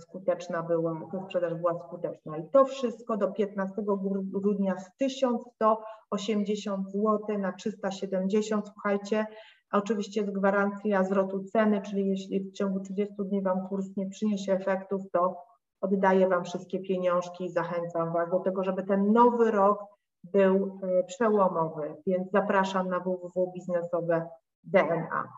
skuteczna 0.00 0.62
była, 0.62 1.00
ta 1.12 1.24
sprzedaż 1.24 1.54
była 1.54 1.74
skuteczna. 1.74 2.36
I 2.36 2.50
to 2.50 2.64
wszystko 2.64 3.16
do 3.16 3.32
15 3.32 3.74
grudnia 4.22 4.78
z 4.78 4.96
1180 4.96 6.92
zł 6.92 7.38
na 7.38 7.52
370, 7.52 8.68
słuchajcie, 8.72 9.26
oczywiście 9.72 10.20
jest 10.20 10.32
gwarancja 10.32 11.04
zwrotu 11.04 11.44
ceny, 11.44 11.82
czyli 11.82 12.08
jeśli 12.08 12.40
w 12.40 12.52
ciągu 12.52 12.80
30 12.80 13.14
dni 13.18 13.42
Wam 13.42 13.68
kurs 13.68 13.86
nie 13.96 14.08
przyniesie 14.08 14.52
efektów, 14.52 15.02
to 15.12 15.36
oddaję 15.80 16.28
Wam 16.28 16.44
wszystkie 16.44 16.80
pieniążki 16.80 17.44
i 17.44 17.50
zachęcam 17.50 18.12
Was 18.12 18.30
do 18.30 18.38
tego, 18.38 18.64
żeby 18.64 18.82
ten 18.82 19.12
nowy 19.12 19.50
rok 19.50 19.84
był 20.24 20.78
e, 20.82 21.04
przełomowy, 21.04 21.96
więc 22.06 22.30
zapraszam 22.30 22.88
na 22.88 23.00
www.biznesowe 23.00 24.28
DNA. 24.64 25.28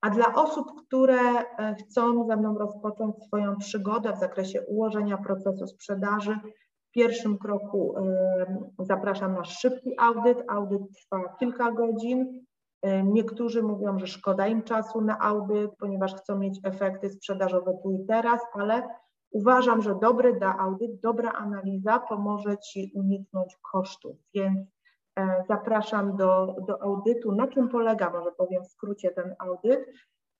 A 0.00 0.10
dla 0.10 0.34
osób, 0.34 0.66
które 0.86 1.20
e, 1.20 1.74
chcą 1.74 2.26
ze 2.26 2.36
mną 2.36 2.58
rozpocząć 2.58 3.24
swoją 3.26 3.56
przygodę 3.56 4.12
w 4.12 4.20
zakresie 4.20 4.62
ułożenia 4.62 5.18
procesu 5.18 5.66
sprzedaży, 5.66 6.38
w 6.88 6.92
pierwszym 6.92 7.38
kroku 7.38 7.94
zapraszam 8.78 9.34
na 9.34 9.44
szybki 9.44 9.90
audyt. 9.98 10.42
Audyt 10.48 10.82
trwa 10.92 11.36
kilka 11.40 11.72
godzin. 11.72 12.44
Niektórzy 13.04 13.62
mówią, 13.62 13.98
że 13.98 14.06
szkoda 14.06 14.46
im 14.46 14.62
czasu 14.62 15.00
na 15.00 15.18
audyt, 15.18 15.70
ponieważ 15.78 16.14
chcą 16.14 16.38
mieć 16.38 16.60
efekty 16.64 17.10
sprzedażowe 17.10 17.78
tu 17.82 17.92
i 17.92 18.06
teraz, 18.06 18.40
ale 18.54 18.88
uważam, 19.30 19.82
że 19.82 19.94
dobry 20.02 20.38
da 20.38 20.58
audyt, 20.58 21.00
dobra 21.00 21.32
analiza 21.32 21.98
pomoże 21.98 22.58
Ci 22.58 22.92
uniknąć 22.94 23.56
kosztów. 23.72 24.16
Więc 24.34 24.60
E, 24.60 24.79
zapraszam 25.48 26.16
do, 26.16 26.56
do 26.68 26.82
audytu. 26.82 27.32
Na 27.32 27.46
czym 27.46 27.68
polega, 27.68 28.10
może 28.10 28.32
powiem 28.32 28.64
w 28.64 28.68
skrócie, 28.68 29.10
ten 29.10 29.34
audyt? 29.38 29.86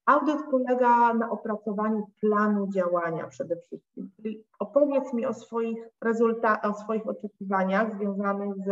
Audyt 0.06 0.38
polega 0.50 1.14
na 1.14 1.30
opracowaniu 1.30 2.06
planu 2.20 2.68
działania 2.74 3.26
przede 3.26 3.56
wszystkim. 3.56 4.10
Czyli 4.16 4.44
opowiedz 4.58 5.12
mi 5.12 5.26
o 5.26 5.34
swoich 5.34 5.88
rezultatach, 6.04 6.70
o 6.70 6.74
swoich 6.74 7.08
oczekiwaniach 7.08 7.94
związanych 7.96 8.56
z, 8.66 8.68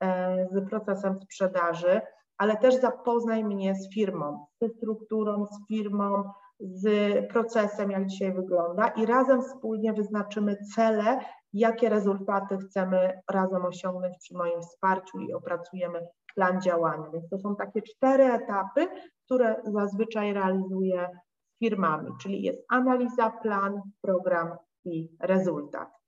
e, 0.00 0.48
z 0.52 0.68
procesem 0.70 1.20
sprzedaży, 1.20 2.00
ale 2.38 2.56
też 2.56 2.74
zapoznaj 2.74 3.44
mnie 3.44 3.74
z 3.74 3.94
firmą, 3.94 4.46
ze 4.60 4.68
strukturą, 4.68 5.46
z 5.46 5.68
firmą, 5.68 6.24
z 6.60 6.86
procesem, 7.32 7.90
jak 7.90 8.06
dzisiaj 8.06 8.32
wygląda 8.32 8.88
i 8.88 9.06
razem 9.06 9.42
wspólnie 9.42 9.92
wyznaczymy 9.92 10.56
cele, 10.74 11.18
jakie 11.52 11.88
rezultaty 11.88 12.58
chcemy 12.58 13.20
razem 13.30 13.64
osiągnąć 13.64 14.18
przy 14.18 14.34
moim 14.34 14.60
wsparciu 14.62 15.18
i 15.18 15.32
opracujemy 15.32 16.06
plan 16.34 16.60
działania. 16.60 17.10
Więc 17.12 17.28
to 17.28 17.38
są 17.38 17.56
takie 17.56 17.82
cztery 17.82 18.24
etapy, 18.24 18.88
które 19.24 19.56
zazwyczaj 19.64 20.32
realizuję 20.32 21.08
z 21.54 21.58
firmami, 21.58 22.10
czyli 22.22 22.42
jest 22.42 22.64
analiza, 22.68 23.30
plan, 23.30 23.82
program 24.00 24.56
i 24.84 25.08
rezultat. 25.20 26.02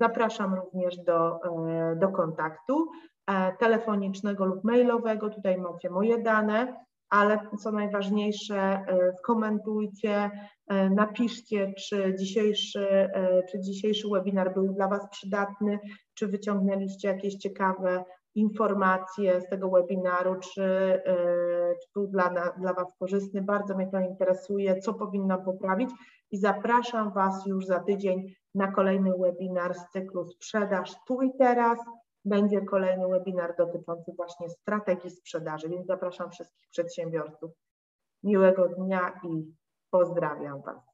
Zapraszam 0.00 0.54
również 0.54 0.96
do, 0.98 1.40
e, 1.44 1.96
do 1.96 2.08
kontaktu 2.08 2.90
e, 3.26 3.56
telefonicznego 3.56 4.44
lub 4.44 4.64
mailowego. 4.64 5.30
Tutaj 5.30 5.58
macie 5.58 5.90
moje 5.90 6.22
dane 6.22 6.84
ale 7.14 7.40
co 7.58 7.72
najważniejsze, 7.72 8.56
e, 8.56 9.12
skomentujcie, 9.18 10.30
e, 10.66 10.90
napiszcie, 10.90 11.72
czy 11.78 12.14
dzisiejszy, 12.18 12.88
e, 12.88 13.42
czy 13.50 13.60
dzisiejszy 13.60 14.08
webinar 14.08 14.54
był 14.54 14.72
dla 14.72 14.88
Was 14.88 15.08
przydatny, 15.10 15.78
czy 16.14 16.26
wyciągnęliście 16.26 17.08
jakieś 17.08 17.34
ciekawe 17.34 18.04
informacje 18.34 19.40
z 19.40 19.48
tego 19.48 19.70
webinaru, 19.70 20.34
czy, 20.34 21.00
czy 21.82 21.88
był 21.94 22.06
dla, 22.06 22.52
dla 22.58 22.74
Was 22.74 22.86
korzystny. 22.98 23.42
Bardzo 23.42 23.76
mnie 23.76 23.86
to 23.90 24.00
interesuje, 24.00 24.80
co 24.80 24.94
powinnam 24.94 25.44
poprawić 25.44 25.90
i 26.30 26.38
zapraszam 26.38 27.12
Was 27.12 27.46
już 27.46 27.66
za 27.66 27.80
tydzień 27.80 28.34
na 28.54 28.72
kolejny 28.72 29.12
webinar 29.20 29.74
z 29.74 29.90
cyklu 29.92 30.24
Sprzedaż 30.24 30.92
tu 31.06 31.22
i 31.22 31.30
teraz 31.38 31.78
będzie 32.24 32.60
kolejny 32.60 33.08
webinar 33.08 33.56
dotyczący 33.56 34.12
właśnie 34.16 34.50
strategii 34.50 35.10
sprzedaży, 35.10 35.68
więc 35.68 35.86
zapraszam 35.86 36.30
wszystkich 36.30 36.68
przedsiębiorców. 36.70 37.50
Miłego 38.22 38.68
dnia 38.68 39.20
i 39.24 39.54
pozdrawiam 39.90 40.62
Was. 40.62 40.93